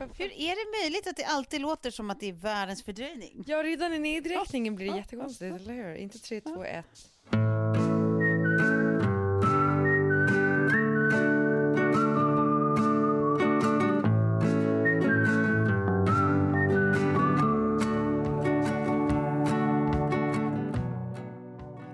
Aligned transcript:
Hur 0.00 0.32
är 0.32 0.50
det 0.50 0.82
möjligt 0.82 1.06
att 1.06 1.16
det 1.16 1.24
alltid 1.24 1.60
låter 1.60 1.90
som 1.90 2.10
att 2.10 2.20
det 2.20 2.28
är 2.28 2.32
världens 2.32 2.82
fördröjning? 2.82 3.44
Ja, 3.46 3.62
redan 3.62 3.94
i 3.94 3.98
nedräkningen 3.98 4.76
blir 4.76 4.90
det 4.90 4.96
jättekonstigt, 4.96 5.60
eller 5.60 5.74
hur? 5.74 5.94
Inte 5.94 6.18
3, 6.18 6.40
2, 6.40 6.64
1. 6.64 6.86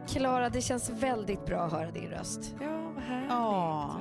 Klara, 0.08 0.48
det 0.48 0.62
känns 0.62 0.90
väldigt 0.90 1.46
bra 1.46 1.60
att 1.60 1.72
höra 1.72 1.90
din 1.90 2.10
röst. 2.10 2.54
Ja, 2.60 2.92
vad 2.94 3.04
härligt. 3.04 3.30
Ja. 3.30 4.00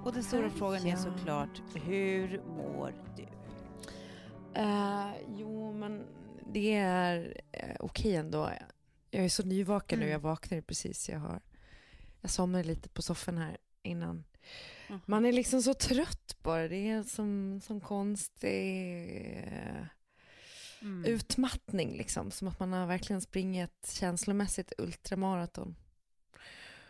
Mm. 0.00 0.06
Och 0.06 0.12
den 0.12 0.22
stora 0.24 0.50
frågan 0.50 0.86
är 0.86 0.96
såklart, 0.96 1.62
hur 1.74 2.42
mår 2.42 2.94
du? 3.16 3.26
Eh, 4.60 5.10
jo, 5.36 5.72
men 5.72 6.06
det 6.52 6.74
är 6.74 7.42
uh, 7.56 7.76
okej 7.80 8.16
ändå. 8.16 8.50
Jag 9.10 9.24
är 9.24 9.28
så 9.28 9.42
nyvaken 9.42 9.98
nu. 9.98 10.04
Mm. 10.04 10.12
Jag 10.12 10.20
vaknade 10.20 10.62
precis. 10.62 11.08
Jag, 11.08 11.18
har, 11.18 11.40
jag 12.20 12.30
somnade 12.30 12.64
lite 12.64 12.88
på 12.88 13.02
soffan 13.02 13.38
här 13.38 13.56
innan. 13.82 14.24
Mhm. 14.88 15.00
Man 15.06 15.24
är 15.26 15.32
liksom 15.32 15.62
så 15.62 15.74
trött 15.74 16.36
bara. 16.42 16.68
Det 16.68 16.88
är 16.88 17.02
som, 17.02 17.60
som 17.64 17.80
konstig 17.80 19.16
eh, 19.36 19.84
Mm. 20.82 21.04
utmattning. 21.04 21.96
Liksom. 21.96 22.30
Som 22.30 22.48
att 22.48 22.60
man 22.60 22.72
har 22.72 22.86
verkligen 22.86 23.20
springit 23.20 23.90
känslomässigt 23.92 24.72
ultramaraton. 24.78 25.76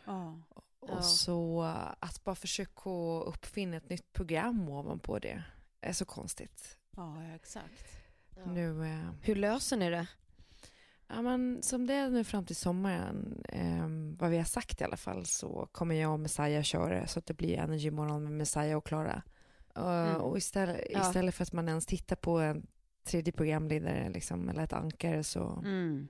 Ja. 0.04 0.38
Och 0.80 0.88
Ja. 0.90 1.02
så 1.02 1.62
att 2.00 2.24
bara 2.24 2.34
försöka 2.34 2.90
uppfinna 3.26 3.76
ett 3.76 3.88
nytt 3.90 4.12
program 4.12 4.68
ovanpå 4.68 5.18
det 5.18 5.42
är 5.80 5.92
så 5.92 6.04
konstigt. 6.04 6.76
ja, 6.96 7.22
ja, 7.22 7.34
exakt. 7.34 7.84
Nu, 8.46 8.84
eh, 8.86 9.10
Hur 9.22 9.34
löser 9.36 9.76
ni 9.76 9.90
det? 9.90 10.06
ja, 11.08 11.22
men 11.22 11.62
som 11.62 11.86
det 11.86 11.94
är 11.94 12.08
nu 12.10 12.24
fram 12.24 12.46
till 12.46 12.56
sommaren, 12.56 13.42
eh, 13.48 13.86
vad 14.18 14.30
vi 14.30 14.36
har 14.36 14.44
sagt 14.44 14.80
i 14.80 14.84
alla 14.84 14.96
fall, 14.96 15.26
så 15.26 15.68
kommer 15.72 15.94
jag 15.94 16.12
och 16.12 16.20
Messiah 16.20 16.62
köra 16.62 17.06
så 17.06 17.18
att 17.18 17.26
det 17.26 17.34
blir 17.34 17.58
Energy 17.58 17.90
morgon 17.90 18.22
med 18.22 18.32
Messiah 18.32 18.76
och 18.76 18.86
Klara. 18.86 19.22
Och, 19.74 19.92
Mm. 19.92 20.16
och 20.20 20.38
istället, 20.38 20.80
Ja. 20.90 21.00
istället 21.08 21.34
för 21.34 21.42
att 21.42 21.52
man 21.52 21.68
ens 21.68 21.86
tittar 21.86 22.16
på 22.16 22.38
en 22.38 22.66
tredje 23.04 23.32
programledare 23.32 24.10
liksom, 24.10 24.48
eller 24.48 24.62
ett 24.62 24.72
ankare 24.72 25.24
så 25.24 25.62
Mm. 25.64 26.08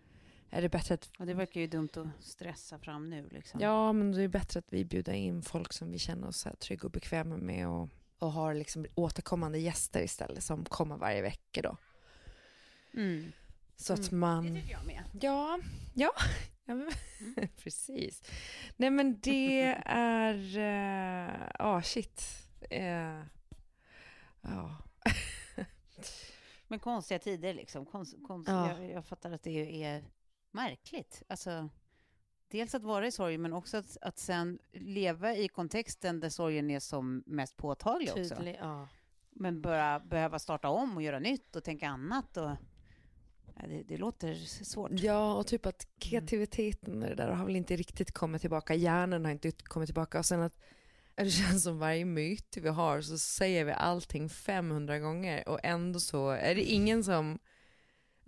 Är 0.50 0.62
det 0.62 0.68
bättre 0.68 0.94
att 0.94 1.10
Och 1.18 1.26
det 1.26 1.34
verkar 1.34 1.60
ju 1.60 1.66
dumt 1.66 1.88
att 1.96 2.24
stressa 2.24 2.78
fram 2.78 3.10
nu 3.10 3.28
liksom. 3.30 3.60
Ja, 3.60 3.92
men 3.92 4.12
det 4.12 4.22
är 4.22 4.28
bättre 4.28 4.58
att 4.58 4.72
vi 4.72 4.84
bjuder 4.84 5.12
in 5.12 5.42
folk 5.42 5.72
som 5.72 5.90
vi 5.90 5.98
känner 5.98 6.28
oss 6.28 6.44
här 6.44 6.54
trygga 6.54 6.84
och 6.84 6.90
bekväma 6.90 7.36
med 7.36 7.68
och, 7.68 7.88
och 8.18 8.32
har 8.32 8.54
liksom 8.54 8.86
återkommande 8.94 9.58
gäster 9.58 10.02
istället 10.02 10.44
som 10.44 10.64
kommer 10.64 10.96
varje 10.96 11.22
vecka 11.22 11.62
då. 11.62 11.76
Mm. 12.94 13.32
Så 13.76 13.92
att 13.92 14.10
Det 14.10 14.16
man... 14.16 14.54
tycker 14.54 14.72
jag 14.72 14.86
med. 14.86 15.02
Ja, 15.20 15.58
ja. 15.94 16.12
ja 16.64 16.74
men, 16.74 16.92
precis. 17.56 18.22
Nej 18.76 18.90
men 18.90 19.20
det 19.20 19.62
är... 19.86 20.58
Ja, 20.58 21.52
ah 21.58 21.82
shit. 21.82 22.22
Eh, 22.70 23.22
Ja. 24.42 24.76
Men 26.68 26.78
konstiga 26.78 27.18
tider 27.18 27.54
liksom. 27.54 27.86
Konst, 27.86 28.14
konst, 28.26 28.48
Ja. 28.48 28.68
jag, 28.80 28.90
jag 28.90 29.04
fattar 29.04 29.30
att 29.32 29.42
det 29.42 29.82
är 29.84 30.04
märkligt. 30.50 31.22
Alltså, 31.28 31.68
dels 32.48 32.74
att 32.74 32.82
vara 32.82 33.06
i 33.06 33.12
sorg, 33.12 33.38
men 33.38 33.52
också 33.52 33.76
att, 33.76 33.96
att 34.00 34.18
sen 34.18 34.58
leva 34.72 35.34
i 35.34 35.48
kontexten 35.48 36.20
där 36.20 36.28
sorgen 36.28 36.70
är 36.70 36.80
som 36.80 37.22
mest 37.26 37.56
påtaglig 37.56 38.08
också. 38.08 38.34
Tydlig, 38.34 38.56
ja. 38.60 38.88
Men 39.30 39.60
bara 39.60 40.00
behöva 40.00 40.38
starta 40.38 40.68
om 40.68 40.96
och 40.96 41.02
göra 41.02 41.18
nytt 41.18 41.56
och 41.56 41.64
tänka 41.64 41.88
annat. 41.88 42.36
Och, 42.36 42.50
ja, 43.54 43.66
det, 43.68 43.82
det 43.82 43.96
låter 43.96 44.34
svårt. 44.64 44.90
Ja, 44.92 45.34
och 45.34 45.46
typ 45.46 45.66
att 45.66 45.88
kreativiteten 45.98 47.02
och 47.02 47.08
det 47.08 47.14
där 47.14 47.28
har 47.28 47.44
väl 47.46 47.56
inte 47.56 47.76
riktigt 47.76 48.12
kommit 48.12 48.40
tillbaka. 48.40 48.74
Hjärnan 48.74 49.24
har 49.24 49.32
inte 49.32 49.52
kommit 49.52 49.86
tillbaka. 49.86 50.18
Och 50.18 50.26
sen 50.26 50.40
att 50.40 50.58
det 51.14 51.30
känns 51.30 51.62
som 51.62 51.78
varje 51.78 52.04
myt 52.04 52.56
vi 52.56 52.68
har 52.68 53.00
så 53.00 53.18
säger 53.18 53.64
vi 53.64 53.72
allting 53.72 54.28
500 54.28 54.98
gånger 54.98 55.48
och 55.48 55.60
ändå 55.62 56.00
så 56.00 56.30
är 56.30 56.54
det 56.54 56.62
ingen 56.62 57.04
som... 57.04 57.38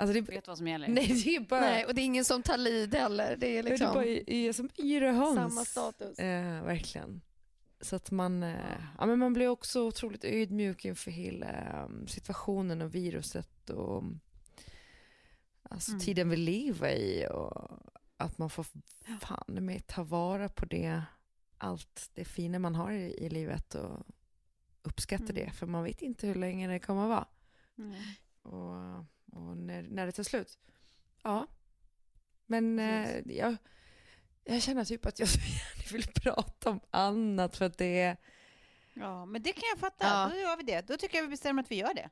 Alltså 0.03 0.15
det, 0.15 0.21
Vet 0.21 0.49
vad 0.49 0.59
som 0.59 0.69
gäller. 0.69 0.89
nej, 0.89 1.23
det 1.25 1.37
är 1.37 1.41
bara... 1.41 1.61
Nej, 1.61 1.85
och 1.87 1.95
det 1.95 2.01
är 2.01 2.05
ingen 2.05 2.25
som 2.25 2.43
tar 2.43 2.57
lid 2.59 2.95
heller. 2.95 3.37
Det 3.37 3.47
är 3.47 3.63
det 3.63 3.69
är 3.69 4.47
liksom 4.47 4.69
som 4.69 4.85
yr 4.87 5.03
och 5.03 5.15
höns. 5.15 5.35
samma 5.37 5.65
status. 5.65 6.19
Eh, 6.19 6.65
verkligen. 6.65 7.21
Så 7.81 7.97
att 7.97 8.11
man, 8.11 8.43
eh, 8.43 8.57
ja, 8.99 9.07
men 9.07 9.19
man 9.19 9.33
blir 9.33 9.49
också 9.49 9.83
otroligt 9.83 10.25
ödmjuk 10.25 10.85
inför 10.85 11.11
hela 11.11 11.47
eh, 11.49 11.89
situationen 12.07 12.83
och 12.83 12.95
viruset 12.95 13.71
och 13.71 14.05
alltså, 15.63 15.91
Mm. 15.91 16.01
tiden 16.01 16.29
vi 16.31 16.37
lever 16.37 16.91
i 16.95 17.27
och 17.31 17.71
att 18.17 18.39
man 18.39 18.51
får 18.51 18.67
fan 19.21 19.45
med 19.67 19.87
ta 19.87 20.03
vara 20.03 20.49
på 20.49 20.65
det, 20.67 21.03
allt 21.59 22.11
det 22.15 22.25
fina 22.25 22.59
man 22.59 22.75
har 22.75 22.91
i, 22.93 23.15
i 23.25 23.29
livet 23.29 23.75
och 23.75 24.07
uppskatta 24.83 25.25
Mm. 25.25 25.35
det, 25.35 25.51
för 25.51 25.67
man 25.67 25.85
vet 25.85 26.03
inte 26.03 26.27
hur 26.27 26.35
länge 26.35 26.69
det 26.69 26.79
kommer 26.79 27.03
att 27.03 27.09
vara 27.09 27.27
Nej. 27.75 28.19
och, 28.43 29.05
och 29.33 29.57
när, 29.57 29.83
när 29.83 30.07
det 30.07 30.13
tar 30.13 30.23
slut. 30.23 30.59
Ja. 31.23 31.47
Men 32.47 32.79
eh, 32.79 33.19
jag, 33.27 33.57
jag 34.45 34.63
känner 34.63 34.85
typ 34.85 35.07
att 35.07 35.19
jag 35.19 35.29
så 35.29 35.39
gärna 35.41 35.93
vill 35.93 36.07
prata 36.07 36.71
om 36.71 36.81
annat 36.91 37.57
för 37.57 37.65
att 37.65 37.79
det 37.79 38.01
är, 38.01 38.17
Ja, 38.95 39.25
men 39.25 39.43
det 39.43 39.53
kan 39.53 39.63
jag 39.73 39.79
fatta. 39.79 40.07
Ja. 40.07 40.31
Då 40.33 40.41
gör 40.41 40.57
vi 40.57 40.63
det. 40.63 40.87
Då 40.87 40.97
tycker 40.97 41.19
jag 41.19 41.23
vi 41.23 41.29
bestämmer 41.31 41.63
att 41.63 41.71
vi 41.71 41.77
gör 41.77 41.95
det. 41.95 42.11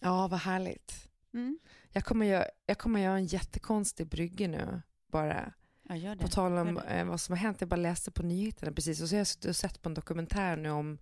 ja 0.00 0.28
vad 0.28 0.40
härligt. 0.40 1.08
Mm. 1.34 1.58
Jag 1.92 2.04
kommer, 2.04 2.26
göra, 2.26 2.46
jag 2.66 2.78
kommer 2.78 3.00
göra 3.00 3.16
en 3.16 3.26
jättekonstig 3.26 4.06
brygga 4.06 4.48
nu 4.48 4.82
bara. 5.06 5.52
Ja, 5.82 5.96
gör 5.96 6.14
det. 6.14 6.22
På 6.22 6.28
tal 6.28 6.58
om 6.58 6.78
eh, 6.78 7.04
vad 7.04 7.20
som 7.20 7.32
har 7.32 7.38
hänt, 7.38 7.60
jag 7.60 7.68
bara 7.68 7.76
läste 7.76 8.10
på 8.10 8.22
nyheterna 8.22 8.72
precis 8.72 9.02
och 9.02 9.08
så 9.08 9.14
har 9.16 9.26
jag 9.42 9.56
sett 9.56 9.82
på 9.82 9.88
en 9.88 9.94
dokumentär 9.94 10.56
nu 10.56 10.70
om 10.70 10.98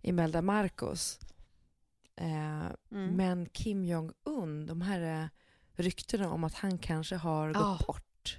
Imelda 0.00 0.42
Marcos. 0.42 1.18
Eh, 2.20 2.70
Mm. 2.92 3.16
Men 3.16 3.46
Kim 3.48 3.84
Jong-Un, 3.84 4.66
de 4.66 4.80
här 4.80 5.22
eh, 5.22 5.28
ryktena 5.74 6.30
om 6.32 6.44
att 6.44 6.54
han 6.54 6.78
kanske 6.78 7.16
har 7.16 7.48
gått 7.48 7.56
Ja. 7.56 7.78
bort. 7.86 8.38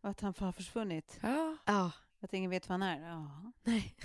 Och 0.00 0.10
att 0.10 0.20
han 0.20 0.34
har 0.38 0.52
försvunnit. 0.52 1.18
Ja. 1.22 1.56
Ja, 1.66 1.90
Att 2.20 2.32
ingen 2.34 2.50
vet 2.50 2.68
vad 2.68 2.80
han 2.80 2.88
är. 2.88 3.08
Ja, 3.08 3.52
nej. 3.62 3.96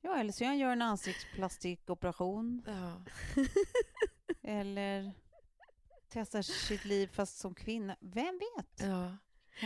ja 0.00 0.16
eller 0.16 0.32
så 0.32 0.44
han 0.44 0.58
gör 0.58 0.72
en 0.72 0.82
ansiktsplastikoperation. 0.82 2.62
ja. 2.66 3.02
Eller 4.42 5.12
testar 6.08 6.42
sitt 6.42 6.84
liv 6.84 7.06
fast 7.06 7.38
som 7.38 7.54
kvinna. 7.54 7.96
Vem 8.00 8.38
vet? 8.56 8.88
ja. 8.88 9.16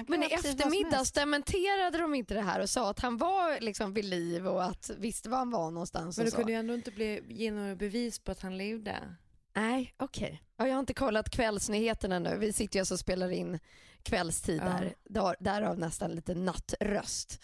Men 0.09 0.23
i 0.23 0.29
som 0.29 0.39
eftermiddags 0.51 1.13
dementerade 1.13 1.99
de 1.99 2.15
inte 2.15 2.35
det 2.35 2.41
här 2.41 2.61
och 2.61 2.71
sa 2.71 2.91
att 2.91 3.01
han 3.01 3.17
var 3.17 3.61
liksom 3.61 3.95
vid 3.95 4.05
liv 4.05 4.47
och 4.49 4.65
att 4.65 4.91
visste 4.99 5.29
var 5.29 5.39
han 5.39 5.51
var 5.51 5.71
någonstans. 5.71 6.17
Men 6.17 6.27
du 6.27 6.33
kunde 6.33 6.53
ju 6.53 6.59
ändå 6.59 6.75
inte 6.75 6.91
bli, 6.91 7.23
ge 7.29 7.51
några 7.51 7.75
bevis 7.77 8.19
på 8.19 8.33
att 8.33 8.41
han 8.41 8.57
levde. 8.57 9.17
Nej, 9.57 9.95
okej. 9.97 10.43
Ja, 10.57 10.67
jag 10.67 10.75
har 10.75 10.81
inte 10.81 10.95
kollat 10.95 11.31
kvällsnyheterna 11.31 12.19
nu. 12.19 12.37
Vi 12.39 12.53
sitter 12.53 12.79
ju 12.79 12.81
och 12.95 12.99
spelar 13.01 13.31
in 13.31 13.59
kvällstid 14.03 14.61
Ja. 14.65 14.69
där. 14.69 14.95
Där. 15.05 15.37
Därav 15.41 15.79
nästan 15.79 16.11
lite 16.11 16.35
nattröst. 16.35 17.43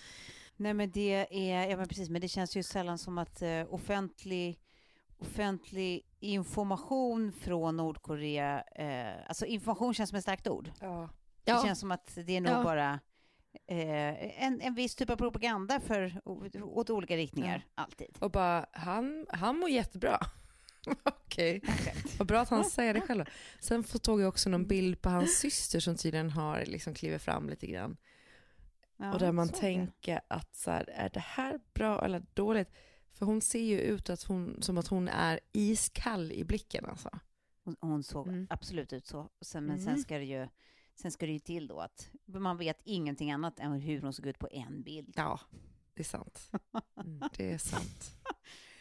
Nej 0.57 0.75
men 0.75 0.91
det 0.91 1.27
är, 1.31 1.71
ja 1.71 1.77
men 1.77 1.89
precis, 1.89 2.11
men 2.11 2.21
det 2.21 2.29
känns 2.29 2.57
ju 2.57 2.63
sällan 2.63 2.99
som 2.99 3.19
att 3.19 3.43
eh, 3.43 3.75
offentlig, 3.75 4.61
offentlig 5.19 6.03
information 6.21 7.33
från 7.33 7.77
Nordkorea, 7.77 8.63
eh, 8.63 9.29
alltså 9.29 9.47
information 9.47 9.95
känns 9.95 10.11
som 10.11 10.17
ett 10.17 10.23
starkt 10.25 10.49
ord. 10.49 10.71
Ja. 10.81 11.09
Det 11.51 11.57
Ja, 11.57 11.63
känns 11.67 11.81
som 11.81 11.91
att 11.91 12.19
det 12.27 12.37
är 12.37 12.41
nog 12.41 12.53
Ja. 12.53 12.63
bara 12.63 13.01
eh, 13.67 14.43
en, 14.45 14.61
en 14.61 14.75
viss 14.75 14.95
typ 14.95 15.11
av 15.11 15.17
propaganda 15.17 15.81
för, 15.81 16.21
åt 16.65 16.91
olika 16.91 17.17
riktningar, 17.17 17.67
alltid. 17.75 18.17
Och 18.19 18.31
bara, 18.31 18.67
han, 18.73 19.27
han 19.29 19.59
mår 19.59 19.71
jättebra. 19.71 20.19
Okej, 21.05 21.63
vad 22.19 22.27
bra 22.29 22.41
att 22.41 22.49
han 22.49 22.65
säger 22.65 22.95
det 22.95 23.01
själv. 23.01 23.25
Sen 23.61 23.85
såg 23.85 24.21
jag 24.21 24.29
också 24.29 24.51
någon 24.51 24.67
bild 24.67 25.01
på 25.03 25.09
hans 25.09 25.39
syster 25.39 25.81
som 25.81 25.97
tydligen 25.97 26.31
har 26.31 26.65
liksom 26.67 26.95
klivit 26.95 27.23
fram 27.23 27.49
lite 27.49 27.67
grann. 27.67 27.97
Ja, 28.97 29.13
och 29.13 29.19
där 29.19 29.33
man 29.33 29.49
är 29.49 29.53
det. 29.53 29.59
tänker 29.59 30.21
att 30.29 30.55
så 30.57 30.71
här, 30.71 30.91
är 30.91 31.09
det 31.09 31.21
här 31.21 31.61
bra 31.75 32.05
eller 32.05 32.23
dåligt? 32.35 32.69
För 33.13 33.27
hon 33.27 33.41
ser 33.41 33.63
ju 33.63 33.79
ut 33.81 34.11
att 34.11 34.23
hon, 34.23 34.63
som 34.63 34.79
att 34.79 34.87
hon 34.89 35.09
är 35.09 35.41
iskall 35.53 36.33
i 36.33 36.45
blicken 36.45 36.85
alltså. 36.87 37.11
Hon, 37.65 37.77
hon 37.81 38.03
såg 38.03 38.29
Mm. 38.29 38.47
absolut 38.51 38.93
ut 38.93 39.07
så. 39.07 39.29
Sen, 39.41 39.65
men 39.65 39.79
sen 39.79 39.89
Mm. 39.89 40.01
ska 40.03 40.19
det 40.19 40.25
ju 40.25 40.49
Sen 41.03 41.11
ska 41.13 41.27
det 41.27 41.33
ju 41.33 41.39
till 41.39 41.67
då 41.67 41.81
att 41.81 42.11
man 42.27 42.57
vet 42.57 42.81
ingenting 42.85 43.33
annat 43.33 43.59
än 43.59 43.73
hur 43.73 44.01
hon 44.03 44.13
såg 44.13 44.27
ut 44.27 44.39
på 44.39 44.49
en 44.51 44.83
bild. 44.83 45.13
Ja, 45.17 45.41
det 45.95 46.01
är 46.03 46.05
sant. 46.05 46.51
Mm, 47.05 47.23
det 47.37 47.53
är 47.53 47.59
sant. 47.59 48.11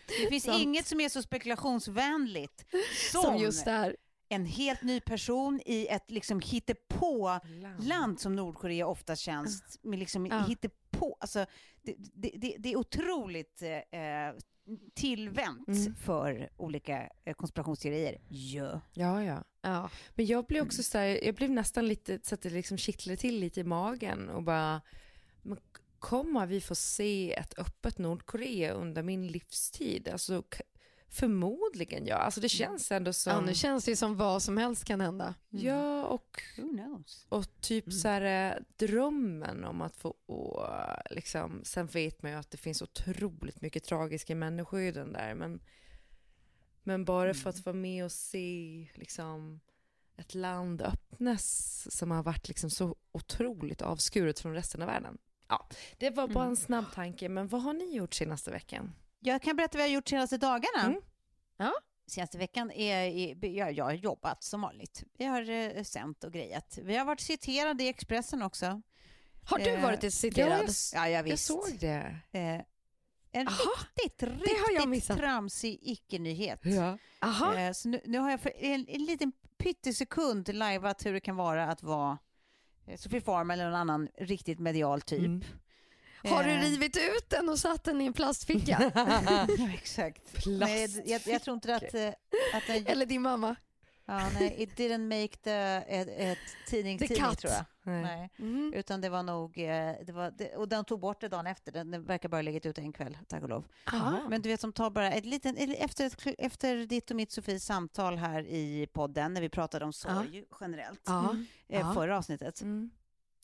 Det 0.07 0.27
finns 0.30 0.44
Sant. 0.44 0.62
inget 0.62 0.86
som 0.88 1.00
är 1.00 1.10
så 1.10 1.21
spekulationsvänligt 1.21 2.66
som, 3.12 3.21
som 3.21 3.38
just 3.38 3.66
där. 3.66 3.98
en 4.30 4.45
helt 4.45 4.81
ny 4.81 5.00
person 5.00 5.62
i 5.66 5.88
ett 5.88 6.12
liksom 6.12 6.39
hittepå-land 6.39 8.19
som 8.19 8.36
Nordkorea 8.36 8.88
ofta 8.88 9.16
känns. 9.16 9.80
Med 9.81 10.00
liksom 10.00 10.25
Ja. 10.25 10.45
hittepå, 10.48 11.18
alltså, 11.19 11.45
det, 11.81 11.95
det, 11.98 12.31
det, 12.36 12.56
det 12.60 12.71
är 12.71 12.75
otroligt 12.75 13.62
eh, 13.62 13.69
tillvänt 14.94 15.68
Mm. 15.68 15.95
för 15.95 16.50
olika 16.57 17.10
eh, 17.25 17.33
konspirationsteorier. 17.33 18.21
Ja. 18.27 18.81
Ja, 18.94 19.24
ja. 19.24 19.44
Ja. 19.62 19.89
Men 20.16 20.25
jag 20.25 20.45
blev 20.45 20.63
också 20.63 20.83
så 20.83 20.98
här, 20.98 21.24
jag 21.25 21.36
blev 21.36 21.50
nästan 21.50 21.88
lite, 21.88 22.19
så 22.24 22.36
att 22.36 22.42
det 22.42 22.50
liksom 22.50 22.77
kittlade 22.77 23.18
till 23.18 23.39
lite 23.39 23.60
i 23.60 23.63
magen 23.63 24.30
och 24.30 24.44
bara, 24.44 24.81
men 25.42 25.57
kommer 26.00 26.45
vi 26.45 26.62
få 26.62 26.75
se 26.75 27.33
ett 27.33 27.60
öppet 27.60 27.98
Nordkorea 27.98 28.74
under 28.74 29.04
min 29.04 29.27
livstid? 29.27 30.07
Alltså 30.07 30.44
förmodligen 31.10 32.06
ja, 32.06 32.16
alltså 32.16 32.42
det 32.42 32.50
känns 32.50 32.92
ändå 32.92 33.14
som, 33.14 33.34
ja, 33.34 33.42
nu 33.42 33.54
känns 33.54 33.86
det 33.86 33.92
ju 33.92 33.96
som 33.96 34.18
vad 34.18 34.44
som 34.44 34.58
helst 34.58 34.86
kan 34.86 35.02
hända. 35.02 35.36
ja 35.50 36.06
och, 36.06 36.42
Who 36.58 36.70
knows? 36.70 37.26
och 37.30 37.62
typ 37.62 37.94
så 37.94 38.08
här 38.08 38.52
eh, 38.52 38.62
drömmen 38.76 39.64
om 39.64 39.82
att 39.82 39.96
få, 39.96 40.10
och, 40.26 40.66
liksom, 41.10 41.62
sen 41.64 41.88
vet 41.88 42.22
man 42.22 42.32
ju 42.32 42.38
att 42.38 42.52
det 42.52 42.58
finns 42.58 42.82
otroligt 42.82 43.62
mycket 43.62 43.84
tragiska 43.84 44.36
människoöden 44.36 45.14
där, 45.14 45.36
men, 45.36 45.60
men 46.84 47.06
bara 47.06 47.34
för 47.34 47.50
att 47.50 47.66
vara 47.66 47.76
med 47.76 48.06
och 48.06 48.12
se 48.12 48.88
liksom 48.94 49.60
ett 50.18 50.36
land 50.36 50.82
öppnas 50.82 51.88
som 51.92 52.12
har 52.12 52.24
varit 52.24 52.48
liksom 52.48 52.70
så 52.70 52.96
otroligt 53.12 53.82
avskuret 53.82 54.40
från 54.40 54.54
resten 54.54 54.82
av 54.82 54.88
världen. 54.88 55.18
Ja, 55.48 55.70
det 55.98 56.10
var 56.10 56.28
bara 56.28 56.46
en 56.46 56.56
snabb 56.56 56.86
tanke, 56.94 57.30
men 57.30 57.48
vad 57.48 57.62
har 57.62 57.74
ni 57.74 57.96
gjort 57.96 58.14
senaste 58.14 58.52
veckan? 58.52 58.94
Jag 59.19 59.42
kan 59.42 59.56
berätta 59.56 59.77
vad 59.77 59.83
jag 59.86 59.89
har 59.89 59.94
gjort 59.95 60.07
senaste 60.07 60.38
dagarna. 60.38 60.86
Mm. 60.86 61.01
Ja. 61.57 61.74
Senaste 62.07 62.38
veckan 62.38 62.71
är 62.71 62.95
är- 63.06 63.45
jag, 63.48 63.71
jag 63.71 63.86
har 63.86 63.94
jobbat 63.94 64.44
som 64.44 64.62
vanligt. 64.62 65.04
Vi 65.18 65.25
har 65.25 65.50
eh, 65.50 65.83
sänt 65.83 66.24
och 66.24 66.33
grejat. 66.33 66.77
Vi 66.83 66.98
har 66.98 67.06
varit 67.06 67.19
citerade 67.19 67.83
i 67.83 67.88
Expressen 67.88 68.42
också. 68.42 68.81
Har 69.45 69.57
du 69.60 69.66
Eh, 69.69 69.81
varit 69.83 70.13
citerad? 70.13 70.51
jag, 70.62 70.69
Ja, 70.94 71.10
jag 71.10 71.12
jag 71.12 71.24
visst. 71.24 71.45
såg 71.45 71.77
det. 71.80 72.19
Eh, 72.31 72.62
en 73.31 73.48
Aha, 73.48 73.57
riktigt, 74.04 74.30
jag 74.74 74.92
riktigt 74.94 75.18
tramsig 75.18 75.80
icke-nyhet. 75.81 76.60
Ja. 76.63 76.98
Aha. 77.21 77.56
Eh, 77.56 77.71
så 77.71 77.89
nu, 77.89 78.01
nu 78.06 78.18
har 78.19 78.31
jag 78.31 78.39
för 78.42 78.54
en, 78.57 78.86
en 78.88 79.06
liten 79.06 79.31
pyttesekund 79.57 80.54
lajvat 80.56 81.06
hur 81.06 81.13
det 81.13 81.19
kan 81.19 81.36
vara 81.36 81.66
att 81.68 81.83
vara 81.83 82.18
eh, 82.88 82.98
Sofie 82.98 83.21
Farm 83.21 83.51
eller 83.51 83.66
någon 83.66 83.75
annan 83.80 84.07
riktigt 84.18 84.60
medial 84.60 85.01
typ. 85.01 85.19
Mm. 85.19 85.44
Har 86.24 86.44
du 86.44 86.50
Eh, 86.50 86.60
rivit 86.62 86.98
ut 86.98 87.30
den 87.30 87.50
och 87.50 87.60
satt 87.60 87.83
den 87.83 88.01
i 88.01 88.06
en 88.06 88.13
plastficka? 88.13 88.92
Ja, 88.95 89.48
exakt. 89.74 90.45
Nej, 90.45 91.04
jag, 91.06 91.21
jag 91.25 91.42
tror 91.42 91.54
inte 91.54 91.75
att, 91.75 91.94
eh, 91.94 92.07
att 92.54 92.68
den, 92.68 92.88
Eller 92.88 93.06
din 93.06 93.21
mamma? 93.21 93.56
ja, 94.06 94.30
nej, 94.39 94.56
it 94.57 94.69
didn't 94.77 95.21
make 95.24 95.38
the, 95.38 95.51
ett, 95.95 96.07
ett 96.18 96.38
tidning, 96.68 96.98
The 96.98 97.07
tidning 97.07 97.36
tror 97.36 97.54
jag. 97.54 97.66
Nej. 97.83 98.01
Nej. 98.04 98.30
Mm. 98.39 98.74
Utan 98.74 99.01
det 99.01 99.10
var 99.10 99.24
nog, 99.24 99.57
eh, 99.57 99.94
det 100.06 100.12
var, 100.12 100.31
det, 100.31 100.56
och 100.56 100.68
den 100.68 100.86
tog 100.86 101.00
bort 101.00 101.21
det 101.21 101.27
dagen 101.27 101.48
efter. 101.48 101.71
Den, 101.71 101.92
den 101.92 102.06
verkar 102.06 102.30
bara 102.30 102.38
ha 102.38 102.42
legat 102.42 102.66
ute 102.66 102.81
en 102.81 102.94
kväll, 102.94 103.18
tack 103.27 103.44
och 103.44 103.50
lov. 103.50 103.66
Aha. 103.94 104.19
Men 104.30 104.42
du 104.42 104.50
vet 104.50 104.62
som 104.62 104.74
tar 104.74 104.89
bara 104.89 105.12
ett 105.12 105.25
liten, 105.25 105.57
efter, 105.57 106.06
ett, 106.06 106.18
efter 106.38 106.77
ditt 106.86 107.10
och 107.10 107.16
mitt 107.16 107.31
Sofies 107.31 107.66
samtal 107.66 108.18
här 108.18 108.42
i 108.48 108.88
podden 108.94 109.33
när 109.33 109.42
vi 109.42 109.50
pratade 109.50 109.86
om 109.86 109.94
sorg 109.94 110.44
generellt, 110.62 111.01
Ja. 111.06 111.36
eh, 111.69 111.80
Ja. 111.80 111.94
förra 111.94 112.18
avsnittet. 112.18 112.62
Mm. 112.62 112.89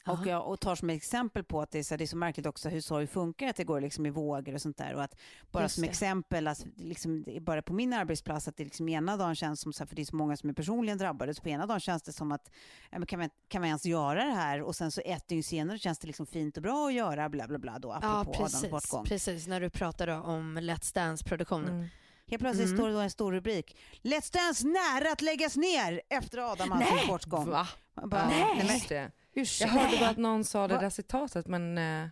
Och, 0.08 0.28
jag, 0.28 0.48
och 0.48 0.60
tar 0.60 0.76
som 0.76 0.90
exempel 0.90 1.44
på 1.44 1.62
att 1.62 1.72
det 1.72 1.80
är, 1.80 1.84
så, 1.84 1.98
det 1.98 2.04
är 2.04 2.08
så 2.08 2.18
märkligt 2.18 2.46
också 2.46 2.70
hur 2.70 2.82
sorg 2.82 3.08
funkar, 3.08 3.48
att 3.48 3.56
det 3.56 3.64
går 3.64 3.82
liksom 3.82 4.06
i 4.06 4.10
vågor 4.10 4.54
och 4.54 4.62
sånt 4.62 4.78
där. 4.78 4.94
Och 4.94 5.04
att 5.04 5.16
bara 5.52 5.64
Just 5.64 5.76
som 5.76 5.82
det. 5.82 5.88
exempel, 5.90 6.48
att 6.48 6.66
liksom, 6.76 7.24
det 7.24 7.36
är 7.36 7.40
bara 7.42 7.62
på 7.62 7.74
min 7.74 7.94
arbetsplats, 7.94 8.48
att 8.48 8.58
det 8.58 8.64
liksom 8.64 8.90
ena 8.90 9.18
dagen 9.18 9.36
känns 9.36 9.62
som, 9.62 9.74
så 9.74 9.84
här, 9.84 9.88
för 9.88 9.96
det 9.96 10.02
är 10.02 10.06
så 10.06 10.16
många 10.16 10.38
som 10.38 10.50
är 10.50 10.54
personligen 10.54 10.98
drabbade, 10.98 11.34
så 11.34 11.42
på 11.42 11.50
ena 11.50 11.66
dagen 11.66 11.80
känns 11.80 12.04
det 12.04 12.14
som 12.14 12.32
att, 12.32 12.50
ja, 12.92 13.00
men 13.00 13.06
kan, 13.08 13.20
man, 13.20 13.30
kan 13.48 13.62
man 13.62 13.68
ens 13.68 13.86
göra 13.86 14.24
det 14.26 14.32
här? 14.36 14.62
Och 14.62 14.76
sen 14.76 14.92
så 14.92 15.02
ett 15.06 15.28
dygn 15.28 15.44
senare 15.44 15.78
känns 15.80 16.00
det 16.00 16.08
liksom 16.08 16.26
fint 16.26 16.58
och 16.58 16.64
bra 16.64 16.88
att 16.88 16.94
göra, 16.94 17.30
bla 17.30 17.48
bla 17.48 17.58
bla, 17.58 17.80
då, 17.80 17.88
Ja, 17.90 17.96
apropå 18.20 18.38
Adams 18.40 18.54
precis. 18.54 18.72
bortgång. 18.72 19.06
precis. 19.06 19.48
När 19.48 19.62
du 19.62 19.70
pratade 19.70 20.14
om 20.16 20.58
Let's 20.60 20.94
Dance-produktionen. 20.96 21.70
Mm. 21.74 21.88
Helt 22.28 22.42
plötsligt 22.42 22.66
Mm. 22.68 22.78
står 22.78 22.88
det 22.88 22.94
då 22.94 23.00
en 23.00 23.10
stor 23.12 23.32
rubrik, 23.34 23.78
Let's 24.02 24.34
Dance 24.34 24.68
nära 24.68 25.12
att 25.12 25.22
läggas 25.22 25.56
ner 25.58 26.02
efter 26.10 26.52
Adam 26.52 26.72
Alsings 26.72 27.08
bortgång. 27.08 27.50
Va? 27.50 27.68
Bara, 28.04 28.32
Ja, 28.32 28.48
nej, 28.64 29.12
det. 29.36 29.40
Jag 29.40 29.44
ursäkta. 29.44 29.74
hörde 29.80 29.98
bara 29.98 30.10
att 30.10 30.18
någon 30.18 30.46
sa 30.46 30.68
det 30.68 30.78
där 30.78 30.90
citatet 30.90 31.48
men 31.48 31.78
eh, 31.78 32.08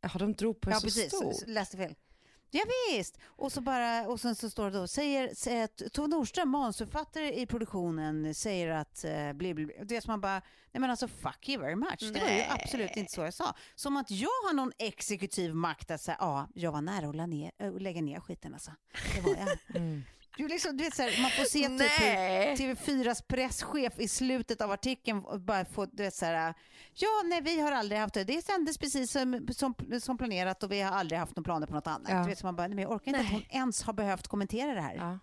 jaha, 0.00 0.18
de 0.18 0.32
drog 0.32 0.60
på 0.60 0.70
det 0.70 0.74
Ja, 0.76 0.80
så 0.80 0.86
precis. 0.86 1.12
stort. 1.12 1.46
Läste 1.46 1.76
fel. 1.76 1.94
Ja, 2.50 2.60
visst. 2.92 3.18
Och, 3.24 3.52
så 3.52 3.60
bara, 3.60 4.08
och 4.08 4.20
sen 4.20 4.34
så 4.34 4.50
står 4.50 4.70
det 4.70 4.78
då, 4.78 4.86
säger, 4.86 5.34
säger 5.34 5.66
Tove 5.88 6.08
Nordström, 6.08 6.48
manusförfattare 6.48 7.40
i 7.40 7.46
produktionen, 7.46 8.34
säger 8.34 8.68
att 8.68 9.04
eh, 9.04 9.32
bli, 9.32 9.54
bli, 9.54 9.66
bli. 9.66 9.74
Det 9.84 9.96
är 9.96 10.00
som 10.00 10.10
man 10.12 10.20
bara, 10.20 10.42
nej 10.72 10.80
men 10.80 10.90
alltså 10.90 11.08
fuck 11.08 11.48
you 11.48 11.60
very 11.62 11.74
much. 11.76 11.98
Det 12.12 12.20
var 12.20 12.28
ju 12.28 12.42
absolut 12.48 12.96
inte 12.96 13.12
så 13.12 13.20
jag 13.20 13.34
sa. 13.34 13.54
Som 13.74 13.96
att 13.96 14.10
jag 14.10 14.28
har 14.28 14.54
någon 14.54 14.72
exekutiv 14.78 15.54
makt 15.54 15.90
att 15.90 16.00
säga, 16.00 16.16
ja, 16.20 16.48
jag 16.54 16.72
var 16.72 16.80
nära 16.80 17.08
att 17.08 17.16
lä 17.16 17.26
ner, 17.26 17.52
äh, 17.58 17.72
lägga 17.80 18.02
ner 18.02 18.20
skiten 18.20 18.54
alltså. 18.54 18.70
Det 19.14 19.20
var 19.20 19.36
jag. 19.36 19.48
Mm. 19.76 20.02
Du, 20.38 20.48
liksom, 20.48 20.76
du 20.76 20.84
vet, 20.84 20.94
så 20.94 21.02
här, 21.02 21.22
man 21.22 21.30
får 21.30 21.44
se 21.44 21.58
typ 21.68 21.70
hur 21.70 21.78
Nej! 22.14 22.56
TV4s 22.56 23.22
presschef 23.28 23.98
i 23.98 24.08
slutet 24.08 24.60
av 24.60 24.70
artikeln 24.70 25.24
bara 25.46 25.64
få, 25.64 25.86
du 25.86 26.02
vet 26.02 26.14
så 26.14 26.24
här, 26.24 26.54
ja 26.94 27.08
nej 27.24 27.40
vi 27.42 27.60
har 27.60 27.72
aldrig 27.72 28.00
haft 28.00 28.14
det, 28.14 28.24
det 28.24 28.42
sändes 28.44 28.78
precis 28.78 29.12
som, 29.12 29.46
som, 29.52 29.74
som 30.00 30.18
planerat 30.18 30.62
och 30.62 30.72
vi 30.72 30.80
har 30.80 30.92
aldrig 30.92 31.18
haft 31.18 31.36
några 31.36 31.44
planer 31.44 31.66
på 31.66 31.74
något 31.74 31.86
annat. 31.86 32.08
Ja. 32.10 32.22
Du 32.22 32.28
vet, 32.28 32.38
så 32.38 32.46
man 32.46 32.56
bara, 32.56 32.68
nej, 32.68 32.82
jag 32.82 32.90
orkar 32.92 33.06
inte 33.08 33.18
Nej. 33.18 33.26
att 33.26 33.32
hon 33.32 33.42
ens 33.50 33.82
har 33.82 33.92
behövt 33.92 34.28
kommentera 34.28 34.74
det 34.74 34.80
här. 34.80 34.94
Ja. 34.94 35.18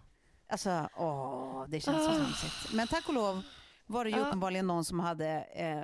Alltså, 0.50 0.90
åh, 0.98 1.66
det 1.70 1.80
känns 1.80 1.98
så 2.06 2.10
Ah. 2.10 2.14
hemskt. 2.14 2.74
Men 2.74 2.88
tack 2.88 3.08
och 3.08 3.14
lov 3.14 3.42
var 3.88 4.04
det 4.06 4.10
ju 4.12 4.18
Ja. 4.18 4.26
uppenbarligen 4.28 4.68
någon 4.68 4.86
som 4.86 5.00
hade 5.00 5.28
eh, 5.56 5.84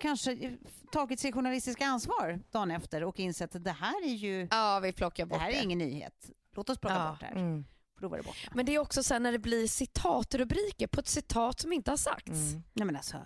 kanske 0.00 0.56
tagit 0.92 1.20
sig 1.20 1.32
journalistiska 1.32 1.86
ansvar 1.86 2.40
dagen 2.52 2.70
efter 2.70 3.04
och 3.04 3.20
insett 3.20 3.56
att 3.56 3.64
det 3.64 3.70
här 3.80 4.04
är 4.04 4.14
ju, 4.14 4.48
Ja, 4.50 4.80
vi 4.82 4.92
plockar 4.92 5.24
det 5.24 5.28
bort 5.28 5.38
här 5.40 5.48
är 5.50 5.52
det. 5.54 5.62
ingen 5.62 5.78
nyhet. 5.78 6.30
Låt 6.56 6.70
oss 6.70 6.78
plocka 6.78 6.96
Ja. 6.96 7.10
bort 7.10 7.20
det 7.20 7.26
här. 7.26 7.32
Mm. 7.36 7.64
Då 8.02 8.08
var 8.08 8.16
det 8.16 8.22
borta. 8.22 8.50
Men 8.54 8.66
det 8.66 8.74
är 8.74 8.78
också 8.78 9.02
så 9.02 9.14
här 9.14 9.20
när 9.20 9.32
det 9.32 9.38
blir 9.38 9.66
citatrubriker 9.68 10.86
på 10.86 11.00
ett 11.00 11.08
citat 11.08 11.60
som 11.60 11.72
inte 11.72 11.90
har 11.90 11.96
sagts. 11.96 12.28
Mm. 12.30 12.62
Nej 12.72 12.86
men 12.86 12.96
alltså, 12.96 13.16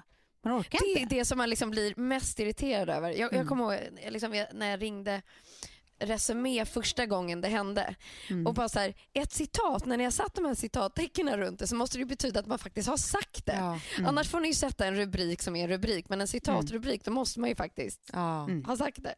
man 0.44 0.60
orkar 0.60 0.78
Det 0.82 0.98
är 0.98 0.98
inte. 1.02 1.14
det 1.14 1.24
som 1.24 1.38
man 1.38 1.50
liksom 1.50 1.70
blir 1.70 1.94
mest 1.96 2.38
irriterad 2.40 2.90
över. 2.90 3.08
Jag, 3.10 3.20
Mm. 3.20 3.36
jag 3.36 3.48
kommer 3.48 3.74
ihåg 3.74 3.88
liksom, 4.12 4.44
när 4.52 4.70
jag 4.70 4.82
ringde 4.82 5.22
resumé 5.98 6.64
första 6.64 7.06
gången 7.06 7.40
det 7.40 7.48
hände. 7.48 7.94
Mm. 8.30 8.46
Och 8.46 8.54
bara 8.54 8.68
så 8.68 8.78
här, 8.78 8.94
ett 9.12 9.32
citat, 9.32 9.86
när 9.86 9.96
ni 9.96 10.04
har 10.04 10.10
satt 10.10 10.34
de 10.34 10.44
här 10.44 10.54
citattecknen 10.54 11.36
runt 11.38 11.58
det 11.58 11.66
så 11.66 11.76
måste 11.76 11.98
det 11.98 12.04
betyda 12.04 12.40
att 12.40 12.46
man 12.46 12.58
faktiskt 12.58 12.88
har 12.88 12.96
sagt 12.96 13.46
det. 13.46 13.56
Ja. 13.56 13.78
Annars 14.06 14.28
får 14.28 14.40
ni 14.40 14.48
ju 14.48 14.54
sätta 14.54 14.86
en 14.86 14.96
rubrik 14.96 15.42
som 15.42 15.56
är 15.56 15.64
en 15.64 15.68
rubrik, 15.70 16.08
men 16.08 16.20
en 16.20 16.28
citatrubrik 16.28 17.04
då 17.04 17.10
måste 17.10 17.40
man 17.40 17.48
ju 17.48 17.56
faktiskt 17.56 18.00
Ja. 18.12 18.44
Mm. 18.44 18.64
ha 18.64 18.76
sagt 18.76 19.02
det. 19.02 19.14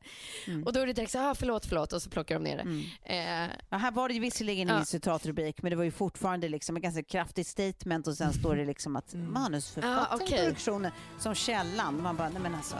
Mm. 0.46 0.64
Och 0.64 0.72
då 0.72 0.80
är 0.80 0.86
det 0.86 0.92
direkt 0.92 1.12
så 1.12 1.18
här, 1.18 1.30
ah, 1.30 1.34
förlåt, 1.34 1.66
förlåt 1.66 1.92
och 1.92 2.02
så 2.02 2.10
plockar 2.10 2.34
de 2.34 2.44
ner 2.44 2.56
det. 2.56 2.62
Mm. 2.62 2.84
Eh, 3.02 3.54
Ja, 3.70 3.76
här 3.76 3.90
var 3.90 4.08
det 4.08 4.14
ju 4.14 4.20
visserligen 4.20 4.68
Ja. 4.68 4.74
ingen 4.74 4.86
citatrubrik, 4.86 5.62
men 5.62 5.70
det 5.70 5.76
var 5.76 5.84
ju 5.84 5.90
fortfarande 5.90 6.48
liksom 6.48 6.76
ett 6.76 6.82
ganska 6.82 7.02
kraftigt 7.02 7.46
statement 7.46 8.06
och 8.06 8.14
sen 8.16 8.32
står 8.32 8.56
det 8.56 8.64
liksom 8.64 8.96
att 8.96 9.14
Mm. 9.14 9.32
manusförfattaren 9.32 10.06
Ah, 10.10 10.14
okej. 10.24 10.38
produktionen 10.38 10.92
som 11.18 11.34
källan. 11.34 12.02
Man 12.02 12.16
bara, 12.16 12.28
nej 12.28 12.42
men 12.42 12.54
alltså, 12.54 12.76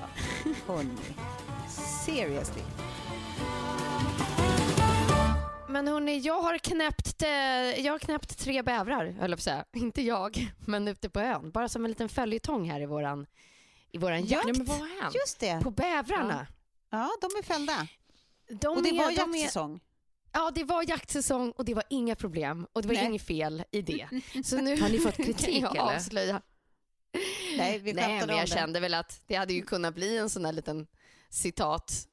hörni, 0.67 0.90
seriously. 2.07 2.62
Men 5.69 5.88
hörni, 5.88 6.19
jag 6.19 6.40
har 6.43 6.59
knäppt, 6.59 7.23
eh, 7.23 7.28
jag 7.87 7.93
har 7.93 7.99
knäppt 7.99 8.38
tre 8.38 8.62
bävrar, 8.62 9.07
höll 9.21 9.31
jag 9.31 9.38
på 9.38 9.43
säga. 9.43 9.64
Inte 9.76 10.02
jag, 10.02 10.52
men 10.67 10.88
ute 10.88 11.11
på 11.11 11.21
ön. 11.21 11.50
Bara 11.50 11.69
som 11.69 11.85
en 11.85 11.90
liten 11.90 12.09
följetong 12.09 12.71
här 12.71 12.81
i 12.81 12.87
våran, 12.87 13.26
i 13.93 13.99
våran 13.99 14.21
Ja, 14.21 14.26
jakt 14.26 14.45
Nej, 14.45 14.55
men 14.57 14.67
vad 14.67 14.78
har 14.78 15.02
hänt? 15.02 15.14
Just 15.14 15.40
det, 15.40 15.61
på 15.62 15.71
bävrarna. 15.71 16.47
ja 16.90 17.11
de 17.21 17.26
är 17.26 17.43
fällda. 17.43 17.87
De 18.61 18.76
och 18.76 18.83
det 18.83 18.88
är, 18.88 18.99
var 18.99 19.11
de 19.17 19.35
är, 19.35 19.38
jaktsäsong. 19.38 19.81
Ja, 20.33 20.50
det 20.55 20.64
var 20.64 20.88
jaktsäsong 20.88 21.50
och 21.50 21.64
det 21.64 21.75
var 21.75 21.85
inga 21.90 22.14
problem 22.17 22.67
och 22.73 22.83
det 22.83 22.88
var 22.88 22.95
Nej. 22.95 23.07
inget 23.07 23.23
fel 23.23 23.64
i 23.71 23.83
det. 23.83 24.09
Så 24.45 24.57
nu 24.57 24.81
Har 24.81 24.88
ni 24.88 24.99
fått 24.99 25.17
kritik, 25.26 25.64
kan 25.64 25.75
jag 25.75 25.78
avslöja. 25.78 26.43
Nej, 27.57 27.78
vi 27.78 27.93
Nej, 27.93 28.21
men 28.21 28.31
om 28.31 28.37
jag 28.37 28.47
det. 28.47 28.50
kände 28.52 28.81
väl 28.81 28.95
att 28.95 29.21
det 29.26 29.35
hade 29.35 29.52
ju 29.52 29.62
kunnat 29.62 29.95
bli 29.95 30.19
en 30.19 30.31
sån 30.31 30.45
här 30.45 30.52
liten 30.52 30.87
citat 31.31 32.08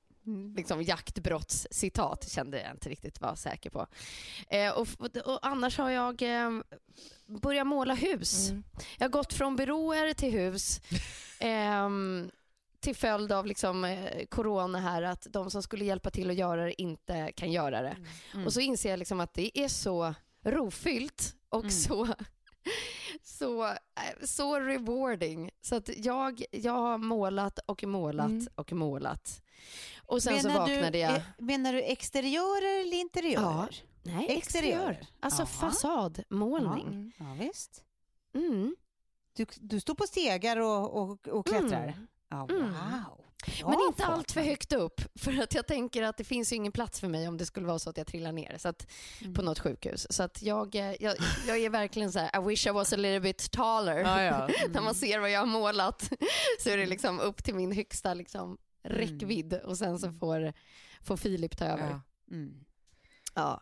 liksom 0.56 0.82
jaktbrottscitat 0.84 2.30
kände 2.30 2.62
jag 2.62 2.72
inte 2.72 2.90
riktigt 2.90 3.22
var 3.22 3.36
säker 3.36 3.70
på. 3.70 3.88
Eh, 4.50 4.72
och, 4.72 4.88
och 5.26 5.40
annars 5.48 5.78
har 5.78 5.90
jag 5.90 6.22
eh, 6.22 6.50
börjat 7.42 7.68
måla 7.68 7.94
hus. 7.94 8.50
Mm. 8.50 8.64
Jag 8.98 9.06
har 9.06 9.12
gått 9.12 9.34
från 9.34 9.56
byråer 9.56 10.14
till 10.14 10.32
hus. 10.32 10.82
ehm, 11.40 12.32
till 12.80 12.96
följd 12.96 13.32
av 13.32 13.46
liksom, 13.46 13.84
eh, 13.86 14.26
corona 14.26 14.80
här, 14.80 15.02
att 15.02 15.28
de 15.30 15.52
som 15.52 15.64
skulle 15.64 15.86
hjälpa 15.86 16.10
till 16.12 16.30
att 16.30 16.36
göra 16.36 16.66
det 16.66 16.82
inte 16.82 17.32
kan 17.36 17.52
göra 17.52 17.82
det. 17.82 17.98
Mm. 18.34 18.46
Och 18.46 18.54
så 18.54 18.60
inser 18.60 18.90
jag 18.90 19.00
liksom 19.00 19.20
att 19.20 19.34
det 19.34 19.60
är 19.60 19.68
så 19.68 20.14
rofyllt 20.44 21.36
och 21.50 21.60
Mm. 21.60 21.72
så, 21.72 22.08
så, 23.24 23.66
eh, 23.66 23.76
så 24.24 24.60
rewarding. 24.60 25.52
Så 25.62 25.76
att 25.76 25.90
jag, 25.98 26.44
jag 26.52 26.72
har 26.74 26.98
målat 26.98 27.60
och 27.66 27.84
målat 27.84 28.30
Mm. 28.30 28.48
och 28.56 28.74
målat. 28.74 29.42
Och 30.08 30.24
sen 30.24 30.40
så 30.42 30.48
menar, 30.48 30.68
du, 30.68 30.74
vaknade 30.76 30.98
jag... 30.98 31.16
eh, 31.16 31.22
menar 31.38 31.74
du 31.74 31.82
exteriörer 31.84 32.82
eller 32.82 32.98
interiörer? 32.98 33.84
Nej, 34.04 34.26
exteriör. 34.38 34.90
exteriör. 34.90 35.08
Alltså 35.20 35.42
Ja. 35.42 35.46
fasadmålning. 35.46 36.88
Mm. 36.88 37.12
Ja, 37.20 37.36
visst. 37.40 37.84
Mm. 38.36 38.76
Du, 39.34 39.46
du 39.56 39.80
står 39.80 39.96
på 39.96 40.04
stegar 40.08 40.58
och, 40.58 41.02
och, 41.04 41.28
och 41.28 41.48
klättrar? 41.48 41.84
Mm. 41.88 42.08
Ja, 42.30 42.48
Mm. 42.50 42.64
wow. 42.64 43.22
Bra 43.60 43.70
Men 43.70 43.80
inte 43.88 44.06
allt 44.06 44.32
för 44.32 44.42
högt 44.42 44.74
upp 44.74 45.02
för 45.20 45.42
att 45.44 45.54
jag 45.56 45.68
tänker 45.68 46.04
att 46.04 46.18
det 46.18 46.24
finns 46.24 46.52
ju 46.52 46.56
ingen 46.56 46.72
plats 46.72 47.00
för 47.00 47.08
mig 47.08 47.28
om 47.28 47.38
det 47.38 47.46
skulle 47.46 47.68
vara 47.68 47.80
så 47.80 47.90
att 47.90 47.98
jag 47.98 48.08
trillar 48.08 48.32
ner 48.32 48.58
så 48.58 48.68
att, 48.70 48.88
Mm. 49.22 49.34
på 49.34 49.42
något 49.42 49.60
sjukhus. 49.60 50.08
Så 50.10 50.24
att 50.24 50.42
jag, 50.42 50.76
eh, 50.76 50.94
jag, 51.04 51.16
jag 51.48 51.58
är 51.58 51.70
verkligen 51.70 52.12
så 52.12 52.20
här, 52.20 52.42
I 52.42 52.46
wish 52.48 52.68
I 52.68 52.70
was 52.70 52.94
a 52.94 52.96
little 52.96 53.20
bit 53.20 53.52
taller. 53.52 53.98
Ja, 53.98 54.22
ja. 54.24 54.50
När 54.70 54.82
man 54.82 54.96
ser 54.96 55.20
vad 55.20 55.30
jag 55.32 55.40
har 55.40 55.46
målat 55.48 56.10
så 56.60 56.70
är 56.70 56.78
det 56.78 56.86
liksom 56.86 57.20
upp 57.20 57.44
till 57.44 57.56
min 57.56 57.72
högsta 57.72 58.14
liksom 58.14 58.58
räckvidd 58.86 59.54
och 59.54 59.78
sen 59.78 60.00
så 60.00 60.12
får, 60.12 60.54
får 61.02 61.18
Filip 61.18 61.58
ta 61.58 61.66
över. 61.66 61.90
Ja. 61.90 62.02
Mm. 62.32 62.54
Ja. 63.34 63.62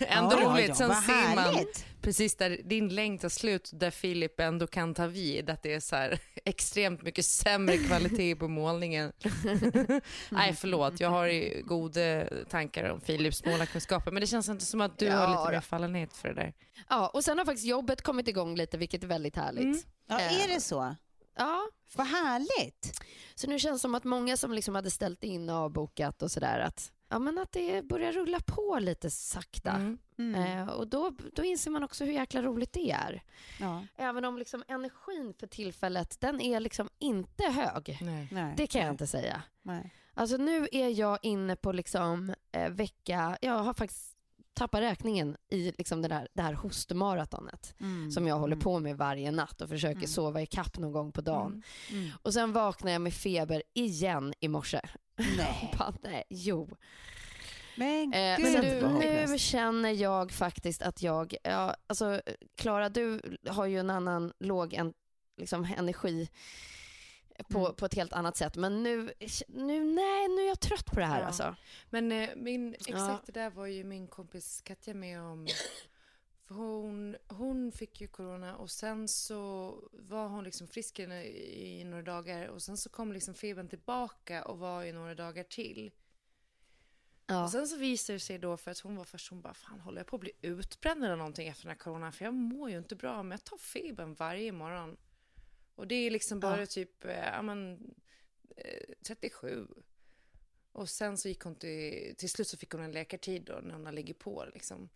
Ändå 0.00 0.36
Ja, 0.40 0.48
roligt. 0.50 0.68
ja, 0.68 0.74
Sen 0.74 0.94
ser 0.94 1.34
man 1.34 1.64
precis 2.00 2.36
där 2.36 2.60
din 2.64 2.88
längd 2.88 3.20
tar 3.20 3.28
slut, 3.28 3.70
där 3.74 3.90
Filip 3.90 4.40
ändå 4.40 4.66
kan 4.66 4.94
ta 4.94 5.06
vid, 5.06 5.50
att 5.50 5.62
det 5.62 5.74
är 5.74 5.80
så 5.80 5.96
här 5.96 6.18
extremt 6.44 7.02
mycket 7.02 7.24
sämre 7.24 7.76
kvalitet 7.76 8.36
på 8.36 8.48
målningen. 8.48 9.12
Nej, 10.30 10.54
förlåt, 10.54 11.00
jag 11.00 11.10
har 11.10 11.26
ju 11.26 11.62
goda 11.66 12.24
tankar 12.48 12.90
om 12.90 13.00
Filips 13.00 13.44
målarkunskaper, 13.44 14.10
men 14.10 14.20
det 14.20 14.26
känns 14.26 14.48
inte 14.48 14.64
som 14.64 14.80
att 14.80 14.98
du 14.98 15.04
Ja, 15.06 15.16
har 15.16 15.30
lite 15.44 15.52
mer 15.56 15.60
fallenhet 15.60 16.12
för 16.16 16.28
det 16.28 16.34
där. 16.34 16.54
ja, 16.88 17.08
och 17.08 17.24
sen 17.24 17.38
har 17.38 17.44
faktiskt 17.44 17.66
jobbet 17.66 18.02
kommit 18.02 18.28
igång 18.28 18.56
lite 18.56 18.78
vilket 18.78 19.02
är 19.04 19.08
väldigt 19.08 19.36
härligt. 19.36 19.62
Mm. 19.64 19.78
Ja, 20.06 20.20
Eh. 20.20 20.44
är 20.44 20.48
det 20.54 20.60
så? 20.60 20.96
Ja, 21.40 21.68
Vad 21.96 22.06
härligt. 22.06 23.00
Så 23.34 23.46
nu 23.46 23.58
känns 23.58 23.80
det 23.80 23.82
som 23.82 23.94
att 23.94 24.04
många 24.04 24.36
som 24.36 24.52
liksom 24.52 24.74
hade 24.74 24.90
ställt 24.90 25.24
in 25.24 25.50
och 25.50 25.56
avbokat 25.56 26.22
och 26.22 26.30
sådär 26.30 26.60
att, 26.60 26.92
ja, 27.08 27.18
men 27.18 27.38
att 27.38 27.52
det 27.52 27.82
börjar 27.82 28.12
rulla 28.12 28.40
på 28.46 28.78
lite 28.80 29.10
sakta. 29.10 29.70
Mm. 29.70 29.98
Mm. 30.18 30.34
Eh, 30.34 30.68
och 30.68 30.88
då, 30.88 31.12
då 31.32 31.44
inser 31.44 31.70
man 31.70 31.82
också 31.82 32.04
hur 32.04 32.12
jäkla 32.12 32.42
roligt 32.42 32.72
det 32.72 32.90
är. 32.90 33.22
Ja. 33.60 33.86
Även 33.96 34.24
om 34.24 34.38
liksom 34.38 34.64
energin 34.68 35.34
för 35.34 35.46
tillfället, 35.46 36.20
den 36.20 36.40
är 36.40 36.60
liksom 36.60 36.88
inte 36.98 37.44
hög. 37.44 37.98
Nej. 38.00 38.28
Nej. 38.30 38.54
Det 38.56 38.66
kan 38.66 38.80
jag 38.80 38.90
inte 38.90 39.06
säga. 39.06 39.42
Nej. 39.62 39.94
Alltså 40.14 40.36
nu 40.36 40.68
är 40.72 40.88
jag 40.88 41.18
inne 41.22 41.56
på 41.56 41.72
liksom 41.72 42.34
eh, 42.52 42.70
vecka, 42.70 43.38
jag 43.40 43.58
har 43.58 43.74
faktiskt 43.74 44.09
tappat 44.60 44.80
räkningen 44.80 45.36
i 45.50 45.72
liksom 45.78 46.02
det, 46.02 46.08
där, 46.08 46.28
det 46.34 46.42
här 46.42 46.52
hostmaratonet 46.52 47.74
Mm. 47.80 48.10
som 48.10 48.26
jag 48.26 48.38
håller 48.38 48.54
Mm. 48.56 48.62
på 48.64 48.78
med 48.78 48.96
varje 48.96 49.30
natt 49.30 49.60
och 49.60 49.68
försöker 49.68 49.96
Mm. 49.96 50.08
sova 50.08 50.42
i 50.42 50.46
kapp 50.46 50.78
någon 50.78 50.92
gång 50.92 51.12
på 51.12 51.20
dagen. 51.20 51.62
Mm. 51.90 52.02
Mm. 52.04 52.16
Och 52.22 52.34
sen 52.34 52.52
vaknar 52.52 52.92
jag 52.92 53.00
med 53.02 53.14
feber 53.14 53.62
igen 53.74 54.34
i 54.40 54.48
morse. 54.48 54.80
Nej. 55.36 55.74
Bara, 55.78 55.94
nej, 56.02 56.24
jo. 56.30 56.68
Men 57.76 58.12
Eh, 58.12 58.38
men 58.38 58.84
hopplöst. 58.92 59.32
nu 59.32 59.38
känner 59.38 59.90
jag 59.90 60.32
faktiskt 60.32 60.82
att 60.82 61.02
jag, 61.02 61.34
ja, 61.42 61.74
alltså 61.86 62.20
Klara 62.56 62.88
du 62.88 63.20
har 63.48 63.66
ju 63.66 63.78
en 63.78 63.90
annan 63.90 64.32
låg 64.40 64.74
en, 64.74 64.92
liksom, 65.36 65.64
energi 65.76 66.28
på, 67.44 67.58
Mm. 67.58 67.74
på 67.74 67.86
ett 67.86 67.94
helt 67.94 68.12
annat 68.12 68.36
sätt. 68.36 68.56
Men 68.56 68.82
nu, 68.82 69.12
nu, 69.48 69.84
nej, 69.84 70.28
nu 70.28 70.42
är 70.42 70.48
jag 70.48 70.60
trött 70.60 70.86
på 70.86 71.00
det 71.00 71.06
här 71.06 71.20
Ja. 71.20 71.26
alltså. 71.26 71.56
Men 71.90 72.12
eh, 72.12 72.28
min, 72.36 72.74
exakt 72.74 73.26
det 73.26 73.32
där 73.32 73.50
var 73.50 73.66
ju 73.66 73.84
min 73.84 74.06
kompis 74.06 74.60
Katja 74.60 74.94
med 74.94 75.20
om. 75.22 75.46
För 76.46 76.54
hon, 76.54 77.16
hon 77.28 77.72
fick 77.72 78.00
ju 78.00 78.06
corona 78.08 78.56
och 78.56 78.70
sen 78.70 79.08
så 79.08 79.74
var 79.92 80.28
hon 80.28 80.44
liksom 80.44 80.68
frisk 80.68 80.98
i, 80.98 81.02
i 81.80 81.84
några 81.84 82.02
dagar 82.02 82.46
och 82.48 82.62
sen 82.62 82.76
så 82.76 82.90
kom 82.90 83.12
liksom 83.12 83.34
febern 83.34 83.68
tillbaka 83.68 84.44
och 84.44 84.58
var 84.58 84.84
i 84.84 84.92
några 84.92 85.14
dagar 85.14 85.44
till. 85.44 85.90
Ja. 87.26 87.44
Och 87.44 87.50
sen 87.50 87.68
så 87.68 87.76
visade 87.76 88.16
det 88.16 88.20
sig 88.20 88.38
då 88.38 88.56
för 88.56 88.70
att 88.70 88.78
hon 88.78 88.96
var 88.96 89.04
först, 89.04 89.30
hon 89.30 89.40
bara, 89.40 89.54
fan 89.54 89.80
håller 89.80 89.98
jag 89.98 90.06
på 90.06 90.16
att 90.16 90.20
bli 90.20 90.32
utbränd 90.42 91.04
eller 91.04 91.16
någonting 91.16 91.48
efter 91.48 91.64
den 91.64 91.70
här 91.70 91.78
coronan? 91.78 92.12
För 92.12 92.24
jag 92.24 92.34
mår 92.34 92.70
ju 92.70 92.78
inte 92.78 92.96
bra, 92.96 93.22
men 93.22 93.30
jag 93.30 93.44
tar 93.44 93.56
febern 93.56 94.14
varje 94.14 94.52
morgon. 94.52 94.96
Och 95.80 95.86
det 95.88 95.94
är 95.94 96.10
liksom 96.10 96.40
bara 96.40 96.60
Ja. 96.60 96.66
typ, 96.66 97.04
eh, 97.04 97.18
ja 97.18 97.42
men, 97.42 97.72
eh, 98.56 98.94
37. 99.06 99.66
Och 100.72 100.88
sen 100.88 101.18
så 101.18 101.28
gick 101.28 101.40
hon 101.42 101.54
till, 101.54 102.14
till 102.18 102.30
slut 102.30 102.48
så 102.48 102.56
fick 102.56 102.70
hon 102.72 102.82
en 102.82 102.92
läkartid 102.92 103.42
då 103.44 103.60
när 103.62 103.74
hon 103.74 103.86
har 103.86 103.92
ligger 103.92 104.14
på 104.14 104.44
liksom. 104.54 104.88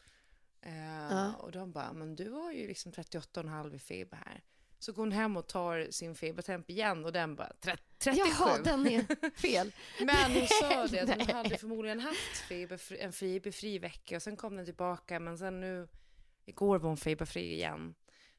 Eh, 0.60 0.74
Ja. 1.10 1.32
Och 1.34 1.52
de 1.52 1.72
bara, 1.72 1.92
men 1.92 2.16
du 2.16 2.30
har 2.30 2.52
ju 2.52 2.66
liksom 2.68 2.92
38,5 2.92 3.74
i 3.74 3.78
feber 3.78 4.16
här. 4.26 4.42
Så 4.78 4.92
går 4.92 5.02
hon 5.02 5.12
hem 5.12 5.36
och 5.36 5.46
tar 5.46 5.90
sin 5.90 6.14
febertemp 6.14 6.70
igen 6.70 7.04
och 7.04 7.12
den 7.12 7.36
bara, 7.36 7.52
"Tre- 7.60 7.76
37. 7.98 8.28
Jaha, 8.38 8.58
den 8.64 8.86
är 8.86 9.30
fel. 9.40 9.72
Men 10.00 10.32
hon 10.32 10.46
sa 10.46 10.86
det 10.90 11.00
att 11.00 11.26
hon 11.26 11.36
hade 11.36 11.58
förmodligen 11.58 12.00
haft 12.00 12.36
feberfri, 12.48 12.98
en 12.98 13.12
feberfri 13.12 13.78
vecka 13.78 14.16
och 14.16 14.22
sen 14.22 14.36
kom 14.36 14.56
den 14.56 14.64
tillbaka 14.64 15.20
men 15.20 15.38
sen 15.38 15.60
nu, 15.60 15.88
igår 16.44 16.78
var 16.78 16.88
hon 16.88 16.96
feberfri 16.96 17.52
igen. 17.52 17.94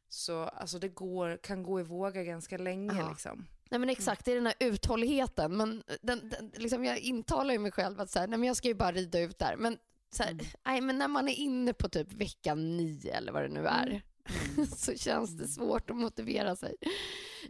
Så 0.10 0.44
alltså 0.44 0.80
det 0.80 0.88
går, 0.90 1.38
kan 1.38 1.64
gå 1.64 1.80
i 1.80 1.84
vågor 1.84 2.24
ganska 2.24 2.58
länge 2.58 3.00
Ja. 3.00 3.10
liksom. 3.10 3.46
Nej 3.70 3.80
men 3.80 3.90
exakt, 3.90 4.26
det 4.26 4.32
är 4.32 4.36
den 4.36 4.46
här 4.46 4.56
uthålligheten. 4.60 5.58
Men 5.58 5.84
den, 6.02 6.30
den, 6.30 6.52
liksom 6.56 6.86
jag 6.86 7.00
intalar 7.00 7.54
ju 7.54 7.60
mig 7.60 7.72
själv 7.72 8.00
att 8.00 8.10
så 8.10 8.20
här, 8.20 8.28
nej, 8.28 8.40
men 8.40 8.48
jag 8.48 8.58
ska 8.58 8.68
ju 8.68 8.74
bara 8.74 8.92
rida 8.92 9.20
ut 9.20 9.40
där. 9.40 9.56
Men, 9.58 9.78
så 10.12 10.24
här, 10.24 10.38
nej, 10.66 10.82
men 10.82 10.98
när 10.98 11.08
man 11.08 11.28
är 11.28 11.34
inne 11.34 11.74
på 11.74 11.90
typ 11.90 12.14
vecka 12.14 12.56
nio 12.56 13.14
eller 13.14 13.32
vad 13.32 13.42
det 13.44 13.48
nu 13.50 13.68
är 13.68 14.02
så 14.76 14.94
känns 14.96 15.38
det 15.38 15.48
svårt 15.48 15.90
att 15.90 15.96
motivera 15.98 16.56
sig. 16.56 16.76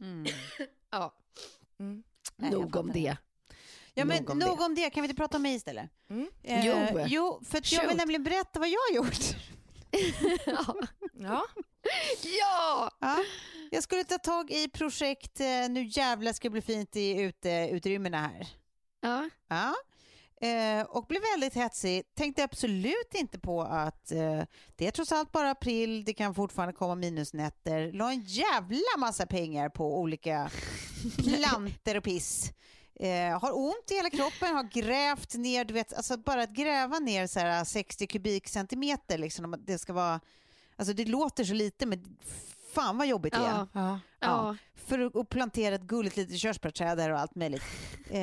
Mm. 0.02 0.26
Ja, 0.90 1.16
Mm. 1.80 2.04
Nej, 2.36 2.52
nog 2.52 2.76
om 2.76 2.92
det. 2.92 3.18
Ja, 3.94 4.06
men 4.06 4.18
Nog 4.24 4.30
om 4.30 4.40
nog 4.40 4.58
det. 4.58 4.64
om 4.66 4.76
det. 4.76 4.90
Kan 4.90 5.02
vi 5.04 5.10
inte 5.10 5.18
prata 5.18 5.38
om 5.38 5.44
mig 5.44 5.56
istället? 5.56 5.90
Mm. 6.10 6.28
Eh, 6.44 6.66
Jo. 6.68 7.00
jo, 7.08 7.42
för 7.46 7.58
att 7.58 7.72
jag 7.72 7.88
vill 7.88 7.98
nämligen 7.98 8.24
berätta 8.24 8.60
vad 8.60 8.70
jag 8.70 8.80
har 8.90 8.96
gjort. 8.96 9.36
ja. 10.46 10.75
Ja, 11.14 11.46
ja! 12.24 12.92
Ja. 13.00 13.18
Jag 13.72 13.84
skulle 13.84 14.04
ta 14.04 14.18
tag 14.18 14.52
i 14.52 14.70
projekt 14.70 15.40
eh, 15.40 15.70
Nu 15.70 15.84
jävlar 15.84 16.34
ska 16.34 16.48
det 16.48 16.52
bli 16.52 16.62
fint 16.62 16.96
i 16.96 17.22
ute, 17.22 17.70
utrymmena 17.72 18.18
här. 18.18 18.48
ja. 19.02 19.30
Ja. 19.48 19.75
Eh, 20.42 20.82
och 20.86 21.06
blev 21.08 21.22
väldigt 21.22 21.54
hetsig. 21.54 22.04
Tänkte 22.16 22.44
absolut 22.44 23.14
inte 23.14 23.40
på 23.40 23.62
att 23.62 24.12
eh, 24.12 24.44
det 24.75 24.88
är 24.88 24.92
trots 24.92 25.12
allt 25.12 25.32
bara 25.32 25.52
april, 25.52 26.04
det 26.06 26.14
kan 26.14 26.36
fortfarande 26.36 26.74
komma 26.74 26.96
minusnätter. 26.96 27.92
La 27.92 28.12
en 28.12 28.22
jävla 28.22 28.98
massa 28.98 29.25
pengar 29.25 29.70
på 29.70 30.00
olika 30.00 30.50
planter 31.18 31.98
och 31.98 32.04
piss. 32.04 32.52
Eh, 33.00 33.40
har 33.40 33.58
ont 33.58 33.92
i 33.92 33.96
hela 33.96 34.10
kroppen, 34.10 34.56
har 34.56 34.64
grävt 34.64 35.34
ner, 35.36 35.66
du 35.66 35.74
vet, 35.74 35.94
alltså 35.94 36.18
bara 36.18 36.44
att 36.44 36.50
gräva 36.50 37.00
ner 37.00 37.28
så 37.28 37.40
här 37.40 37.64
60 37.64 38.08
kubikcentimeter, 38.08 39.18
liksom, 39.18 39.46
om 39.46 39.56
det 39.66 39.78
ska 39.78 39.94
vara, 39.94 40.20
alltså 40.75 40.94
det 40.94 41.06
låter 41.06 41.44
så 41.44 41.54
lite 41.54 41.86
men 41.86 42.18
fan 42.74 42.98
vad 42.98 43.08
jobbigt 43.08 43.34
det 43.34 43.40
är. 43.40 43.44
Ja. 43.50 43.68
Ja. 43.74 44.00
Ja. 44.20 44.56
För 44.75 45.20
att- 45.22 45.30
plantera 45.30 45.75
ett 45.75 45.82
gulligt 45.82 46.18
litet 46.18 46.38
körsbärsträd 46.40 46.98
där 46.98 47.10
och 47.10 47.20
allt 47.20 47.36
möjligt. 47.36 47.64
Eh, 48.10 48.20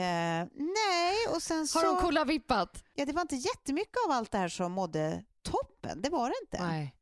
nej, 0.55 1.17
och 1.35 1.43
sen 1.43 1.67
så... 1.69 1.79
Har 1.79 1.87
de 1.87 2.01
kolla 2.03 2.25
vippat? 2.25 2.85
Ja, 2.95 3.05
det 3.05 3.13
var 3.13 3.23
inte 3.23 3.37
jättemycket 3.37 3.97
av 4.07 4.13
allt 4.13 4.31
det 4.31 4.39
här 4.39 4.49
som 4.49 4.73
mådde 4.73 5.25
toppen, 5.43 6.03
det 6.03 6.11
var 6.11 6.29
det 6.29 6.35
inte. 6.43 6.67
Nej. 6.67 6.95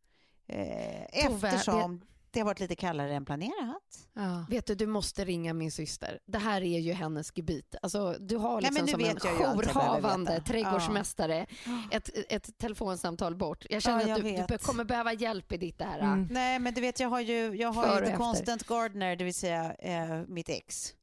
Eh, 0.49 1.27
Tove, 1.29 1.49
eftersom 1.49 2.01
det 2.33 2.41
har 2.41 2.45
varit 2.45 2.61
lite 2.61 2.77
kallare 2.77 3.15
än 3.15 3.25
planerat. 3.25 4.09
Ja. 4.15 4.47
Vet 4.51 4.67
du, 4.67 4.75
du 4.75 4.87
måste 4.87 5.25
ringa 5.25 5.55
min 5.55 5.73
syster. 5.73 6.19
Det 6.27 6.39
här 6.39 6.63
är 6.63 6.79
ju 6.79 6.93
hennes 6.93 7.33
gebit. 7.37 7.75
Alltså, 7.83 8.17
du 8.21 8.37
har 8.37 8.61
Nej, 8.61 8.71
liksom 8.71 8.87
nu 8.87 8.93
som 8.93 9.01
en 9.01 9.57
jourhavande 9.57 10.43
trädgårdsmästare 10.47 11.47
ett, 11.91 12.11
ett 12.29 12.59
telefonsamtal 12.59 13.37
bort. 13.37 13.67
Jag 13.71 13.83
känner 13.83 14.01
Ja, 14.01 14.09
jag 14.09 14.41
att 14.41 14.49
du, 14.49 14.55
du 14.55 14.59
kommer 14.59 14.85
behöva 14.85 15.13
hjälp 15.13 15.53
i 15.53 15.57
ditt 15.57 15.79
det 15.79 15.85
här. 15.85 15.99
Mm. 15.99 16.29
Nej, 16.31 16.59
men 16.59 16.75
du 16.75 16.81
vet, 16.81 17.01
jag 17.01 17.09
har 17.09 17.21
ju, 17.21 17.57
jag 17.57 17.73
har 17.73 17.87
ju 17.87 18.01
the 18.01 18.05
efter. 18.05 18.17
constant 18.17 18.67
gardener, 18.67 19.17
det 19.17 19.25
vill 19.25 19.35
säga 19.35 19.75
eh, 19.75 20.23
mitt 20.29 20.49
ex. 20.49 20.95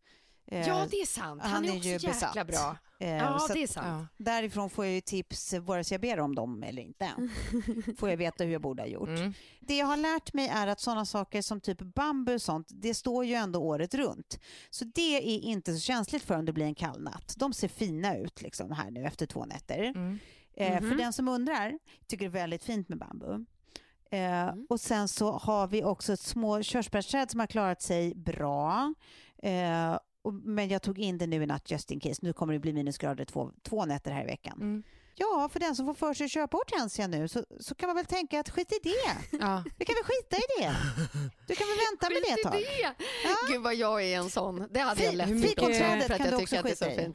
Eh, 0.52 0.68
Ja, 0.68 0.88
det 0.92 1.02
är 1.02 1.06
sant. 1.06 1.42
Han, 1.42 1.52
han 1.52 1.66
är 1.66 1.70
är 1.70 1.76
också 1.78 1.88
ju 1.88 1.94
jäkla 1.94 2.10
besatt. 2.46 2.48
bra. 2.48 2.78
eh, 3.00 3.16
Ja, 3.18 3.40
så 3.40 3.54
det 3.54 3.64
är 3.64 3.68
sant. 3.68 4.08
Därifrån 4.18 4.70
får 4.70 4.86
jag 4.86 4.94
ju 4.94 5.02
tips 5.02 5.54
eh, 5.54 5.62
vare 5.62 5.84
sig 5.84 5.96
jag 5.96 6.02
ber 6.02 6.20
om 6.20 6.36
dem 6.36 6.64
eller 6.64 6.82
inte. 6.82 7.10
får 7.98 8.10
jag 8.10 8.18
veta 8.18 8.44
hur 8.44 8.52
jag 8.52 8.62
borde 8.62 8.84
ha 8.84 8.88
gjort. 8.88 9.10
Mm. 9.10 9.34
Det 9.60 9.78
jag 9.78 9.86
har 9.86 9.98
lärt 9.98 10.34
mig 10.34 10.48
är 10.48 10.68
att 10.68 10.80
sådana 10.80 11.06
saker 11.06 11.42
som 11.42 11.62
typ 11.62 11.82
bambu 11.82 12.34
och 12.34 12.42
sånt, 12.42 12.68
det 12.72 12.94
står 12.94 13.26
ju 13.26 13.34
ändå 13.34 13.60
året 13.60 13.94
runt. 13.94 14.40
Så 14.70 14.86
det 14.86 15.16
är 15.18 15.40
inte 15.40 15.74
så 15.74 15.80
känsligt 15.80 16.24
för 16.24 16.36
om 16.36 16.46
det 16.46 16.54
blir 16.54 16.66
en 16.66 16.76
kall 16.76 17.02
natt. 17.02 17.34
De 17.38 17.54
ser 17.54 17.68
fina 17.68 18.18
ut 18.18 18.42
liksom 18.42 18.72
här 18.72 18.92
nu 18.92 19.04
efter 19.06 19.26
två 19.26 19.46
nätter. 19.46 19.84
Mm. 19.84 20.20
Eh, 20.58 20.82
Mhm. 20.82 20.90
För 20.90 20.98
den 20.98 21.14
som 21.14 21.28
undrar, 21.28 21.80
tycker 22.08 22.26
det 22.26 22.30
är 22.30 22.42
väldigt 22.42 22.64
fint 22.64 22.90
med 22.90 22.98
bambu. 22.98 23.46
Eh, 24.12 24.48
Mm. 24.48 24.66
Och 24.70 24.80
sen 24.82 25.08
så 25.08 25.32
har 25.32 25.68
vi 25.68 25.84
också 25.84 26.14
ett 26.14 26.20
små 26.20 26.64
körsbärsträd 26.64 27.32
som 27.32 27.40
har 27.40 27.48
klarat 27.48 27.82
sig 27.82 28.16
bra. 28.16 28.94
Eh, 29.44 29.98
och, 30.28 30.34
men 30.34 30.70
jag 30.70 30.82
tog 30.82 31.00
in 31.00 31.18
det 31.18 31.28
nu 31.28 31.44
i 31.44 31.46
natt 31.46 31.72
just 31.72 31.92
in 31.92 32.00
case. 32.00 32.20
Nu 32.22 32.34
kommer 32.34 32.54
det 32.54 32.60
bli 32.60 32.74
minusgrader 32.74 33.26
två, 33.26 33.52
två 33.64 33.86
nätter 33.86 34.12
här 34.12 34.24
i 34.24 34.26
veckan. 34.26 34.58
Mm. 34.62 34.84
Ja, 35.20 35.50
för 35.54 35.60
den 35.60 35.76
som 35.76 35.86
får 35.86 35.94
för 35.94 36.14
sig 36.14 36.26
att 36.26 36.32
köpa 36.32 36.58
hortensia 36.58 37.08
nu 37.08 37.28
så, 37.28 37.44
så 37.60 37.76
kan 37.76 37.88
man 37.90 37.96
väl 37.96 38.06
tänka 38.06 38.40
att 38.40 38.50
skit 38.50 38.72
i 38.72 38.80
det. 38.84 39.38
Ja. 39.42 39.64
Vi 39.78 39.86
kan 39.86 39.96
väl 39.96 40.04
skita 40.04 40.38
i 40.38 40.62
det. 40.62 40.76
Du 41.48 41.56
kan 41.56 41.68
väl 41.68 41.78
vänta 41.92 42.10
med 42.10 42.22
det 42.26 42.30
ett 42.30 42.54
Skit 42.54 42.70
i 42.70 42.84
tag. 42.84 42.94
det! 43.48 43.54
Gud 43.54 43.62
vad 43.62 43.76
jag 43.76 44.04
är 44.04 44.18
en 44.18 44.30
sån. 44.30 44.68
Det 44.72 44.80
hade 44.80 45.04
jag 45.04 45.16
lätt 45.16 45.30
gjort 45.30 45.38
också, 45.40 45.48
fikonträdet 45.50 46.18
kan 46.18 46.30
du 46.30 46.36
också 46.36 46.56
det 46.56 46.64
skita 46.64 46.92
i. 46.92 47.12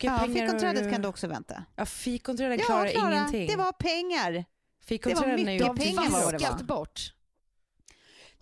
Ja, 0.00 0.18
fikonträdet 0.26 0.84
du? 0.84 0.90
kan 0.90 1.02
du 1.02 1.08
också 1.08 1.26
vänta. 1.26 1.64
Ja, 1.76 1.86
fikonträden 1.86 2.58
Ja, 2.58 2.64
klarar 2.64 2.88
Klara, 2.88 3.14
ingenting. 3.14 3.46
det 3.46 3.56
var 3.56 3.72
pengar. 3.72 4.44
Fikonträden 4.84 5.48
är 5.48 5.52
ju 5.52 5.58
mycket 5.58 5.76
pengar 5.76 6.10
var 6.10 6.32
det 6.32 6.38
va? 6.38 6.50
Vaskat 6.50 6.62
bort. 6.66 7.14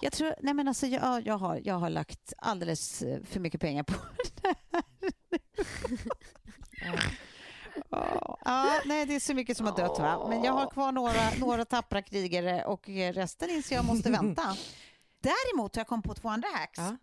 Jag 0.00 0.12
tror, 0.12 0.34
nej 0.40 0.54
men 0.54 0.68
alltså 0.68 0.86
jag, 0.86 1.26
jag, 1.26 1.38
har, 1.38 1.60
jag 1.64 1.74
har 1.74 1.90
lagt 1.90 2.32
alldeles 2.38 3.02
eh, 3.02 3.22
för 3.24 3.40
mycket 3.40 3.60
pengar 3.60 3.82
på 3.82 3.94
det 4.42 4.54
här. 4.72 4.84
Ja, 8.44 8.80
nej 8.84 9.06
det 9.06 9.14
är 9.14 9.20
så 9.20 9.34
mycket 9.34 9.56
som 9.56 9.66
har 9.66 9.76
dött 9.76 9.98
va. 9.98 10.26
Men 10.28 10.42
jag 10.44 10.52
har 10.52 10.70
kvar 10.70 10.92
några, 10.92 11.30
några 11.40 11.64
tappra 11.64 12.02
krigare 12.02 12.64
och 12.64 12.88
resten 12.88 13.50
inser 13.50 13.76
jag 13.76 13.84
måste 13.84 14.10
vänta. 14.10 14.42
Däremot 15.22 15.76
har 15.76 15.80
jag 15.80 15.86
kommit 15.88 16.04
på 16.06 16.14
två 16.14 16.28
andra 16.28 16.48
hacks. 16.54 16.78
Ja. 16.78 16.96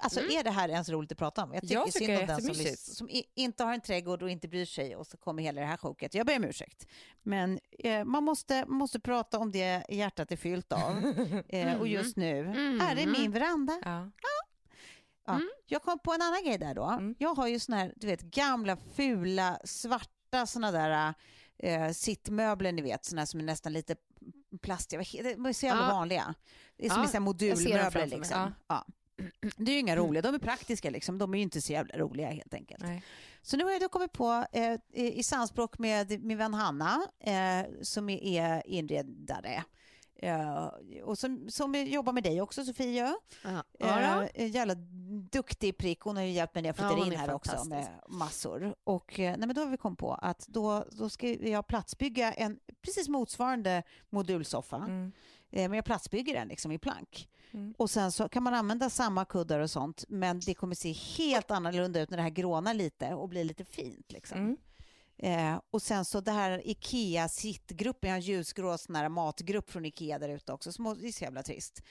Alltså 0.00 0.20
är 0.20 0.44
det 0.44 0.50
här 0.50 0.68
ens 0.68 0.88
roligt 0.88 1.12
att 1.12 1.18
prata 1.18 1.44
om? 1.44 1.52
Jag 1.54 1.62
tycker, 1.62 1.74
Jag 1.74 1.92
tycker 1.92 2.06
synd 2.06 2.20
om 2.20 2.26
den 2.26 2.76
som, 2.76 2.94
som 2.94 3.08
i, 3.08 3.24
inte 3.34 3.64
har 3.64 3.72
en 3.74 3.80
trädgård 3.80 4.22
och 4.22 4.30
inte 4.30 4.48
bryr 4.48 4.64
sig 4.66 4.96
och 4.96 5.06
så 5.06 5.16
kommer 5.16 5.42
hela 5.42 5.60
det 5.60 5.66
här 5.66 5.76
choket. 5.76 6.14
Jag 6.14 6.26
ber 6.26 6.36
om 6.36 6.44
ursäkt. 6.44 6.86
Men 7.22 7.60
eh, 7.78 8.04
man, 8.04 8.24
måste, 8.24 8.66
måste 8.66 9.00
prata 9.00 9.38
om 9.38 9.52
det 9.52 9.84
hjärtat 9.88 10.32
är 10.32 10.36
fyllt 10.36 10.72
av. 10.72 11.14
Eh, 11.48 11.80
och 11.80 11.88
just 11.88 12.16
nu 12.16 12.38
är 12.82 12.94
det 12.94 13.06
min 13.06 13.32
veranda. 13.32 13.80
Ja. 13.84 14.10
Ja. 15.26 15.40
Jag 15.66 15.82
kom 15.82 15.98
på 15.98 16.12
en 16.12 16.22
annan 16.22 16.44
grej 16.44 16.58
där 16.58 16.74
då. 16.74 16.84
Mm. 16.84 17.14
Jag 17.18 17.34
har 17.34 17.46
ju 17.48 17.58
såna 17.58 17.76
här, 17.76 17.92
du 17.96 18.06
vet, 18.06 18.22
gamla 18.22 18.76
fula 18.76 19.58
svarta 19.64 20.46
såna 20.46 20.70
där 20.72 21.14
eh, 21.58 21.90
sittmöbler, 21.90 22.72
ni 22.72 22.82
vet, 22.82 23.04
såna 23.04 23.26
som 23.26 23.40
är 23.40 23.44
nästan 23.44 23.72
lite 23.72 23.96
plastiga. 24.62 25.02
De 25.22 25.46
är 25.46 25.52
så 25.52 25.66
jävla 25.66 25.82
Ja. 25.82 25.94
vanliga. 25.94 26.34
Det 26.76 26.86
är 26.86 26.90
som 26.90 27.08
Ja, 27.14 27.20
modulmöbler 27.20 28.06
liksom. 28.06 28.54
Ja. 28.66 28.86
Det 29.56 29.70
är 29.70 29.74
ju 29.74 29.80
inga 29.80 29.96
roliga, 29.96 30.22
de 30.22 30.34
är 30.34 30.38
praktiska 30.38 30.90
liksom. 30.90 31.18
De 31.18 31.34
är 31.34 31.38
ju 31.38 31.42
inte 31.42 31.60
så 31.62 31.72
jävla 31.72 31.98
roliga 31.98 32.30
helt 32.30 32.54
enkelt. 32.54 32.82
Nej. 32.82 33.02
Så 33.42 33.56
nu 33.56 33.64
har 33.64 33.70
jag 33.70 33.80
då 33.80 33.88
kommit 33.88 34.12
på 34.12 34.46
eh, 34.52 34.78
i 34.92 35.22
samspråk 35.22 35.78
med 35.78 36.24
min 36.24 36.38
vän 36.38 36.54
Hanna 36.54 37.06
eh, 37.20 37.66
som 37.82 38.08
är 38.08 38.66
inredare. 38.66 39.64
Eh, 40.16 40.70
och 41.04 41.18
som, 41.18 41.50
som 41.50 41.74
jobbar 41.74 42.12
med 42.12 42.22
dig 42.22 42.40
också 42.40 42.64
Sofia. 42.64 43.14
Ja. 43.44 43.64
Ja, 43.78 44.28
Eh, 44.34 44.50
jävla 44.50 44.74
duktig 45.30 45.76
prick. 45.76 46.00
Hon 46.00 46.16
har 46.16 46.22
ju 46.22 46.30
hjälpt 46.30 46.54
mig 46.54 46.62
när 46.62 46.68
jag 46.68 46.74
Ja, 46.74 46.76
flyttar 46.76 46.96
hon 46.96 47.06
in 47.06 47.12
är 47.12 47.16
här 47.16 47.34
också 47.34 47.64
med 47.64 47.88
massor. 48.08 48.74
Och 48.84 49.20
eh, 49.20 49.36
nej, 49.36 49.46
men 49.46 49.54
då 49.54 49.60
har 49.60 49.70
vi 49.70 49.76
kommit 49.76 49.98
på 49.98 50.14
att 50.14 50.46
då, 50.48 50.84
då 50.90 51.08
ska 51.08 51.28
jag 51.28 51.66
platsbygga 51.66 52.32
en 52.32 52.58
precis 52.82 53.08
motsvarande 53.08 53.82
modulsoffa. 54.10 54.76
Mm. 54.76 55.12
Eh, 55.50 55.68
men 55.68 55.72
jag 55.72 55.84
platsbygger 55.84 56.34
den 56.34 56.48
liksom 56.48 56.72
i 56.72 56.78
plank. 56.78 57.28
Mm. 57.54 57.74
Och 57.78 57.90
sen 57.90 58.12
så 58.12 58.28
kan 58.28 58.42
man 58.42 58.54
använda 58.54 58.90
samma 58.90 59.24
kuddar 59.24 59.60
och 59.60 59.70
sånt 59.70 60.04
men 60.08 60.40
det 60.40 60.54
kommer 60.54 60.74
se 60.74 60.92
helt 60.92 61.50
annorlunda 61.50 62.00
ut 62.00 62.10
när 62.10 62.16
det 62.16 62.22
här 62.22 62.30
grånar 62.30 62.74
lite 62.74 63.14
och 63.14 63.28
blir 63.28 63.44
lite 63.44 63.64
fint. 63.64 64.12
Liksom. 64.12 64.38
Mm. 64.38 64.56
Eh, 65.18 65.60
och 65.70 65.82
sen 65.82 66.04
så 66.04 66.20
det 66.20 66.32
här 66.32 66.68
Ikea 66.68 67.28
sittgruppen, 67.28 68.08
jag 68.08 68.14
har 68.14 68.20
en 68.20 68.26
ljusgrå 68.26 68.78
sån 68.78 68.94
här 68.94 69.08
matgrupp 69.08 69.70
från 69.70 69.84
Ikea 69.84 70.18
där 70.18 70.28
ute 70.28 70.52
också, 70.52 70.72
som 70.72 70.86
är 70.86 71.12
så 71.12 71.24
jävla 71.24 71.42
trist. 71.42 71.82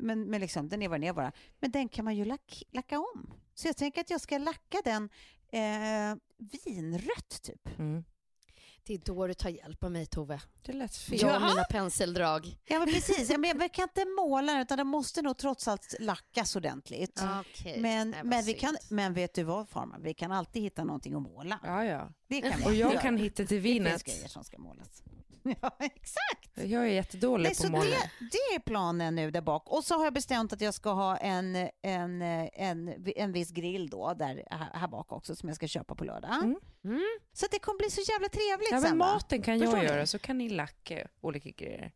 Men, 0.00 0.24
men 0.30 0.40
liksom, 0.40 0.68
den 0.68 0.82
är 0.82 0.88
vad 0.88 1.00
den 1.00 1.08
är 1.08 1.12
bara. 1.12 1.32
Men 1.60 1.70
den 1.70 1.88
kan 1.88 2.04
man 2.04 2.16
ju 2.16 2.24
lack, 2.24 2.62
lacka 2.70 2.98
om. 2.98 3.32
Så 3.54 3.68
jag 3.68 3.76
tänker 3.76 4.00
att 4.00 4.10
jag 4.10 4.20
ska 4.20 4.38
lacka 4.38 4.78
den 4.84 5.08
eh, 5.50 6.16
vinrött 6.64 7.42
typ. 7.42 7.78
Mm. 7.78 8.04
Det 8.86 8.94
är 8.94 8.98
då 9.04 9.26
du 9.26 9.34
tar 9.34 9.50
hjälp 9.50 9.84
av 9.84 9.92
mig 9.92 10.06
Tove. 10.06 10.40
Det 10.62 10.72
lät 10.72 10.96
fint. 10.96 11.22
Jag 11.22 11.36
och 11.36 11.42
mina 11.48 11.64
penseldrag. 11.64 12.56
Ja 12.64 12.78
men 12.78 12.88
precis, 12.88 13.30
ja, 13.30 13.38
men 13.38 13.60
jag 13.60 13.72
kan 13.72 13.82
inte 13.82 14.04
måla 14.04 14.60
utan 14.60 14.78
den 14.78 14.86
måste 14.86 15.22
nog 15.22 15.36
trots 15.38 15.68
allt 15.68 15.94
lackas 16.00 16.56
ordentligt. 16.56 17.20
Okej. 17.40 17.80
Men, 17.80 18.10
Nej, 18.10 18.20
men, 18.24 18.44
vi 18.44 18.54
kan, 18.54 18.76
men 18.90 19.14
vet 19.14 19.34
du 19.34 19.42
vad 19.42 19.68
Farman, 19.68 20.02
vi 20.02 20.14
kan 20.14 20.32
alltid 20.32 20.62
hitta 20.62 20.84
någonting 20.84 21.14
att 21.14 21.22
måla. 21.22 21.60
Ja, 21.62 21.84
ja. 21.84 22.12
Det 22.28 22.40
kan 22.40 22.58
vi 22.58 22.64
Och 22.66 22.74
jag 22.74 23.00
kan 23.02 23.16
hitta 23.16 23.36
till 23.36 23.44
Det 23.46 23.62
finns 23.62 23.64
vinet. 23.64 24.04
grejer 24.04 24.28
som 24.28 24.44
ska 24.44 24.58
målas. 24.58 25.02
Ja, 25.60 25.76
exakt. 25.80 26.50
Jag 26.54 26.82
är 26.82 26.86
jättedålig 26.86 27.42
Nej, 27.44 27.54
på 27.54 27.62
så 27.62 27.70
måla. 27.70 27.84
det, 27.84 28.10
det 28.20 28.54
är 28.54 28.58
planen 28.60 29.14
nu 29.14 29.30
där 29.30 29.40
bak. 29.40 29.68
Och 29.68 29.84
så 29.84 29.94
har 29.96 30.04
jag 30.04 30.14
bestämt 30.14 30.52
att 30.52 30.60
jag 30.60 30.74
ska 30.74 30.90
ha 30.90 31.16
en, 31.16 31.56
en, 31.82 32.22
en, 32.22 33.04
en 33.16 33.32
viss 33.32 33.50
grill 33.50 33.88
då, 33.90 34.14
där, 34.14 34.44
här, 34.50 34.88
bak 34.88 35.12
också, 35.12 35.36
som 35.36 35.48
jag 35.48 35.56
ska 35.56 35.66
köpa 35.66 35.94
på 35.94 36.04
lördag. 36.04 36.34
Mm. 36.34 36.56
Mm. 36.84 37.00
Så 37.32 37.46
det 37.50 37.58
kommer 37.58 37.78
bli 37.78 37.90
så 37.90 38.00
jävla 38.12 38.28
trevligt 38.28 38.68
Ja, 38.70 38.76
men 38.76 38.82
sen 38.82 38.98
va? 38.98 39.06
maten 39.12 39.42
kan 39.42 39.58
Förstår 39.58 39.78
jag 39.78 39.84
ni? 39.84 39.90
göra 39.90 40.06
så 40.06 40.18
kan 40.18 40.38
ni 40.38 40.48
lacka 40.48 41.08
olika 41.20 41.50
grejer. 41.50 41.92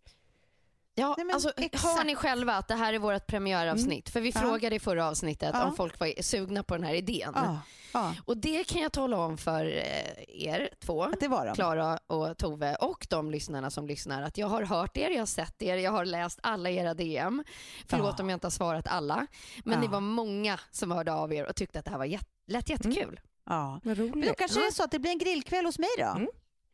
Ja, 1.00 1.14
Nej, 1.16 1.26
men 1.26 1.34
alltså, 1.34 1.52
hör 1.88 2.04
ni 2.04 2.14
själva 2.14 2.54
att 2.54 2.68
det 2.68 2.74
här 2.74 2.92
är 2.92 2.98
vårt 2.98 3.26
premiäravsnitt? 3.26 4.08
För 4.10 4.20
vi 4.20 4.32
Ja. 4.34 4.40
frågade 4.40 4.76
i 4.76 4.78
förra 4.80 5.08
avsnittet 5.08 5.50
Ja. 5.54 5.64
om 5.64 5.76
folk 5.76 6.00
var 6.00 6.22
sugna 6.22 6.62
på 6.62 6.74
den 6.76 6.84
här 6.84 6.94
idén. 6.94 7.32
Ja, 7.34 7.58
ja, 7.92 8.14
Och 8.24 8.36
det 8.36 8.64
kan 8.64 8.82
jag 8.82 8.92
tala 8.92 9.16
om 9.18 9.38
för 9.38 9.64
eh, 9.66 10.46
er 10.46 10.68
två, 10.80 11.02
att 11.04 11.20
det 11.20 11.28
var 11.28 11.46
de. 11.46 11.54
Klara 11.54 11.98
och 12.06 12.38
Tove 12.38 12.74
och 12.74 13.06
de 13.10 13.30
lyssnarna 13.30 13.70
som 13.70 13.86
lyssnar 13.86 14.22
att 14.22 14.38
jag 14.38 14.46
har 14.46 14.62
hört 14.62 14.96
er, 14.96 15.10
jag 15.10 15.18
har 15.18 15.26
sett 15.26 15.62
er, 15.62 15.76
jag 15.76 15.90
har 15.92 16.04
läst 16.04 16.38
alla 16.42 16.70
era 16.70 16.94
DM. 16.94 17.44
Förlåt 17.86 18.14
Ja. 18.18 18.22
om 18.24 18.30
jag 18.30 18.36
inte 18.36 18.46
har 18.46 18.50
svarat 18.50 18.86
alla. 18.88 19.26
Men 19.64 19.74
Ja. 19.74 19.80
det 19.80 19.88
var 19.88 20.00
många 20.00 20.60
som 20.70 20.90
hörde 20.90 21.12
av 21.12 21.32
er 21.32 21.46
och 21.48 21.56
tyckte 21.56 21.78
att 21.78 21.84
det 21.84 21.90
här 21.90 21.98
var 21.98 22.06
jät- 22.06 22.28
lät 22.46 22.68
jättekul. 22.70 23.20
Ja. 23.46 23.80
Vad 23.84 23.96
Men 23.98 24.08
då 24.08 24.14
roligt. 24.16 24.38
kanske 24.38 24.60
det 24.60 24.66
är 24.66 24.70
så 24.70 24.84
att 24.84 24.90
det 24.90 24.98
blir 24.98 25.10
en 25.10 25.18
grillkväll 25.18 25.64
hos 25.66 25.78
mig 25.78 25.88
då? 25.98 26.04
Mm. 26.04 26.28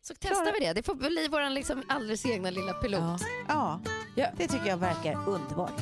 Så 0.06 0.14
testar 0.14 0.52
vi 0.60 0.66
det. 0.66 0.72
Det 0.72 0.82
får 0.82 0.94
bli 0.94 1.28
vår 1.30 1.50
liksom 1.50 1.82
alldeles 1.88 2.26
egna 2.26 2.50
lilla 2.50 2.72
pilot. 2.72 3.20
Ja. 3.48 3.80
Ja, 4.14 4.28
det 4.36 4.48
tycker 4.48 4.66
jag 4.66 4.76
verkar 4.76 5.28
underbart. 5.28 5.80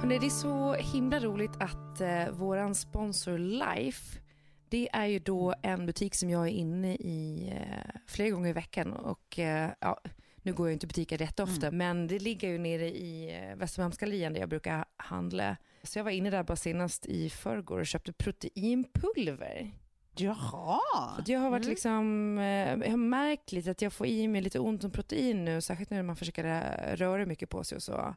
Hörrni, 0.00 0.18
det 0.18 0.26
är 0.26 0.30
så 0.30 0.74
himla 0.74 1.20
roligt 1.20 1.50
att 1.60 2.00
eh, 2.00 2.28
våran 2.30 2.74
sponsor 2.74 3.38
Life, 3.38 4.20
det 4.68 4.88
är 4.92 5.06
ju 5.06 5.18
då 5.18 5.54
en 5.62 5.86
butik 5.86 6.14
som 6.14 6.30
jag 6.30 6.42
är 6.46 6.52
inne 6.52 6.94
i 6.94 7.52
eh, 7.56 8.00
flera 8.06 8.30
gånger 8.30 8.50
i 8.50 8.52
veckan 8.52 8.92
och 8.92 9.38
eh, 9.38 9.70
ja, 9.80 10.00
nu 10.42 10.52
går 10.52 10.68
jag 10.68 10.72
inte 10.72 10.86
i 10.86 10.88
butiker 10.88 11.18
rätt 11.18 11.40
ofta, 11.40 11.70
men 11.70 12.06
det 12.06 12.18
ligger 12.18 12.48
ju 12.48 12.58
nere 12.58 12.88
i 12.88 13.40
eh, 13.42 13.56
Västermalmsgallerian 13.56 14.32
där 14.32 14.40
jag 14.40 14.48
brukar 14.48 14.84
handla. 14.96 15.56
Så 15.84 15.98
jag 15.98 16.04
var 16.04 16.10
inne 16.10 16.30
där 16.30 16.42
bara 16.42 16.56
senast 16.56 17.06
i 17.06 17.30
förrgår 17.30 17.78
och 17.80 17.86
köpte 17.86 18.12
proteinpulver. 18.12 19.72
Jaha. 20.16 20.80
För 21.26 21.32
jag 21.32 21.40
har 21.40 21.50
varit 21.50 21.66
liksom, 21.66 22.38
eh, 22.38 22.44
jag 22.84 22.90
har 22.90 22.96
märkt 22.96 23.52
lite 23.52 23.70
att 23.70 23.82
jag 23.82 23.92
får 23.92 24.06
i 24.06 24.28
mig 24.28 24.42
lite 24.42 24.58
ont 24.58 24.84
om 24.84 24.90
protein 24.90 25.44
nu, 25.44 25.60
särskilt 25.60 25.90
när 25.90 26.02
man 26.02 26.16
försöker 26.16 26.96
röra 26.96 27.26
mycket 27.26 27.50
på 27.50 27.64
sig 27.64 27.76
och 27.76 27.82
så. 27.82 28.14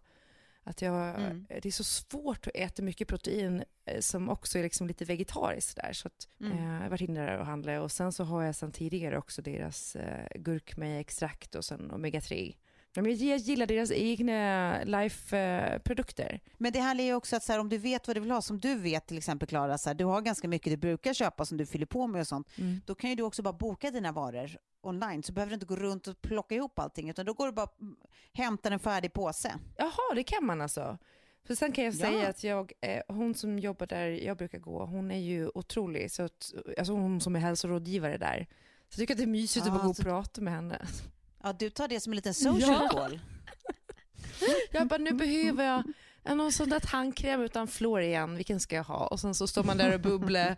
Att 0.63 0.81
jag, 0.81 1.15
Mm. 1.15 1.45
Det 1.49 1.65
är 1.65 1.71
så 1.71 1.83
svårt 1.83 2.47
att 2.47 2.55
äta 2.55 2.81
mycket 2.83 3.07
protein 3.07 3.63
eh, 3.85 3.99
som 3.99 4.29
också 4.29 4.59
är 4.59 4.63
liksom 4.63 4.87
lite 4.87 5.05
vegetariskt 5.05 5.75
där. 5.75 5.93
Så 5.93 6.07
att, 6.07 6.27
Mm. 6.41 6.57
eh, 6.57 6.73
jag 6.73 6.81
har 6.81 6.89
varit 6.89 7.01
inne 7.01 7.25
där 7.25 7.37
och 7.37 7.45
handlat 7.45 7.81
och 7.81 7.91
sen 7.91 8.11
så 8.11 8.23
har 8.23 8.43
jag 8.43 8.55
sedan 8.55 8.71
tidigare 8.71 9.17
också 9.17 9.41
deras 9.41 9.95
eh, 9.95 10.27
gurkmeja-extrakt 10.35 11.55
och 11.55 11.65
sen 11.65 11.91
omega-3. 11.91 12.55
Ja, 13.05 13.11
Jag 13.11 13.37
gillar 13.37 13.65
deras 13.65 13.91
egna 13.91 14.79
Life-produkter. 14.83 16.39
Men 16.57 16.73
det 16.73 16.79
handlar 16.79 17.03
ju 17.03 17.13
också 17.13 17.35
att 17.35 17.43
så 17.43 17.51
här, 17.51 17.59
om 17.59 17.69
du 17.69 17.77
vet 17.77 18.07
vad 18.07 18.15
du 18.15 18.19
vill 18.21 18.31
ha, 18.31 18.41
som 18.41 18.59
du 18.59 18.75
vet 18.75 19.07
till 19.07 19.17
exempel 19.17 19.47
Klara, 19.47 19.77
så 19.77 19.89
här, 19.89 19.93
du 19.95 20.05
har 20.05 20.21
ganska 20.21 20.47
mycket 20.47 20.71
du 20.73 20.77
brukar 20.77 21.13
köpa 21.13 21.45
som 21.45 21.57
du 21.57 21.65
fyller 21.65 21.85
på 21.85 22.07
med 22.07 22.21
och 22.21 22.27
sånt, 22.27 22.47
Mm. 22.57 22.81
då 22.85 22.95
kan 22.95 23.09
ju 23.09 23.15
du 23.15 23.23
också 23.23 23.41
bara 23.41 23.53
boka 23.53 23.91
dina 23.91 24.11
varor 24.11 24.57
online, 24.81 25.23
så 25.23 25.33
behöver 25.33 25.49
du 25.49 25.53
inte 25.53 25.65
gå 25.65 25.75
runt 25.75 26.07
och 26.07 26.21
plocka 26.21 26.55
ihop 26.55 26.79
allting, 26.79 27.09
utan 27.09 27.25
då 27.25 27.33
går 27.33 27.45
du 27.45 27.51
bara 27.51 27.67
hämtar 28.33 28.71
en 28.71 28.79
färdig 28.79 29.13
påse. 29.13 29.53
Jaha, 29.77 30.15
det 30.15 30.23
kan 30.23 30.45
man 30.45 30.61
alltså. 30.61 30.97
För 31.47 31.55
sen 31.55 31.71
kan 31.71 31.83
jag 31.83 31.93
Ja. 31.93 31.97
säga 31.97 32.27
att 32.29 32.43
jag, 32.43 32.71
eh, 32.81 33.01
hon 33.07 33.33
som 33.35 33.59
jobbar 33.59 33.87
där 33.87 34.07
jag 34.07 34.37
brukar 34.37 34.59
gå, 34.59 34.85
hon 34.85 35.11
är 35.11 35.19
ju 35.19 35.49
otrolig. 35.55 36.11
Så 36.11 36.23
att, 36.23 36.53
alltså 36.77 36.93
hon 36.93 37.21
som 37.21 37.35
är 37.35 37.39
hälsorådgivare 37.39 38.17
där. 38.17 38.47
Så 38.89 38.93
jag 38.93 38.97
tycker 38.99 39.13
att 39.13 39.17
det 39.17 39.23
är 39.23 39.27
mysigt 39.27 39.65
att 39.65 39.71
Ah, 39.71 39.75
bara 39.75 39.83
gå 39.83 39.89
och 39.89 39.95
så- 39.95 40.03
prata 40.03 40.41
med 40.41 40.53
henne. 40.53 40.85
Ja, 41.47 41.53
du 41.53 41.69
tar 41.69 41.87
det 41.87 41.99
som 41.99 42.11
en 42.13 42.15
liten 42.15 42.33
social 42.33 42.59
Ja. 42.83 42.89
call. 42.89 43.19
Jag 44.71 44.87
bara, 44.87 44.97
nu 44.97 45.11
behöver 45.11 45.65
jag 45.65 45.83
en 46.23 46.37
någon 46.37 46.51
sån 46.51 46.69
där 46.69 46.79
tandkräm 46.79 47.41
utan 47.41 47.67
fluor 47.67 48.01
igen, 48.01 48.35
vilken 48.35 48.59
ska 48.59 48.75
jag 48.75 48.83
ha? 48.83 49.07
Och 49.07 49.19
sen 49.19 49.35
så 49.35 49.47
står 49.47 49.63
man 49.63 49.77
där 49.77 49.93
och 49.93 49.99
bubblar 50.01 50.57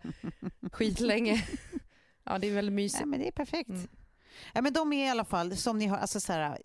skitlänge. 0.71 1.47
Ja, 2.23 2.39
det 2.39 2.47
är 2.47 2.53
väldigt 2.53 2.73
mysigt. 2.73 2.99
Ja, 2.99 3.05
men 3.05 3.19
det 3.19 3.27
är 3.27 3.31
perfekt. 3.31 3.69
Mm. 3.69 3.87
Ja, 4.53 4.61
men 4.61 4.73
de 4.73 4.93
är 4.93 5.05
i 5.05 5.09
alla 5.09 5.25
fall, 5.25 5.57
som 5.57 5.77
ni 5.79 5.85
har, 5.85 5.97
alltså 5.97 6.19
så 6.19 6.33
här, 6.33 6.59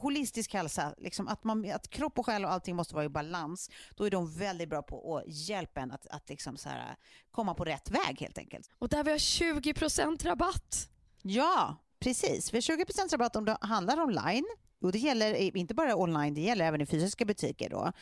holistisk 0.00 0.54
hälsa, 0.54 0.94
liksom 0.98 1.28
att, 1.28 1.44
man, 1.44 1.70
att 1.72 1.90
kropp 1.90 2.18
och 2.18 2.26
själ 2.26 2.44
och 2.44 2.52
allting 2.52 2.76
måste 2.76 2.94
vara 2.94 3.04
i 3.04 3.08
balans. 3.08 3.70
Då 3.96 4.04
är 4.04 4.10
de 4.10 4.32
väldigt 4.38 4.68
bra 4.68 4.82
på 4.82 5.16
att 5.16 5.24
hjälpa 5.26 5.80
en 5.80 5.90
att, 5.92 6.06
att 6.06 6.28
liksom 6.28 6.56
så 6.56 6.68
här, 6.68 6.96
komma 7.30 7.54
på 7.54 7.64
rätt 7.64 7.90
väg 7.90 8.20
helt 8.20 8.38
enkelt. 8.38 8.70
Och 8.78 8.88
där 8.88 9.04
vi 9.04 9.10
har 9.10 9.18
20% 9.18 10.24
rabatt. 10.24 10.88
Ja, 11.22 11.76
precis. 12.00 12.50
För 12.50 12.60
20% 12.60 13.12
rabatt 13.12 13.36
om 13.36 13.44
du 13.44 13.56
handlar 13.60 14.00
online. 14.00 14.44
Och 14.80 14.92
det 14.92 14.98
gäller 14.98 15.56
inte 15.56 15.74
bara 15.74 15.96
online, 15.96 16.34
det 16.34 16.40
gäller 16.40 16.64
även 16.64 16.80
i 16.80 16.86
fysiska 16.86 17.24
butiker. 17.24 17.70
Då. 17.70 17.92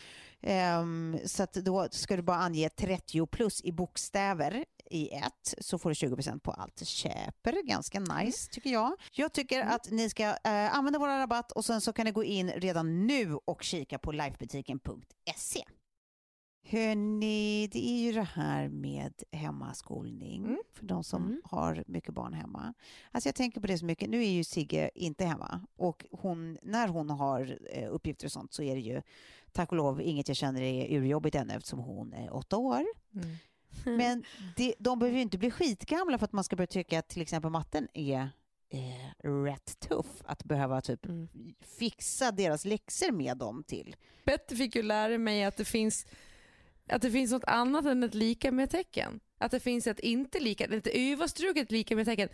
Ehm, 0.42 1.18
så 1.24 1.42
att 1.42 1.52
då 1.52 1.88
ska 1.90 2.16
du 2.16 2.22
bara 2.22 2.36
ange 2.36 2.68
30 2.68 3.26
plus 3.26 3.64
i 3.64 3.72
bokstäver 3.72 4.64
i 4.90 5.08
ett 5.08 5.54
så 5.58 5.78
får 5.78 5.90
du 5.90 5.94
20% 5.94 6.40
på 6.40 6.50
allt 6.52 6.86
köper. 6.86 7.66
Ganska 7.66 8.00
nice 8.00 8.50
tycker 8.50 8.70
jag. 8.70 8.92
Jag 9.12 9.32
tycker 9.32 9.60
att 9.60 9.90
ni 9.90 10.10
ska 10.10 10.22
eh, 10.22 10.76
använda 10.76 10.98
våra 10.98 11.18
rabatt 11.20 11.52
och 11.52 11.64
sen 11.64 11.80
så 11.80 11.92
kan 11.92 12.04
ni 12.04 12.12
gå 12.12 12.24
in 12.24 12.50
redan 12.50 13.06
nu 13.06 13.34
och 13.34 13.62
kika 13.62 13.98
på 13.98 14.12
lifebutiken.se. 14.12 15.64
Hörni, 16.68 17.68
det 17.72 17.88
är 17.88 18.00
ju 18.06 18.12
det 18.12 18.28
här 18.34 18.68
med 18.68 19.12
hemmaskolning 19.32 20.44
Mm. 20.44 20.58
för 20.74 20.86
de 20.86 21.04
som 21.04 21.24
Mm. 21.24 21.40
har 21.44 21.84
mycket 21.86 22.14
barn 22.14 22.32
hemma. 22.32 22.74
Alltså 23.10 23.28
jag 23.28 23.34
tänker 23.34 23.60
på 23.60 23.66
det 23.66 23.78
så 23.78 23.84
mycket. 23.84 24.10
Nu 24.10 24.24
är 24.24 24.30
ju 24.30 24.44
Sigge 24.44 24.90
inte 24.94 25.24
hemma 25.24 25.60
och 25.76 26.06
hon, 26.10 26.58
när 26.62 26.88
hon 26.88 27.10
har 27.10 27.58
eh, 27.70 27.88
uppgifter 27.92 28.26
och 28.26 28.32
sånt 28.32 28.52
så 28.52 28.62
är 28.62 28.74
det 28.74 28.80
ju 28.80 29.02
tack 29.52 29.70
och 29.72 29.76
lov 29.76 30.00
inget 30.00 30.28
jag 30.28 30.36
känner 30.36 30.60
är 30.62 30.96
urjobbigt 30.98 31.34
ännu 31.36 31.54
eftersom 31.54 31.78
hon 31.78 32.12
är 32.12 32.34
åtta 32.34 32.56
år. 32.56 32.84
Mm. 33.14 33.36
Men 33.98 34.24
det, 34.56 34.74
de 34.78 34.98
behöver 34.98 35.16
ju 35.16 35.22
inte 35.22 35.38
bli 35.38 35.50
skitgamla 35.50 36.18
för 36.18 36.24
att 36.24 36.32
man 36.32 36.44
ska 36.44 36.56
börja 36.56 36.66
tycka 36.66 36.98
att 36.98 37.08
till 37.08 37.22
exempel 37.22 37.50
matten 37.50 37.88
är 37.94 38.28
eh, 38.68 39.28
rätt 39.44 39.80
tuff 39.80 40.22
att 40.24 40.44
behöva 40.44 40.80
typ 40.80 41.06
Mm. 41.06 41.28
fixa 41.78 42.30
deras 42.32 42.64
läxor 42.64 43.12
med 43.12 43.36
dem 43.36 43.64
till. 43.64 43.96
Petter 44.24 44.56
fick 44.56 44.76
ju 44.76 44.82
lära 44.82 45.18
mig 45.18 45.44
att 45.44 45.56
det 45.56 45.64
finns 45.64 46.06
att 46.88 47.02
det 47.02 47.10
finns 47.10 47.32
något 47.32 47.44
annat 47.44 47.84
än 47.86 48.02
ett 48.02 48.14
lika 48.14 48.52
med 48.52 48.70
tecken. 48.70 49.20
Att 49.38 49.50
det 49.50 49.60
finns 49.60 49.86
ett 49.86 50.00
inte 50.00 50.40
lika, 50.40 50.64
ett 50.64 50.86
överstruket 50.86 51.70
lika 51.70 51.96
med 51.96 52.06
tecken. 52.06 52.28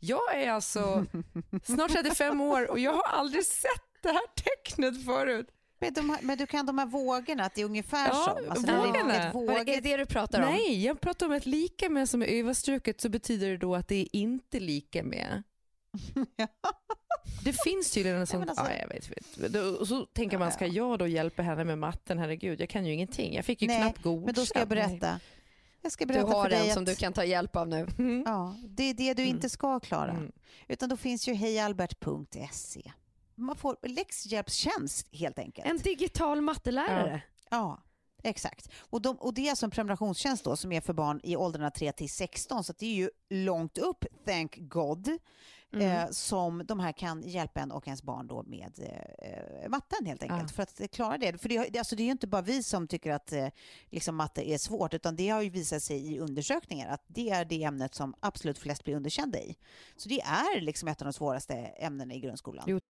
Jag 0.00 0.34
är 0.42 0.50
alltså 0.50 1.06
snart 1.64 1.90
35 1.92 2.40
år 2.40 2.70
och 2.70 2.78
jag 2.78 2.92
har 2.92 3.02
aldrig 3.02 3.44
sett 3.46 3.82
det 4.02 4.08
här 4.08 4.26
tecknet 4.34 5.04
förut. 5.04 5.48
Men, 5.80 5.94
de 5.94 6.16
men 6.22 6.38
du 6.38 6.46
kan 6.46 6.66
de 6.66 6.78
här 6.78 6.86
vågorna, 6.86 7.44
att 7.44 7.54
det 7.54 7.60
är 7.60 7.64
ungefär 7.64 8.08
Ja, 8.08 8.14
så? 8.44 8.50
Alltså, 8.50 8.66
det 8.66 8.76
vågorna. 8.76 9.14
ett 9.28 9.34
Vad 9.34 9.42
är 9.50 9.58
vågigt- 9.58 9.82
det 9.82 9.96
du 9.96 10.06
pratar 10.06 10.42
om? 10.42 10.48
Nej, 10.50 10.84
jag 10.84 11.00
pratar 11.00 11.26
om 11.26 11.32
ett 11.32 11.46
lika 11.46 11.88
med 11.88 12.08
som 12.08 12.22
är 12.22 12.26
överstruket 12.26 13.00
så 13.00 13.08
betyder 13.08 13.48
det 13.50 13.56
då 13.56 13.74
att 13.74 13.88
det 13.88 13.96
är 13.96 14.08
inte 14.12 14.60
lika 14.60 15.02
med. 15.02 15.42
Det 17.44 17.52
finns 17.64 17.90
tydligen 17.90 18.18
en 18.20 18.26
sån... 18.26 18.48
alltså- 18.48 18.64
ja, 18.64 18.76
jag 18.80 18.88
vet, 18.88 19.10
vet. 19.10 19.52
Då- 19.52 19.60
Och 19.76 19.88
så 19.88 20.06
tänker 20.06 20.38
man, 20.38 20.52
ska 20.52 20.66
jag 20.66 20.98
då 20.98 21.06
hjälpa 21.06 21.42
henne 21.42 21.64
med 21.64 21.78
matten? 21.78 22.18
Herregud, 22.18 22.60
jag 22.60 22.68
kan 22.68 22.86
ju 22.86 22.92
ingenting. 22.92 23.34
Jag 23.34 23.44
fick 23.44 23.62
ju 23.62 23.68
Nej, 23.68 23.80
knappt 23.80 24.02
godkänt. 24.02 24.26
Men 24.26 24.34
då 24.34 24.46
ska 24.46 24.58
jag 24.58 24.68
berätta. 24.68 25.20
Jag 25.82 25.92
ska 25.92 26.04
Du 26.04 26.12
berätta 26.12 26.26
har 26.32 26.42
för 26.44 26.50
dig 26.50 26.58
en 26.60 26.68
att, 26.68 26.74
som 26.74 26.84
du 26.84 26.94
kan 26.94 27.12
ta 27.12 27.24
hjälp 27.24 27.56
av 27.56 27.68
nu. 27.68 27.86
Mm. 27.98 28.22
Ja, 28.26 28.56
det 28.68 28.82
är 28.82 28.94
det 28.94 29.14
du 29.14 29.22
Mm. 29.22 29.34
inte 29.34 29.48
ska 29.48 29.80
klara. 29.80 30.10
Mm. 30.10 30.32
Utan 30.68 30.88
då 30.88 30.96
finns 30.96 31.28
ju 31.28 31.34
hejalbert.se. 31.34 32.92
Man 33.34 33.56
får 33.56 33.76
läxhjälpstjänst 33.82 35.06
helt 35.12 35.38
enkelt. 35.38 35.66
En 35.68 35.78
digital 35.78 36.40
mattelärare. 36.40 37.22
Ja, 37.50 37.82
exakt. 38.22 38.68
Och, 38.78 39.02
de, 39.02 39.16
och 39.16 39.34
det 39.34 39.46
är 39.46 39.50
alltså 39.50 39.66
en 39.66 39.70
prenumerationstjänst 39.70 40.44
då 40.44 40.56
som 40.56 40.72
är 40.72 40.80
för 40.80 40.92
barn 40.92 41.20
i 41.22 41.36
åldrarna 41.36 41.70
3 41.70 41.92
till 41.92 42.10
16 42.10 42.64
så 42.64 42.72
det 42.78 42.86
är 42.86 42.94
ju 42.94 43.10
långt 43.30 43.78
upp, 43.78 44.04
thank 44.26 44.56
God, 44.58 45.18
Mm. 45.72 45.86
eh, 45.86 46.10
som 46.10 46.62
de 46.66 46.80
här 46.80 46.92
kan 46.92 47.22
hjälpa 47.22 47.60
en 47.60 47.70
och 47.72 47.86
ens 47.88 48.02
barn 48.02 48.26
då 48.26 48.42
med 48.42 48.72
eh, 49.22 49.68
matten 49.68 50.06
helt 50.06 50.22
enkelt 50.22 50.42
Ja. 50.42 50.48
för 50.48 50.62
att 50.62 50.80
eh, 50.80 50.86
klara 50.86 51.18
det. 51.18 51.38
För 51.42 51.48
det, 51.48 51.78
alltså 51.78 51.96
det 51.96 52.02
är 52.02 52.04
ju 52.04 52.10
inte 52.10 52.26
bara 52.26 52.42
vi 52.42 52.62
som 52.62 52.88
tycker 52.88 53.12
att 53.12 53.32
eh, 53.32 53.48
liksom 53.90 54.16
matte 54.16 54.50
är 54.50 54.58
svårt 54.58 54.94
utan 54.94 55.16
det 55.16 55.28
har 55.28 55.42
ju 55.42 55.50
visat 55.50 55.82
sig 55.82 56.14
i 56.14 56.18
undersökningar 56.18 56.88
att 56.88 57.04
det 57.06 57.30
är 57.30 57.44
det 57.44 57.62
ämnet 57.64 57.94
som 57.94 58.14
absolut 58.20 58.58
flest 58.58 58.84
blir 58.84 58.96
underkända 58.96 59.38
i. 59.40 59.56
Så 59.96 60.08
det 60.08 60.20
är 60.20 60.60
liksom 60.60 60.88
ett 60.88 61.02
av 61.02 61.06
de 61.06 61.12
svåraste 61.12 61.54
ämnena 61.54 62.14
i 62.14 62.20
grundskolan. 62.20 62.64
Jo. 62.68 62.80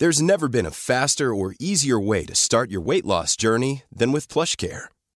There's 0.00 0.22
never 0.22 0.48
been 0.48 0.66
a 0.66 0.70
faster 0.70 1.24
or 1.32 1.54
easier 1.58 2.08
way 2.08 2.26
to 2.26 2.34
start 2.34 2.70
your 2.70 2.84
weight 2.84 3.04
loss 3.04 3.36
journey 3.42 3.82
than 3.98 4.12
with 4.12 4.32
PlushCare. 4.32 4.88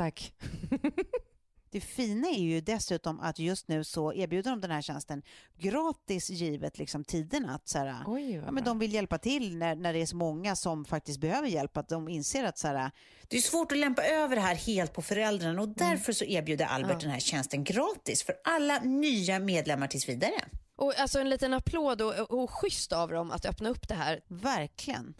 Tack. 0.00 0.32
Det 1.70 1.80
fina 1.80 2.28
är 2.28 2.40
ju 2.40 2.60
dessutom 2.60 3.20
att 3.20 3.38
just 3.38 3.68
nu 3.68 3.84
så 3.84 4.12
erbjuder 4.12 4.50
de 4.50 4.60
den 4.60 4.70
här 4.70 4.82
tjänsten 4.82 5.22
gratis 5.58 6.30
givet 6.30 6.78
liksom 6.78 7.04
tiderna. 7.04 7.54
Att 7.54 7.68
så 7.68 7.78
här, 7.78 8.02
Oj, 8.06 8.34
ja, 8.34 8.50
men 8.50 8.64
de 8.64 8.78
vill 8.78 8.94
hjälpa 8.94 9.18
till 9.18 9.56
när, 9.56 9.76
när 9.76 9.92
det 9.92 9.98
är 10.02 10.06
så 10.06 10.16
många 10.16 10.56
som 10.56 10.84
faktiskt 10.84 11.20
behöver 11.20 11.48
hjälp. 11.48 11.76
Att 11.76 11.88
de 11.88 12.08
inser 12.08 12.44
att 12.44 12.58
så 12.58 12.68
här, 12.68 12.90
det 13.28 13.36
är 13.36 13.40
svårt 13.40 13.72
att 13.72 13.78
lämpa 13.78 14.02
över 14.02 14.36
det 14.36 14.42
här 14.42 14.54
helt 14.54 14.92
på 14.92 15.02
föräldrarna 15.02 15.62
och 15.62 15.68
därför 15.68 16.12
så 16.12 16.24
erbjuder 16.24 16.66
Albert 16.66 17.00
den 17.00 17.10
här 17.10 17.20
tjänsten 17.20 17.64
gratis 17.64 18.22
för 18.22 18.34
alla 18.44 18.78
nya 18.78 19.38
medlemmar 19.38 19.86
tills 19.86 20.08
vidare. 20.08 20.44
Och 20.76 20.98
alltså 20.98 21.20
en 21.20 21.30
liten 21.30 21.54
applåd 21.54 22.02
och, 22.02 22.30
och 22.30 22.50
schysst 22.50 22.92
av 22.92 23.10
dem 23.10 23.30
att 23.30 23.46
öppna 23.46 23.68
upp 23.68 23.88
det 23.88 23.94
här. 23.94 24.20
Verkligen. 24.28 25.14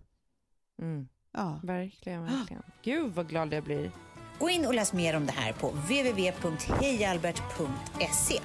Mm. 0.83 1.09
Ja. 1.33 1.61
Verkligen, 1.63 2.23
verkligen. 2.23 2.63
Gud 2.83 3.15
vad 3.15 3.29
glad 3.29 3.53
jag 3.53 3.65
blir. 3.65 3.91
Gå 4.41 4.51
in 4.51 4.67
och 4.67 4.75
läs 4.75 4.93
mer 4.93 5.17
om 5.17 5.27
det 5.27 5.33
här 5.33 5.53
på 5.53 5.69
www.hejalbert.se. 5.71 8.41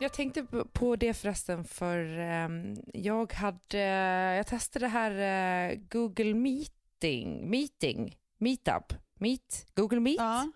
Jag 0.00 0.12
tänkte 0.12 0.46
på- 0.72 0.96
det 0.96 1.14
förresten 1.14 1.64
för 1.64 2.18
ehm, 2.18 2.76
jag 2.94 3.32
hade, 3.32 3.78
jag 4.36 4.46
testade 4.46 4.84
det 4.84 4.88
här 4.90 5.10
eh, 5.70 5.76
Google 5.90 6.34
Meeting, 6.34 7.50
Meeting, 7.50 8.16
Meetup, 8.38 8.92
Meet, 9.18 9.66
Google 9.74 10.00
Meet. 10.00 10.16
Ja. 10.18 10.50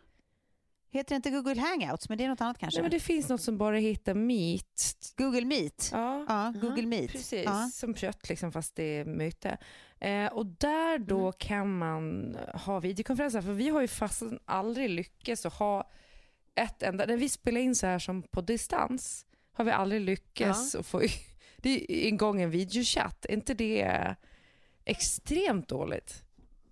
Heter 0.90 1.08
det 1.08 1.16
inte 1.16 1.30
Google 1.30 1.60
Hangouts, 1.60 2.08
men 2.08 2.18
det 2.18 2.24
är 2.24 2.28
något 2.28 2.40
annat 2.40 2.58
kanske? 2.58 2.78
Nej, 2.78 2.82
men 2.82 2.90
det 2.90 3.00
finns 3.00 3.28
något 3.28 3.40
som 3.40 3.58
bara 3.58 3.76
heter 3.78 4.14
Meet. 4.14 5.12
Google 5.16 5.44
Meet. 5.44 5.88
Ja, 5.92 6.24
Ja, 6.28 6.52
Google 6.60 6.86
Meet. 6.86 7.12
precis. 7.12 7.44
Ja. 7.44 7.70
Som 7.72 7.94
kött 7.94 8.28
liksom 8.28 8.52
fast 8.52 8.76
det 8.76 8.82
är 8.98 9.04
möte. 9.04 9.58
Eh, 10.00 10.26
och 10.32 10.46
där 10.46 10.98
då 10.98 11.20
Mm. 11.20 11.32
kan 11.38 11.78
man 11.78 12.36
ha 12.54 12.80
videokonferenser. 12.80 13.42
För 13.42 13.52
vi 13.52 13.68
har 13.68 13.80
ju 13.80 13.88
fast 13.88 14.22
aldrig 14.44 14.90
lyckats 14.90 15.46
att 15.46 15.52
ha 15.54 15.90
ett 16.54 16.82
enda, 16.82 17.06
när 17.06 17.16
vi 17.16 17.28
spelar 17.28 17.60
in 17.60 17.74
så 17.74 17.86
här 17.86 17.98
som 17.98 18.22
på 18.22 18.40
distans 18.40 19.26
har 19.52 19.64
vi 19.64 19.70
aldrig 19.70 20.00
lyckats 20.00 20.74
att 20.74 20.86
få, 20.86 21.02
det 21.56 21.70
är 22.04 22.08
en 22.08 22.16
gång 22.16 22.42
en 22.42 22.50
videochatt, 22.50 23.24
är 23.26 23.32
inte 23.32 23.54
det 23.54 24.14
extremt 24.84 25.68
dåligt 25.68 26.22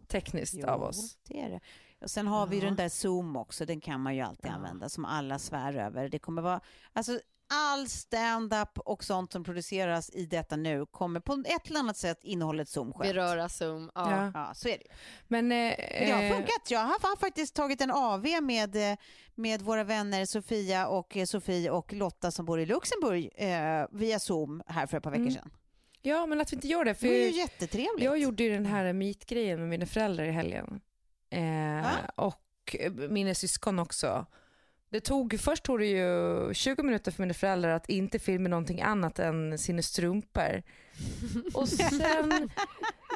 tekniskt 0.09 0.65
av 0.65 0.83
oss? 0.83 1.19
det 1.29 1.41
är 1.41 1.51
det. 1.51 1.61
Och 2.01 2.11
sen 2.11 2.27
har 2.27 2.47
vi 2.47 2.59
Ja. 2.59 2.65
den 2.65 2.77
där 2.77 2.89
Zoom 2.89 3.37
också, 3.37 3.67
den 3.67 3.81
kan 3.81 4.01
man 4.01 4.15
ju 4.15 4.21
alltid 4.21 4.51
Ja. 4.51 4.55
använda 4.55 4.89
som 4.89 5.05
alla 5.05 5.39
svär 5.39 5.75
över. 5.77 6.09
Det 6.09 6.19
kommer 6.19 6.43
vara, 6.43 6.61
alltså 6.93 7.21
all 7.49 7.89
stand-up 7.89 8.79
och 8.79 9.05
sånt 9.05 9.33
som 9.33 9.45
produceras 9.45 10.11
i 10.11 10.27
detta 10.27 10.57
nu 10.57 10.87
kommer 10.87 11.21
på 11.21 11.43
ett 11.47 11.69
eller 11.71 11.81
annat 11.81 11.97
sätt 11.97 12.19
innehålla 12.23 12.63
ett 12.63 12.69
Zoom-skämt. 12.69 13.13
Beröra 13.15 13.49
Zoom. 13.49 13.91
Ja. 13.95 14.11
Ja. 14.11 14.31
Ja, 14.35 14.55
så 14.55 14.69
är 14.69 14.79
det. 14.79 14.85
Men, 15.29 15.53
eh, 15.53 15.59
Men 15.59 15.77
det 16.07 16.13
har 16.13 16.23
eh, 16.23 16.31
funkat. 16.33 16.71
Jag 16.71 16.81
har 16.81 17.09
har 17.09 17.17
faktiskt 17.17 17.55
tagit 17.55 17.81
en 17.81 17.91
AV 17.91 18.27
med, 18.43 18.77
eh, 18.93 18.99
med 19.35 19.63
våra 19.63 19.85
vänner 19.85 20.27
Sofia 20.27 20.87
och 20.87 21.17
eh, 21.17 21.25
Sofie 21.25 21.71
och 21.71 21.93
Lotta 21.93 22.31
som 22.31 22.47
bor 22.47 22.61
i 22.61 22.67
Luxemburg 22.67 23.31
eh, 23.37 23.87
via 23.91 24.19
Zoom 24.19 24.63
här 24.67 24.87
för 24.87 24.97
ett 24.97 25.03
par 25.05 25.11
veckor 25.11 25.23
Mm. 25.23 25.35
sedan. 25.35 25.51
Ja, 26.03 26.27
men 26.27 26.41
att 26.41 26.53
vi 26.53 26.55
inte 26.57 26.69
gör 26.69 26.85
det. 26.85 26.91
Det 26.91 26.95
För 26.95 27.07
var 27.07 27.15
ju 27.15 27.31
jättetrevligt. 27.31 28.05
Jag 28.05 28.19
gjorde 28.19 28.43
ju 28.43 28.51
den 28.51 28.67
här 28.67 28.93
meet-grejen 28.93 29.61
med 29.61 29.69
mina 29.69 29.87
föräldrar 29.87 30.25
i 30.25 30.31
helgen. 30.31 30.81
Eh, 31.31 31.87
och 32.17 32.77
mina 33.09 33.35
syskon 33.35 33.79
också. 33.79 34.27
Det 34.95 35.01
tog, 35.01 35.41
först 35.41 35.63
tog 35.63 35.79
det 35.79 35.87
ju 35.87 36.55
20 36.55 36.83
minuter 36.83 37.11
för 37.11 37.23
mina 37.23 37.35
föräldrar 37.35 37.71
att 37.71 37.89
inte 37.89 38.19
filma 38.19 38.49
någonting 38.49 38.81
annat 38.83 39.19
än 39.19 39.59
sina 39.59 39.83
strumpor. 39.83 40.63
Och 41.55 41.69
sen 41.69 42.51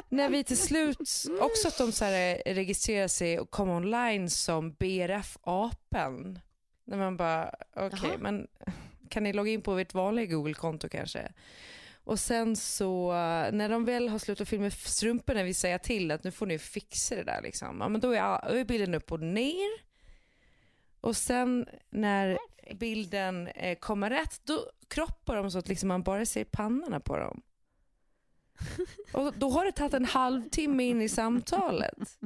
när 0.09 0.29
vi 0.29 0.43
till 0.43 0.57
slut, 0.57 0.99
också 1.39 1.67
att 1.67 1.77
de 1.77 1.91
så 1.91 2.05
här 2.05 2.41
registrerar 2.45 3.07
sig 3.07 3.39
och 3.39 3.51
kom 3.51 3.69
online 3.69 4.29
som 4.29 4.73
BRF-apen. 4.73 6.39
När 6.85 6.97
man 6.97 7.17
bara, 7.17 7.55
okej, 7.75 7.99
Jaha. 8.03 8.17
men 8.19 8.47
kan 9.09 9.23
ni 9.23 9.33
logga 9.33 9.51
in 9.51 9.61
på 9.61 9.77
ert 9.77 9.93
vanliga 9.93 10.25
Google-konto 10.25 10.89
kanske? 10.89 11.31
Och 12.03 12.19
sen 12.19 12.55
så 12.55 13.11
när 13.51 13.69
de 13.69 13.85
väl 13.85 14.09
har 14.09 14.19
slutat 14.19 14.49
filma 14.49 14.71
strumporna 14.71 15.43
vi 15.43 15.53
säger 15.53 15.77
till 15.77 16.11
att 16.11 16.23
nu 16.23 16.31
får 16.31 16.45
ni 16.45 16.59
fixa 16.59 17.15
det 17.15 17.23
där 17.23 17.41
liksom. 17.41 17.77
Ja, 17.81 17.89
men 17.89 18.01
då 18.01 18.11
är, 18.11 18.49
då 18.49 18.55
är 18.55 18.65
bilden 18.65 18.95
upp 18.95 19.11
och 19.11 19.19
ner. 19.19 19.88
Och 21.01 21.17
sen 21.17 21.65
när 21.89 22.37
bilden 22.75 23.47
eh, 23.47 23.77
kommer 23.77 24.09
rätt 24.09 24.41
då 24.45 24.71
kroppar 24.87 25.35
de 25.35 25.51
så 25.51 25.59
att 25.59 25.67
liksom 25.67 25.87
man 25.87 26.03
bara 26.03 26.25
ser 26.25 26.43
pannorna 26.43 26.99
på 26.99 27.17
dem. 27.17 27.41
Och 29.13 29.33
då 29.37 29.49
har 29.49 29.65
det 29.65 29.71
tagit 29.71 29.93
en 29.93 30.05
halvtimme 30.05 30.83
in 30.83 31.01
i 31.01 31.09
samtalet. 31.09 32.17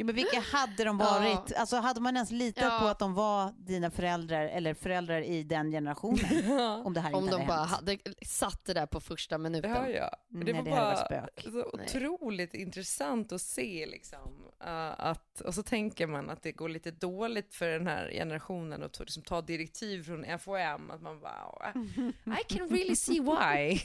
Jo, 0.00 0.06
men 0.06 0.14
vilka 0.14 0.40
hade 0.40 0.84
de 0.84 0.98
varit? 0.98 1.52
Alltså, 1.56 1.76
hade 1.76 2.00
man 2.00 2.16
ens 2.16 2.30
litat 2.30 2.64
Ja. 2.64 2.78
på 2.82 2.86
att 2.86 2.98
de 2.98 3.14
var 3.14 3.52
dina 3.58 3.90
föräldrar 3.90 4.46
eller 4.48 4.74
föräldrar 4.74 5.20
i 5.22 5.42
den 5.42 5.70
generationen? 5.70 6.50
om 6.84 6.94
det 6.94 7.00
här 7.00 7.14
Om 7.14 7.24
inte 7.24 7.36
de 7.36 7.40
hade 7.42 7.46
bara 7.46 7.58
hänt. 7.58 7.70
hade 7.70 7.98
satt 8.26 8.64
det 8.64 8.74
där 8.74 8.86
på 8.86 9.00
första 9.00 9.38
minuten. 9.38 9.70
Ja, 9.70 9.88
ja. 9.88 10.16
Men 10.28 10.46
Det 10.46 10.52
Nej, 10.52 10.62
var 10.62 10.70
det 10.70 10.76
bara 10.76 11.20
varit 11.20 11.42
så 11.42 11.76
Nej. 11.76 12.08
otroligt 12.08 12.54
intressant 12.54 13.32
att 13.32 13.40
se. 13.40 13.86
Liksom, 13.86 14.18
uh, 14.64 15.00
att, 15.00 15.40
och 15.40 15.54
så 15.54 15.62
tänker 15.62 16.06
man 16.06 16.30
att 16.30 16.42
det 16.42 16.52
går 16.52 16.68
lite 16.68 16.90
dåligt 16.90 17.54
för 17.54 17.68
den 17.68 17.86
här 17.86 18.10
generationen 18.12 18.82
att 18.82 18.92
ta- 18.92 19.04
liksom, 19.04 19.22
ta 19.22 19.40
direktiv 19.40 20.02
från 20.02 20.38
FOM. 20.38 20.90
Att 20.90 21.02
man 21.02 21.20
bara, 21.20 21.72
I 22.40 22.44
can 22.54 22.68
really 22.68 22.96
see 22.96 23.20
why. 23.20 23.80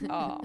ja. 0.08 0.44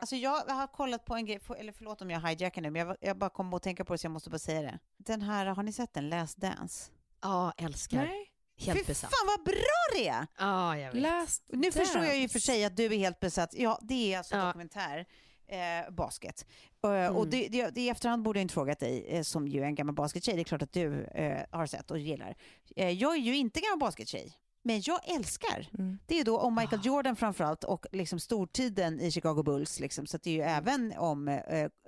Alltså 0.00 0.16
jag 0.16 0.30
har 0.44 0.66
kollat 0.66 1.04
på 1.04 1.14
en 1.14 1.26
grej, 1.26 1.40
eller 1.58 1.72
förlåt 1.72 2.02
om 2.02 2.10
jag 2.10 2.20
hijackar 2.28 2.62
nu, 2.62 2.70
men 2.70 2.86
jag, 2.86 2.96
jag 3.04 3.18
bara 3.18 3.30
kom 3.30 3.54
att 3.54 3.62
tänka 3.62 3.84
på 3.84 3.94
det 3.94 3.98
så 3.98 4.04
jag 4.04 4.12
måste 4.12 4.30
bara 4.30 4.38
säga 4.38 4.62
det. 4.62 4.78
Den 4.98 5.22
här, 5.22 5.46
har 5.46 5.62
ni 5.62 5.72
sett 5.72 5.94
den? 5.94 6.08
Last 6.08 6.36
Dance? 6.36 6.90
Ja, 7.22 7.52
älskar. 7.56 7.96
Nej. 7.98 8.30
Helt 8.56 8.78
Fy 8.78 8.84
besatt. 8.84 9.10
fan 9.10 9.26
vad 9.36 9.44
bra 9.44 9.82
det 9.96 10.08
är! 10.08 10.26
Ja, 10.38 10.78
jag 10.78 10.92
vet. 10.92 11.02
Last 11.02 11.42
Nu 11.48 11.72
förstår 11.72 12.04
jag 12.04 12.14
ju 12.16 12.20
Dance. 12.22 12.32
för 12.32 12.38
sig 12.40 12.64
att 12.64 12.76
du 12.76 12.84
är 12.84 12.98
helt 12.98 13.20
besatt. 13.20 13.54
Ja, 13.54 13.78
det 13.82 14.14
är 14.14 14.18
alltså 14.18 14.36
Ja. 14.36 14.46
dokumentär. 14.46 15.06
Eh, 15.46 15.90
basket. 15.94 16.46
Eh, 16.84 16.90
Mm. 16.90 17.16
Och 17.16 17.28
det, 17.28 17.48
det, 17.48 17.70
det, 17.70 17.80
i 17.80 17.88
efterhand 17.88 18.22
borde 18.22 18.38
jag 18.38 18.42
inte 18.44 18.54
frågat 18.54 18.78
dig, 18.80 19.06
eh, 19.08 19.22
som 19.22 19.48
ju 19.48 19.60
är 19.60 19.64
en 19.64 19.74
gammal 19.74 19.94
baskettjej. 19.94 20.34
Det 20.34 20.40
är 20.42 20.44
klart 20.44 20.62
att 20.62 20.72
du 20.72 21.04
eh, 21.04 21.42
har 21.50 21.66
sett 21.66 21.90
och 21.90 21.98
gillar. 21.98 22.34
Eh, 22.76 22.90
jag 22.90 23.12
är 23.14 23.20
ju 23.20 23.36
inte 23.36 23.60
gammal 23.60 23.78
baskettjej. 23.78 24.32
Men 24.62 24.82
jag 24.84 25.08
älskar. 25.16 25.68
Mm. 25.78 25.98
Det 26.06 26.20
är 26.20 26.24
då 26.24 26.38
om 26.38 26.54
Michael 26.54 26.86
Jordan 26.86 27.16
framförallt 27.16 27.64
och 27.64 27.86
liksom 27.92 28.20
stortiden 28.20 29.00
i 29.00 29.10
Chicago 29.10 29.42
Bulls. 29.42 29.80
Liksom. 29.80 30.06
Så 30.06 30.16
att 30.16 30.22
det 30.22 30.30
är 30.30 30.34
ju 30.34 30.42
även 30.42 30.92
om, 30.98 31.28
eh, 31.28 31.38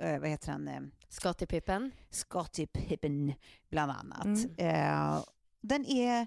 eh, 0.00 0.20
vad 0.20 0.28
heter 0.28 0.52
han, 0.52 0.90
eh, 1.08 1.12
Scottie 1.14 1.46
Pippen. 1.46 1.92
Scottie 2.10 2.66
Pippen 2.66 3.34
bland 3.70 3.92
annat. 3.92 4.26
Mm. 4.26 4.50
Eh, 4.56 5.24
den 5.60 5.86
är, 5.86 6.26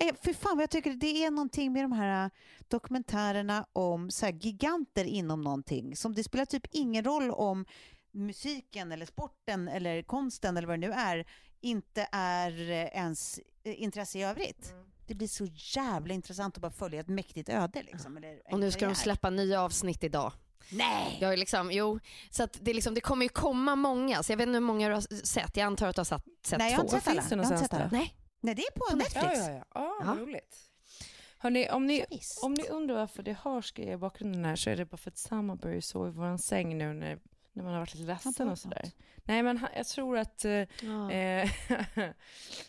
eh, 0.00 0.14
för 0.22 0.32
fan 0.32 0.56
vad 0.56 0.62
jag 0.62 0.70
tycker 0.70 0.90
det 0.90 1.24
är 1.24 1.30
någonting 1.30 1.72
med 1.72 1.84
de 1.84 1.92
här 1.92 2.24
eh, 2.24 2.30
dokumentärerna 2.68 3.66
om 3.72 4.10
så 4.10 4.26
här, 4.26 4.32
giganter 4.32 5.04
inom 5.04 5.40
någonting. 5.40 5.96
Som 5.96 6.14
det 6.14 6.24
spelar 6.24 6.44
typ 6.44 6.66
ingen 6.70 7.04
roll 7.04 7.30
om 7.30 7.64
musiken 8.12 8.92
eller 8.92 9.06
sporten 9.06 9.68
eller 9.68 10.02
konsten 10.02 10.56
eller 10.56 10.68
vad 10.68 10.80
det 10.80 10.86
nu 10.88 10.92
är 10.92 11.26
inte 11.60 12.08
är 12.12 12.70
eh, 12.70 12.86
ens 12.86 13.40
eh, 13.62 13.82
intresse 13.82 14.18
i 14.18 14.22
övrigt. 14.22 14.70
Mm. 14.70 14.86
Det 15.06 15.14
blir 15.14 15.28
så 15.28 15.46
jävla 15.54 16.14
intressant 16.14 16.56
att 16.56 16.62
bara 16.62 16.72
följa 16.72 17.00
ett 17.00 17.08
mäktigt 17.08 17.48
öde. 17.48 17.82
Liksom, 17.82 18.16
eller 18.16 18.28
en 18.28 18.54
Och 18.54 18.60
nu 18.60 18.70
ska 18.70 18.86
de 18.86 18.94
släppa 18.94 19.30
nya 19.30 19.62
avsnitt 19.62 20.04
idag. 20.04 20.32
Nej! 20.72 21.18
Jag 21.20 21.32
är 21.32 21.36
liksom, 21.36 21.70
jo, 21.72 21.98
så 22.30 22.42
att 22.42 22.58
det, 22.60 22.70
är 22.70 22.74
liksom, 22.74 22.94
det 22.94 23.00
kommer 23.00 23.22
ju 23.24 23.28
komma 23.28 23.76
många, 23.76 24.22
så 24.22 24.32
jag 24.32 24.36
vet 24.36 24.46
inte 24.46 24.56
hur 24.56 24.60
många 24.66 24.88
du 24.88 24.94
har 24.94 25.24
sett. 25.26 25.56
Jag 25.56 25.64
antar 25.66 25.88
att 25.88 25.96
du 25.96 26.00
har 26.00 26.04
satt, 26.04 26.24
sett 26.44 26.58
Nej, 26.58 26.70
jag 26.72 26.78
har 26.78 26.88
två. 26.88 26.96
inte 26.96 27.00
sett 27.04 27.08
alla. 27.12 27.20
finns 27.22 27.30
det 27.30 27.36
Jag 27.36 27.44
har 27.44 27.52
inte 27.52 27.64
sett 27.68 27.74
alla. 27.74 27.88
Nej. 27.92 28.14
Nej, 28.40 28.54
det 28.54 28.62
är 28.62 28.70
på 28.90 28.96
Netflix. 28.96 29.26
Ja, 29.46 29.50
ja, 29.50 29.64
ja. 29.74 29.80
Ah, 29.80 30.04
Ja. 30.04 30.16
roligt. 30.22 30.56
Hörrni, 31.38 31.68
om 31.70 31.86
ni, 31.86 32.04
om 32.42 32.54
ni 32.54 32.68
undrar 32.68 32.94
varför 32.94 33.22
det 33.22 33.32
hörs 33.32 33.72
grejer 33.72 33.92
i 33.92 33.96
bakgrunden 33.96 34.44
här 34.44 34.56
så 34.56 34.70
är 34.70 34.76
det 34.76 34.84
bara 34.86 34.96
för 34.96 35.10
att 35.10 35.18
Samma 35.18 35.56
börjar 35.56 35.80
sova 35.80 36.08
i 36.08 36.10
vår 36.10 36.36
säng 36.36 36.78
nu 36.78 36.92
när, 36.92 37.18
när 37.52 37.62
man 37.64 37.72
har 37.72 37.80
varit 37.80 37.94
lite 37.94 38.06
ledsen 38.06 38.48
och 38.48 38.58
sådär. 38.58 38.90
Nej 39.24 39.42
men 39.42 39.56
han- 39.58 39.70
jag 39.76 39.86
tror 39.86 40.18
att 40.18 40.44
eh, 40.44 40.52
Ja. 40.82 41.10
eh, 41.12 41.50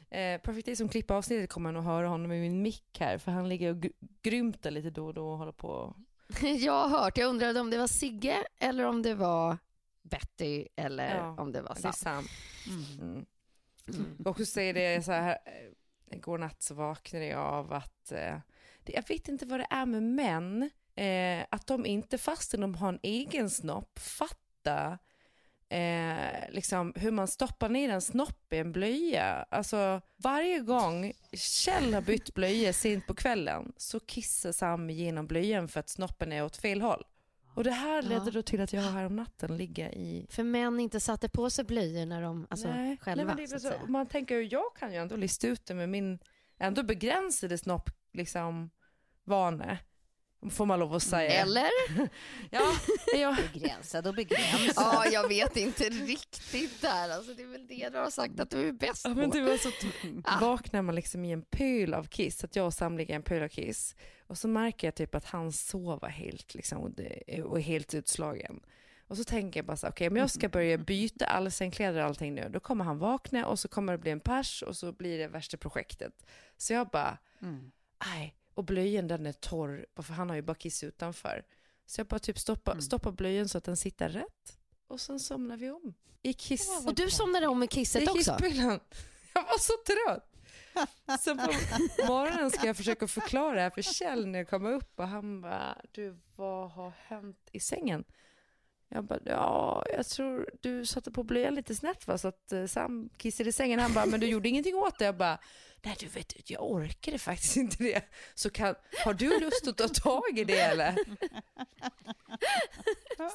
eh, 0.10 0.42
Perfect 0.42 0.66
Day 0.66 0.76
som 0.76 0.90
klipper 0.90 1.16
avsnittet 1.16 1.50
kommer 1.50 1.72
nog 1.72 1.84
höra 1.84 2.08
honom 2.08 2.32
i 2.32 2.40
min 2.42 2.62
mick 2.62 2.98
här 3.00 3.18
för 3.18 3.32
han 3.32 3.50
ligger 3.50 3.70
och 3.72 3.78
gr- 3.78 3.94
grymtar 4.22 4.72
lite 4.72 4.90
då 4.90 5.06
och 5.08 5.14
då 5.14 5.32
och 5.32 5.38
håller 5.38 5.52
på. 5.52 5.96
Jag 6.60 6.88
har 6.88 7.00
hört, 7.00 7.18
jag 7.18 7.30
undrade 7.30 7.60
om 7.60 7.70
det 7.70 7.78
var 7.78 7.88
Sigge 7.88 8.44
eller 8.60 8.84
om 8.84 9.02
det 9.02 9.16
var 9.16 9.58
Betty 10.02 10.68
eller 10.76 11.16
Ja, 11.16 11.36
om 11.38 11.52
det 11.52 11.62
var 11.62 11.76
Det 11.82 11.88
är 11.88 11.92
Sam. 11.92 11.94
Sam. 11.94 12.26
Mm. 12.68 13.26
Mm. 13.88 14.16
Ska 14.20 14.30
också 14.30 14.46
säga 14.46 14.74
det 14.74 15.06
så 15.06 15.12
här, 15.12 15.38
eh, 15.46 16.18
igår 16.18 16.38
natt 16.38 16.62
så 16.64 16.74
vaknade 16.74 17.26
jag 17.26 17.40
av 17.40 17.74
att, 17.74 18.12
eh, 18.12 18.38
det, 18.84 18.94
jag 18.94 19.08
vet 19.08 19.28
inte 19.28 19.46
vad 19.46 19.60
det 19.60 19.68
är 19.70 19.86
med 19.86 20.04
män, 20.04 20.70
eh, 20.96 21.46
att 21.50 21.68
de 21.68 21.86
inte 21.86 22.18
fastän 22.18 22.62
de 22.62 22.76
har 22.76 22.90
en 22.90 23.00
egen 23.04 23.50
snopp 23.50 24.00
fatta 24.00 24.98
eh, 25.72 26.50
liksom 26.50 26.94
hur 26.96 27.12
man 27.12 27.28
stoppar 27.28 27.70
ner 27.70 27.90
en 27.90 28.02
snopp 28.02 28.54
i 28.54 28.58
en 28.58 28.72
blöja. 28.72 29.46
Alltså 29.50 30.02
varje 30.18 30.60
gång 30.60 31.14
Kjell 31.34 31.94
har 31.94 32.02
bytt 32.02 32.34
blöja 32.34 32.74
sent 32.74 33.08
på 33.08 33.16
kvällen 33.16 33.74
så 33.78 34.00
kissar 34.00 34.52
Sam 34.52 34.90
genom 34.90 35.28
blöjan 35.28 35.68
för 35.68 35.80
att 35.80 35.90
snoppen 35.90 36.32
är 36.32 36.46
åt 36.46 36.58
fel 36.58 36.82
håll. 36.82 37.04
Och 37.56 37.64
det 37.64 37.72
här 37.72 38.02
ledde 38.02 38.26
Ja. 38.26 38.32
då 38.32 38.42
till 38.42 38.62
att 38.62 38.74
jag 38.74 38.82
här 38.82 39.06
om 39.06 39.16
natten 39.16 39.58
ligga 39.58 39.92
i... 39.92 40.28
För 40.30 40.44
män 40.44 40.80
inte 40.80 41.00
satte 41.00 41.30
på 41.30 41.50
sig 41.50 41.66
blöjor 41.66 42.06
när 42.06 42.22
de, 42.22 42.48
alltså 42.50 42.68
Nej, 42.68 42.98
själva 42.98 43.34
nej, 43.34 43.48
så 43.48 43.60
så, 43.60 43.72
man 43.88 44.06
tänker 44.06 44.36
ju, 44.36 44.44
jag 44.44 44.76
kan 44.80 44.94
ju 44.94 44.98
ändå 44.98 45.16
lista 45.16 45.48
ut 45.48 45.66
det 45.66 45.74
med 45.74 45.90
min 45.90 46.20
ändå 46.58 46.84
begränsade 46.84 47.58
snopp, 47.58 47.90
liksom, 48.14 48.70
vane. 49.24 49.80
Får 50.50 50.66
man 50.66 50.80
lov 50.80 50.94
att 50.94 51.04
säga. 51.04 51.32
Eller? 51.42 51.70
Ja, 52.52 52.74
jag, 53.14 53.38
Begränsad 53.54 54.08
och 54.08 54.14
begränsad. 54.16 54.74
Ja, 54.76 55.06
jag 55.12 55.28
vet 55.28 55.58
inte 55.58 55.84
riktigt 55.90 56.82
där. 56.82 57.10
Alltså, 57.10 57.34
det 57.34 57.44
är 57.44 57.48
väl 57.48 57.68
det 57.68 57.90
du 57.90 57.98
har 57.98 58.10
sagt 58.10 58.40
att 58.40 58.50
du 58.50 58.68
är 58.68 58.72
bäst 58.72 59.02
Ja, 59.06 59.10
på. 59.14 59.16
men 59.20 59.30
det 59.30 59.42
var 59.42 59.58
så 59.58 59.72
t- 59.72 60.22
vaknar 60.42 60.82
man 60.82 60.96
liksom 60.96 61.26
i 61.26 61.32
en 61.32 61.42
pöl 61.42 61.94
av 61.94 62.04
kiss, 62.04 62.44
att 62.44 62.56
jag 62.56 62.66
och 62.66 62.74
Sam 62.74 62.98
ligger 62.98 63.14
i 63.14 63.16
en 63.16 63.24
pöl 63.24 63.44
av 63.44 63.48
kiss. 63.48 63.96
Och 64.28 64.38
så 64.38 64.48
märker 64.48 64.88
jag 64.88 64.96
typ 64.96 65.16
att 65.16 65.26
han 65.26 65.52
sover 65.52 66.08
helt 66.10 66.54
liksom, 66.54 66.78
och, 66.78 66.92
det, 66.92 67.44
och 67.44 67.58
är 67.58 67.62
helt 67.64 67.94
utslagen. 67.94 68.60
Och 69.08 69.18
så 69.18 69.24
tänker 69.24 69.60
jag 69.60 69.66
bara 69.66 69.78
så 69.78 69.88
okej 69.88 70.08
om 70.08 70.18
jag 70.18 70.30
ska 70.30 70.50
börja 70.50 70.78
byta 70.78 71.26
alla 71.26 71.52
sängkläder 71.52 72.00
och 72.02 72.06
allting 72.06 72.36
nu, 72.36 72.50
då 72.54 72.60
kommer 72.60 72.86
han 72.86 72.98
vakna 72.98 73.46
och 73.46 73.60
så 73.60 73.68
kommer 73.68 73.92
det 73.94 73.98
bli 73.98 74.12
en 74.12 74.20
pers 74.20 74.62
och 74.64 74.78
så 74.78 74.92
blir 74.92 75.18
det 75.18 75.28
värsta 75.28 75.58
projektet. 75.58 76.14
Så 76.58 76.74
jag 76.74 76.88
bara, 76.88 77.18
Mm. 77.42 77.72
Och 78.54 78.64
blöjan 78.64 79.08
den 79.08 79.26
är 79.26 79.34
torr, 79.34 79.86
för 79.96 80.14
han 80.14 80.30
har 80.30 80.36
ju 80.36 80.42
bara 80.42 80.56
kiss 80.56 80.84
utanför. 80.84 81.46
Så 81.86 82.00
jag 82.00 82.08
bara 82.08 82.20
typ 82.20 82.40
stoppar, 82.40 82.72
Mm. 82.72 82.82
stoppar 82.82 83.12
blöjan 83.12 83.50
så 83.50 83.58
att 83.58 83.64
den 83.64 83.78
sitter 83.78 84.10
rätt. 84.10 84.58
Och 84.88 85.02
sen 85.02 85.20
somnar 85.20 85.58
vi 85.58 85.70
om. 85.70 85.94
I 86.22 86.34
kiss. 86.34 86.86
Och 86.88 86.96
du 86.96 87.10
somnade 87.10 87.48
om 87.48 87.60
med 87.60 87.70
kisset 87.70 88.02
I 88.04 88.08
också? 88.08 88.38
kisspyllan. 88.40 88.80
Jag 89.34 89.42
var 89.44 89.60
så 89.60 89.74
trött. 89.86 90.28
Så 91.20 91.36
på 91.36 92.06
morgonen 92.08 92.52
ska 92.52 92.68
jag 92.68 92.78
försöka 92.78 93.08
förklara 93.08 93.56
det 93.56 93.62
här 93.62 93.70
för 93.70 93.82
Kjell 93.82 94.28
när 94.28 94.40
jag 94.40 94.50
kommer 94.50 94.72
upp 94.74 95.00
och 95.00 95.08
han 95.08 95.42
bara, 95.42 95.78
du 95.92 96.18
vad 96.36 96.72
har 96.72 96.94
hänt 97.08 97.50
i 97.52 97.60
sängen? 97.60 98.04
Jag 98.94 99.04
bara, 99.04 99.20
ja, 99.26 99.86
jag 99.94 100.06
tror 100.06 100.50
du 100.62 100.86
satte 100.86 101.12
på 101.12 101.24
blöjan 101.24 101.56
lite 101.56 101.76
snett 101.76 102.08
va, 102.08 102.18
så 102.18 102.28
att 102.28 102.52
eh, 102.52 102.66
Sam 102.66 103.10
kissade 103.18 103.50
i 103.50 103.54
sängen. 103.54 103.80
Han 103.80 103.94
bara, 103.94 104.06
men 104.06 104.20
du 104.20 104.28
gjorde 104.28 104.50
ingenting 104.50 104.76
åt 104.76 105.00
det. 105.00 105.06
Jag 105.06 105.18
bara, 105.18 105.40
nej 105.82 105.96
du 106.00 106.08
vet, 106.08 106.50
jag 106.50 106.72
orkade 106.72 107.18
faktiskt 107.18 107.58
inte 107.58 107.84
det. 107.84 108.02
Så 108.36 108.50
kan, 108.50 108.76
har 109.06 109.14
du 109.14 109.40
lust 109.40 109.68
att 109.68 109.78
ta 109.78 109.88
tag 109.88 110.40
i 110.40 110.44
det 110.44 110.60
eller? 110.60 110.96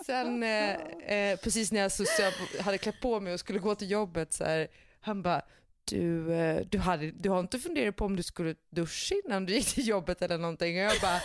Sen, 0.07 0.43
eh, 0.43 0.75
eh, 1.17 1.39
precis 1.39 1.73
när 1.73 1.81
jag, 1.81 1.93
så, 1.93 2.05
så 2.05 2.23
jag 2.23 2.63
hade 2.63 2.79
klätt 2.79 3.01
på 3.01 3.21
mig 3.21 3.33
och 3.33 3.41
skulle 3.41 3.59
gå 3.59 3.75
till 3.75 3.91
jobbet 3.91 4.33
så 4.33 4.45
här, 4.45 4.69
han 5.01 5.23
bara, 5.23 5.43
du, 5.85 6.35
eh, 6.35 6.67
du, 6.71 6.79
hade, 6.79 7.11
du 7.11 7.31
har 7.31 7.41
inte 7.41 7.59
funderat 7.59 7.97
på 7.97 8.05
om 8.05 8.17
du 8.17 8.23
skulle 8.23 8.55
duscha 8.71 9.15
innan 9.25 9.47
du 9.47 9.55
gick 9.55 9.75
till 9.75 9.89
jobbet 9.89 10.23
eller 10.23 10.39
någonting? 10.39 10.77
Och 10.79 10.85
jag 10.85 11.01
bara, 11.01 11.21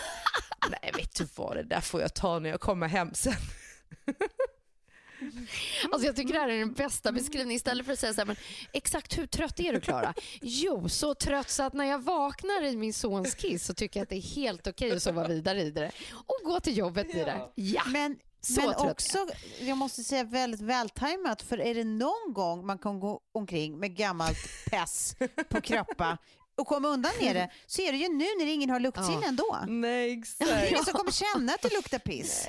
nej 0.69 0.91
vet 0.95 1.15
du 1.15 1.27
vad, 1.35 1.55
det 1.55 1.63
där 1.63 1.81
får 1.81 2.01
jag 2.01 2.13
ta 2.13 2.39
när 2.39 2.49
jag 2.49 2.59
kommer 2.59 2.87
hem 2.87 3.13
sen. 3.13 3.33
Alltså 5.91 6.05
jag 6.05 6.15
tycker 6.15 6.33
det 6.33 6.39
här 6.39 6.49
är 6.49 6.59
den 6.59 6.73
bästa 6.73 7.11
beskrivningen. 7.11 7.51
Istället 7.55 7.85
för 7.85 7.93
att 7.93 7.99
säga 7.99 8.13
så 8.13 8.21
här, 8.21 8.25
men 8.25 8.35
exakt 8.73 9.17
hur 9.17 9.27
trött 9.27 9.59
är 9.59 9.73
du 9.73 9.81
Klara? 9.81 10.13
Jo, 10.41 10.89
så 10.89 11.13
trött 11.15 11.49
så 11.49 11.63
att 11.63 11.73
när 11.73 11.85
jag 11.85 11.99
vaknar 12.03 12.63
i 12.63 12.75
min 12.77 12.93
sons 12.93 13.35
kiss 13.35 13.65
så 13.65 13.73
tycker 13.73 13.99
jag 13.99 14.03
att 14.03 14.09
det 14.09 14.15
är 14.15 14.35
helt 14.35 14.67
okej 14.67 14.91
att 14.91 15.03
sova 15.03 15.27
vidare 15.27 15.61
i 15.61 15.71
det 15.71 15.91
och 16.13 16.39
gå 16.45 16.59
till 16.59 16.77
jobbet 16.77 17.15
i 17.15 17.17
det. 17.23 17.41
Ja, 17.55 17.83
Men, 17.87 18.17
Så 18.41 18.61
men 18.61 18.73
trött 18.73 18.91
också, 18.91 19.27
jag 19.59 19.77
måste 19.77 20.03
säga 20.03 20.23
väldigt 20.23 20.61
vältajmat, 20.61 21.41
för 21.41 21.59
är 21.61 21.75
det 21.75 21.83
någon 21.83 22.33
gång 22.33 22.65
man 22.65 22.77
kan 22.77 22.99
gå 22.99 23.19
omkring 23.31 23.79
med 23.79 23.95
gammalt 23.95 24.37
pess 24.71 25.15
på 25.49 25.61
kroppa 25.61 26.17
och 26.57 26.67
komma 26.67 26.87
undan 26.87 27.11
med 27.21 27.35
det, 27.35 27.51
så 27.67 27.81
är 27.81 27.91
det 27.91 27.97
ju 27.97 28.09
nu 28.09 28.25
när 28.39 28.45
ingen 28.53 28.69
har 28.69 28.79
luktsinne 28.79 29.19
Ja. 29.21 29.27
ändå. 29.27 29.57
Nej 29.67 30.07
Det 30.39 30.43
är 30.43 30.47
exakt. 30.53 30.71
ingen 30.71 30.85
som 30.85 30.93
kommer 30.93 31.11
känna 31.11 31.53
att 31.53 31.61
det 31.61 31.73
luktar 31.73 31.99
piss. 31.99 32.47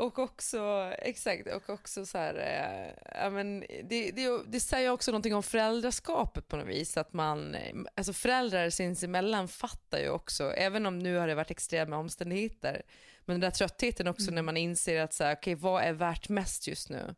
Och 0.00 0.18
också, 0.18 0.92
exakt, 0.98 1.46
och 1.54 1.70
också 1.70 2.06
så 2.06 2.18
här, 2.18 2.34
eh, 2.34 3.20
ja, 3.22 3.30
men 3.30 3.60
det, 3.60 4.10
det, 4.10 4.42
det 4.46 4.60
säger 4.60 4.90
också 4.90 5.10
någonting 5.10 5.34
om 5.34 5.42
föräldraskapet 5.42 6.48
på 6.48 6.56
något 6.56 6.66
vis. 6.68 6.96
Att 6.96 7.12
man, 7.12 7.56
alltså 7.94 8.12
föräldrar 8.12 8.70
sinsemellan 8.70 9.48
fattar 9.48 9.98
ju 9.98 10.08
också, 10.08 10.52
även 10.52 10.86
om 10.86 10.98
nu 10.98 11.16
har 11.16 11.26
det 11.26 11.34
varit 11.34 11.50
extrema 11.50 11.96
omständigheter, 11.96 12.82
men 13.24 13.34
den 13.34 13.40
där 13.40 13.50
tröttheten 13.50 14.08
också 14.08 14.30
när 14.30 14.42
man 14.42 14.56
inser 14.56 15.00
att 15.00 15.12
så 15.14 15.24
här, 15.24 15.36
okay, 15.36 15.54
vad 15.54 15.82
är 15.82 15.92
värt 15.92 16.28
mest 16.28 16.68
just 16.68 16.90
nu? 16.90 17.14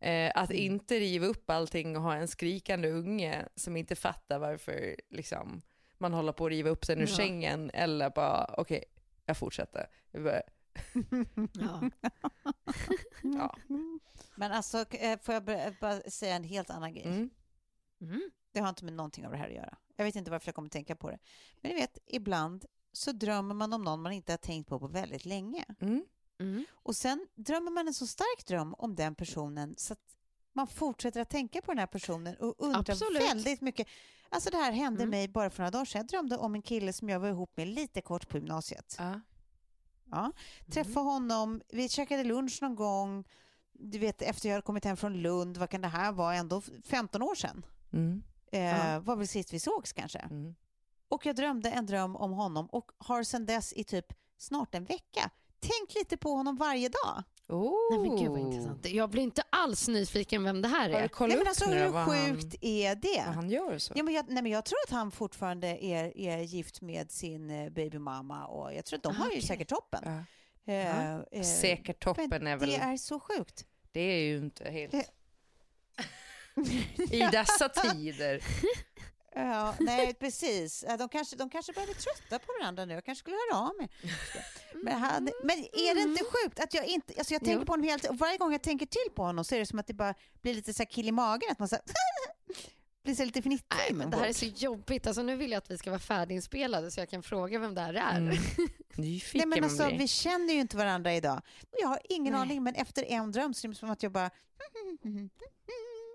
Eh, 0.00 0.32
att 0.34 0.50
inte 0.50 0.94
riva 0.94 1.26
upp 1.26 1.50
allting 1.50 1.96
och 1.96 2.02
ha 2.02 2.14
en 2.14 2.28
skrikande 2.28 2.88
unge 2.90 3.44
som 3.54 3.76
inte 3.76 3.96
fattar 3.96 4.38
varför 4.38 4.96
liksom, 5.10 5.62
man 5.98 6.12
håller 6.12 6.32
på 6.32 6.46
att 6.46 6.50
riva 6.50 6.70
upp 6.70 6.84
sig 6.84 6.96
ur 6.96 7.00
Ja. 7.00 7.16
sängen 7.16 7.70
eller 7.74 8.10
bara 8.10 8.54
okej, 8.58 8.84
jag 9.26 9.36
fortsätter. 9.36 9.86
Jag 10.10 10.24
bara, 10.24 10.42
ja. 11.52 11.90
Ja. 13.22 13.56
Men 14.34 14.52
alltså, 14.52 14.78
eh, 14.90 15.18
får 15.20 15.34
jag 15.34 15.44
bara- 15.44 15.74
bara 15.80 16.00
säga 16.00 16.34
en 16.36 16.44
helt 16.44 16.70
annan 16.70 16.94
grej? 16.94 17.04
Mm. 17.06 17.30
Mm. 18.00 18.30
Det 18.52 18.60
har 18.60 18.68
inte 18.68 18.84
med 18.84 18.94
någonting 18.94 19.26
av 19.26 19.32
det 19.32 19.38
här 19.38 19.48
att 19.48 19.54
göra. 19.54 19.76
Jag 19.96 20.04
vet 20.04 20.16
inte 20.16 20.30
varför 20.30 20.48
jag 20.48 20.54
kommer 20.54 20.68
tänka 20.68 20.96
på 20.96 21.10
det. 21.10 21.18
Men 21.60 21.70
ni 21.72 21.80
vet, 21.80 21.98
ibland 22.06 22.64
så 22.92 23.12
drömmer 23.12 23.54
man 23.54 23.72
om 23.72 23.82
någon 23.82 24.02
man 24.02 24.12
inte 24.12 24.32
har 24.32 24.36
tänkt 24.38 24.68
på 24.68 24.78
på 24.78 24.86
väldigt 24.86 25.24
länge. 25.24 25.64
Mm. 25.80 26.04
Mm. 26.40 26.64
Och 26.72 26.96
sen 26.96 27.26
drömmer 27.34 27.70
man 27.70 27.88
en 27.88 27.94
så 27.94 28.06
stark 28.06 28.46
dröm 28.46 28.74
om 28.74 28.94
den 28.94 29.14
personen 29.14 29.74
så 29.78 29.92
att 29.92 30.16
man 30.52 30.66
fortsätter 30.66 31.20
att 31.20 31.30
tänka 31.30 31.62
på 31.62 31.70
den 31.70 31.78
här 31.78 31.86
personen 31.86 32.36
och 32.36 32.54
undrar 32.58 32.80
Absolut. 32.80 33.22
väldigt 33.22 33.60
mycket. 33.60 33.88
Alltså 34.28 34.50
det 34.50 34.56
här 34.56 34.72
hände 34.72 35.02
Mm. 35.02 35.10
mig 35.10 35.28
bara 35.28 35.50
för 35.50 35.58
några 35.62 35.70
dagar 35.70 35.84
sedan. 35.84 35.98
Jag 35.98 36.06
drömde 36.06 36.36
om 36.36 36.54
en 36.54 36.62
kille 36.62 36.92
som 36.92 37.08
jag 37.08 37.20
var 37.20 37.28
ihop 37.28 37.56
med 37.56 37.68
lite 37.68 38.00
kort 38.00 38.28
på 38.28 38.36
gymnasiet. 38.38 38.96
Ja. 40.14 40.32
Ja. 40.66 40.72
Träffade 40.72 41.06
honom, 41.06 41.60
vi 41.68 41.88
käkade 41.88 42.24
lunch 42.24 42.58
någon 42.62 42.74
gång, 42.74 43.24
du 43.72 43.98
vet 43.98 44.22
efter 44.22 44.48
jag 44.48 44.54
hade 44.54 44.62
kommit 44.62 44.84
hem 44.84 44.96
från 44.96 45.22
Lund, 45.22 45.56
vad 45.56 45.70
kan 45.70 45.80
det 45.80 45.88
här 45.88 46.12
vara, 46.12 46.34
ändå 46.34 46.62
15 46.84 47.22
år 47.22 47.34
sedan. 47.34 47.66
Mm. 47.92 48.22
Eh. 48.52 49.00
Var 49.00 49.16
väl 49.16 49.28
sist 49.28 49.52
vi 49.52 49.60
sågs 49.60 49.92
kanske. 49.92 50.18
Mm. 50.18 50.54
Och 51.08 51.26
jag 51.26 51.36
drömde 51.36 51.70
en 51.70 51.86
dröm 51.86 52.16
om 52.16 52.32
honom 52.32 52.66
och 52.66 52.90
har 52.98 53.22
sedan 53.22 53.46
dess 53.46 53.72
i 53.72 53.84
typ 53.84 54.06
snart 54.36 54.74
en 54.74 54.84
vecka 54.84 55.30
tänkt 55.68 55.94
lite 55.94 56.16
på 56.16 56.30
honom 56.30 56.56
varje 56.56 56.88
dag. 56.88 57.22
Oh. 57.48 57.72
Nej 57.90 57.98
men 58.08 58.16
gud 58.16 58.30
vad 58.30 58.40
intressant. 58.40 58.86
Jag 58.86 59.10
blir 59.10 59.22
inte 59.22 59.42
alls 59.50 59.88
nyfiken 59.88 60.44
vem 60.44 60.62
det 60.62 60.68
här 60.68 60.90
är. 60.90 61.10
Nej, 61.28 61.36
men 61.38 61.46
alltså 61.46 61.64
hur 61.64 61.88
vad 61.88 62.02
han, 62.02 62.34
sjukt 62.36 62.54
är 62.60 62.94
det? 62.94 63.20
han 63.20 63.50
gör 63.50 63.78
så? 63.78 63.92
Ja, 63.96 64.02
men 64.02 64.14
jag, 64.14 64.24
nej, 64.30 64.42
men 64.42 64.52
jag 64.52 64.64
tror 64.64 64.78
att 64.86 64.90
han 64.92 65.10
fortfarande 65.10 65.84
är, 65.84 66.18
är 66.18 66.38
gift 66.38 66.80
med 66.80 67.10
sin 67.10 67.50
eh, 67.50 67.70
babymamma 67.70 68.46
och 68.46 68.74
jag 68.74 68.84
tror 68.84 68.96
att 68.96 69.02
de 69.02 69.12
Ah, 69.12 69.16
har 69.16 69.24
ju 69.26 69.30
okej. 69.30 69.42
säkert 69.42 69.68
toppen. 69.68 70.00
Ja. 70.04 70.72
Eh, 70.72 71.14
eh, 71.32 71.42
Säkert 71.42 72.02
toppen 72.04 72.26
men 72.30 72.46
är 72.46 72.56
väl, 72.56 72.68
Det 72.68 72.76
är 72.76 72.96
så 72.96 73.20
sjukt. 73.20 73.64
det 73.92 74.00
är 74.00 74.18
ju 74.24 74.36
inte 74.36 74.70
helt... 74.70 74.94
I 77.10 77.20
dessa 77.32 77.68
tider. 77.68 78.42
Ja, 79.34 79.74
nej, 79.80 80.14
precis. 80.14 80.84
De 80.98 81.08
kanske, 81.08 81.36
de 81.36 81.50
kanske 81.50 81.72
börjar 81.72 81.86
bli 81.86 81.94
trötta 81.94 82.38
på 82.38 82.52
varandra 82.60 82.84
nu. 82.84 82.94
Jag 82.94 83.04
kanske 83.04 83.20
skulle 83.20 83.36
höra 83.36 83.60
av 83.60 83.76
mig. 83.76 83.88
Men, 84.74 84.98
han, 84.98 85.30
men 85.42 85.58
är 85.58 85.94
det 85.94 86.00
inte 86.00 86.24
sjukt 86.24 86.60
att 86.60 86.74
jag 86.74 86.86
inte... 86.86 87.14
Alltså 87.18 87.34
jag 87.34 87.44
tänker 87.44 87.60
Jo. 87.60 87.66
på 87.66 87.72
honom 87.72 87.84
helt... 87.88 88.04
och 88.04 88.18
Varje 88.18 88.38
gång 88.38 88.52
jag 88.52 88.62
tänker 88.62 88.86
till 88.86 89.14
på 89.14 89.22
honom 89.22 89.44
så 89.44 89.54
är 89.54 89.58
det 89.58 89.66
som 89.66 89.78
att 89.78 89.86
det 89.86 89.94
bara 89.94 90.14
blir 90.42 90.54
lite 90.54 90.74
så 90.74 90.82
här 90.82 90.90
kill 90.90 91.08
i 91.08 91.12
magen. 91.12 91.50
Att 91.50 91.58
man 91.58 91.68
så 91.68 91.74
här, 91.74 91.84
blir 93.04 93.14
så 93.14 93.24
lite 93.24 93.42
fnittrig. 93.42 93.78
Nej, 93.78 93.92
men 93.92 94.10
det 94.10 94.16
här 94.16 94.28
är 94.28 94.32
så 94.32 94.46
jobbigt. 94.46 95.06
Alltså, 95.06 95.22
nu 95.22 95.36
vill 95.36 95.50
jag 95.50 95.58
att 95.58 95.70
vi 95.70 95.78
ska 95.78 95.90
vara 95.90 96.00
färdiginspelade 96.00 96.90
så 96.90 97.00
jag 97.00 97.10
kan 97.10 97.22
fråga 97.22 97.58
vem 97.58 97.74
det 97.74 97.80
här 97.80 97.94
är. 97.94 98.16
Mm. 98.16 98.36
Nej, 98.96 99.46
men 99.46 99.64
alltså, 99.64 99.88
vi 99.98 100.08
känner 100.08 100.54
ju 100.54 100.60
inte 100.60 100.76
varandra 100.76 101.14
idag. 101.14 101.42
Jag 101.80 101.88
har 101.88 101.98
ingen 102.04 102.32
Nej. 102.32 102.42
aning, 102.42 102.62
men 102.62 102.74
efter 102.74 103.04
en 103.04 103.32
dröm 103.32 103.54
så 103.54 103.66
är 103.66 103.68
det 103.68 103.74
som 103.74 103.90
att 103.90 104.02
jag 104.02 104.12
bara... 104.12 104.30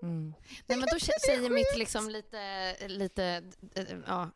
Mm. 0.02 0.34
Nej, 0.66 0.78
men 0.78 0.88
då 0.92 0.98
säger 1.26 1.50
mitt 1.50 1.78
liksom 1.78 2.08
lite, 2.10 2.74
lite 2.88 3.42
eh, 3.74 3.84
ja, 4.06 4.30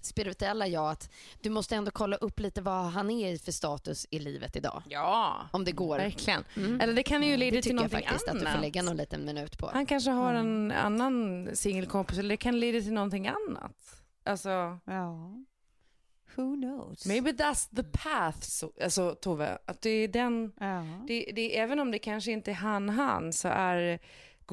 spirituella 0.00 0.66
jag 0.66 0.90
att 0.90 1.10
du 1.40 1.50
måste 1.50 1.76
ändå 1.76 1.90
kolla 1.90 2.16
upp 2.16 2.40
lite 2.40 2.62
vad 2.62 2.84
han 2.84 3.10
är 3.10 3.32
i 3.32 3.38
för 3.38 3.52
status 3.52 4.06
i 4.10 4.18
livet 4.18 4.56
idag. 4.56 4.82
Ja, 4.88 5.36
Om 5.52 5.64
det 5.64 5.72
går. 5.72 5.98
verkligen. 5.98 6.44
Mm. 6.56 6.80
Eller 6.80 6.92
det 6.94 7.02
kan 7.02 7.22
ju 7.22 7.36
leda 7.36 7.56
det 7.56 7.62
till 7.62 7.70
tycker 7.70 7.74
jag 7.74 7.76
någonting 7.92 8.08
faktiskt 8.08 8.28
att 8.28 8.34
du 8.34 8.40
får 8.40 8.46
annat. 8.48 8.60
lägga 8.62 8.82
någon 8.82 8.96
liten 8.96 9.24
minut 9.24 9.58
på. 9.58 9.70
Han 9.72 9.86
kanske 9.86 10.10
har 10.10 10.34
en 10.34 10.70
annan 10.72 11.48
singelkompis 11.54 12.18
eller 12.18 12.28
det 12.28 12.36
kan 12.36 12.60
leda 12.60 12.80
till 12.80 12.92
någonting 12.92 13.28
annat. 13.28 14.02
Alltså, 14.24 14.78
Ja. 14.84 15.34
Who 16.34 16.56
knows? 16.56 17.06
maybe 17.06 17.30
that's 17.32 17.76
the 17.76 17.82
path, 17.82 18.38
så, 18.40 18.72
alltså 18.82 19.14
Tove. 19.14 19.58
Att 19.66 19.82
det 19.82 19.90
är 19.90 20.08
den, 20.08 20.52
Ja. 20.60 21.04
det, 21.06 21.32
det, 21.34 21.58
även 21.58 21.80
om 21.80 21.90
det 21.90 21.98
kanske 21.98 22.32
inte 22.32 22.50
är 22.50 22.54
han 22.54 22.88
han 22.88 23.32
så 23.32 23.48
är, 23.48 23.98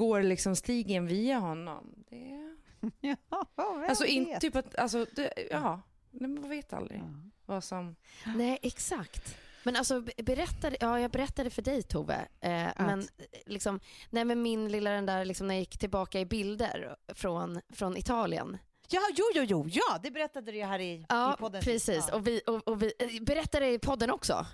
går 0.00 0.22
liksom 0.22 0.56
stigen 0.56 1.06
via 1.06 1.38
honom. 1.38 1.94
Det, 2.10 2.56
Ja, 3.30 3.46
vem 3.56 3.84
alltså 3.88 4.04
inte 4.04 4.30
vet? 4.32 4.40
typ 4.40 4.56
att, 4.56 4.76
alltså, 4.76 5.06
det, 5.16 5.32
ja, 5.50 5.80
man 6.10 6.48
vet 6.48 6.72
aldrig 6.72 7.02
vad 7.46 7.64
som... 7.64 7.96
Nej, 8.36 8.58
exakt. 8.62 9.36
Men 9.62 9.76
alltså 9.76 10.00
be- 10.00 10.12
berättade, 10.22 10.76
ja, 10.80 11.00
jag 11.00 11.10
berättade 11.10 11.50
för 11.50 11.62
dig 11.62 11.82
Tove, 11.82 12.26
eh, 12.40 12.68
men 12.76 13.08
liksom, 13.46 13.80
nej, 14.10 14.24
men 14.24 14.42
min 14.42 14.68
lilla 14.72 14.90
den 14.90 15.06
där, 15.06 15.24
liksom, 15.24 15.46
när 15.46 15.54
jag 15.54 15.60
gick 15.60 15.78
tillbaka 15.78 16.20
i 16.20 16.24
bilder 16.26 16.96
från, 17.14 17.60
från 17.72 17.96
Italien. 17.96 18.58
Ja, 18.88 19.00
jo, 19.16 19.24
jo, 19.34 19.42
jo, 19.48 19.66
ja, 19.68 19.98
det 20.02 20.10
berättade 20.10 20.52
du 20.52 20.64
här 20.64 20.78
i, 20.78 20.84
i 20.92 21.06
Ja, 21.08 21.36
podden. 21.38 21.62
precis. 21.62 22.04
Ja. 22.08 22.14
Och 22.14 22.26
vi, 22.26 22.40
och, 22.46 22.68
och 22.68 22.82
vi 22.82 22.92
eh, 22.98 23.22
berättade 23.22 23.66
det 23.66 23.72
i 23.72 23.78
podden 23.78 24.10
också. 24.10 24.46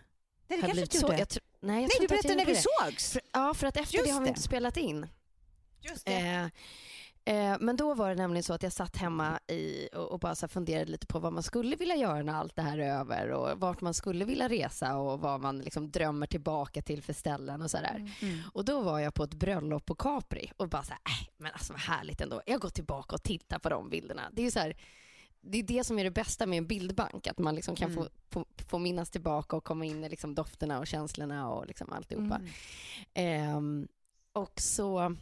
det 0.49 0.55
Har 0.55 0.63
kanske 0.63 0.81
du 0.85 0.99
så, 0.99 1.07
gjorde. 1.07 1.19
jag 1.19 1.29
tr- 1.29 1.39
Nej, 1.61 1.75
jag 1.75 1.81
Nej, 1.83 1.89
du 1.99 2.03
inte 2.05 2.13
berättade 2.15 2.35
när 2.35 2.45
vi 2.47 2.53
det. 2.53 2.63
sågs. 2.85 3.13
För, 3.13 3.23
ja, 3.33 3.55
för 3.55 3.67
att 3.67 3.77
efter 3.77 3.95
Just 3.95 4.07
det 4.09 4.13
har 4.13 4.21
vi 4.21 4.25
det. 4.25 4.29
inte 4.29 4.43
spelat 4.43 4.77
in. 4.77 5.07
Just 5.89 6.09
Eh, 6.09 6.45
eh, 7.24 7.57
men 7.61 7.76
då 7.76 7.95
var 7.95 8.09
det 8.09 8.14
nämligen 8.14 8.43
så 8.43 8.53
att 8.53 8.62
jag 8.62 8.72
satt 8.72 8.97
hemma 8.97 9.41
i, 9.49 9.89
och, 9.93 10.12
och 10.12 10.18
bara 10.20 10.34
så 10.34 10.49
funderade 10.49 10.91
lite 10.91 11.07
på 11.07 11.18
vad 11.18 11.32
man 11.32 11.43
skulle 11.43 11.76
vilja 11.76 11.97
göra 11.97 12.22
när 12.22 12.32
allt 12.34 12.57
det 12.57 12.62
här 12.62 12.78
är 12.78 12.99
över 12.99 13.30
och 13.30 13.61
vart 13.61 13.80
man 13.80 13.95
skulle 13.95 14.24
vilja 14.24 14.49
resa 14.49 14.97
och 14.97 15.20
vad 15.20 15.41
man 15.41 15.59
liksom 15.59 15.91
drömmer 15.91 16.26
tillbaka 16.26 16.82
till 16.82 17.03
för 17.03 17.12
ställen 17.12 17.62
och 17.62 17.70
sådär. 17.70 18.12
Mm. 18.20 18.39
Och 18.53 18.64
då 18.64 18.80
var 18.80 18.99
jag 18.99 19.14
på 19.14 19.24
ett 19.24 19.34
bröllop 19.34 19.84
på 19.87 19.95
Capri 19.95 20.53
och 20.57 20.68
bara 20.68 20.82
så 20.82 20.93
här, 20.93 21.01
äh, 21.22 21.28
men 21.37 21.53
alltså 21.53 21.72
vad 21.72 21.82
härligt 21.82 22.20
ändå. 22.20 22.43
Jag 22.47 22.61
går 22.61 22.68
tillbaka 22.68 23.14
och 23.14 23.22
tittar 23.22 23.59
på 23.59 23.68
de 23.68 23.91
bilderna. 23.91 24.22
Det 24.32 24.47
är 24.47 24.51
så 24.51 24.59
här, 24.59 24.76
det 25.41 25.59
är 25.59 25.62
det 25.62 25.84
som 25.84 25.99
är 25.99 26.05
det 26.05 26.11
bästa 26.11 26.47
med 26.47 26.59
en 26.59 26.66
bildbank, 26.66 27.26
att 27.26 27.39
man 27.39 27.55
liksom 27.55 27.76
kan 27.76 27.91
Mm. 27.93 28.05
få, 28.05 28.11
få, 28.30 28.45
få 28.68 28.78
minnas 28.78 29.11
tillbaka 29.11 29.57
och 29.57 29.64
komma 29.64 29.84
in 29.84 30.05
i 30.05 30.09
liksom 30.09 30.34
dofterna 30.34 30.78
och 30.78 30.87
känslorna 30.87 31.51
och 31.51 31.66
liksom 31.66 31.93
alltihopa. 31.93 32.37
Mm. 32.37 32.49
Ehm, 33.14 33.89
och 34.32 34.61
så 34.61 35.16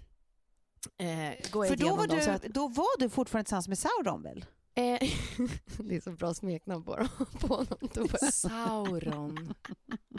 eh, 0.99 1.51
går 1.51 1.67
jag 1.67 1.69
För 1.79 1.85
då 1.85 1.97
var, 1.97 2.07
dem. 2.07 2.19
Du, 2.19 2.31
att, 2.31 2.43
då 2.43 2.69
var 2.69 2.99
du 2.99 3.09
fortfarande 3.11 3.45
tillsammans 3.45 3.69
med 3.69 3.79
Sauron 3.79 4.23
väl? 4.23 4.45
eh, 4.77 4.83
det 5.79 5.97
är 5.97 6.01
så 6.01 6.11
bra 6.11 6.35
smeknamn 6.35 6.85
på, 6.85 6.97
dem, 6.97 7.09
på 7.41 7.47
honom. 7.47 7.89
Tobias. 7.95 8.41
Sauron. 8.41 9.55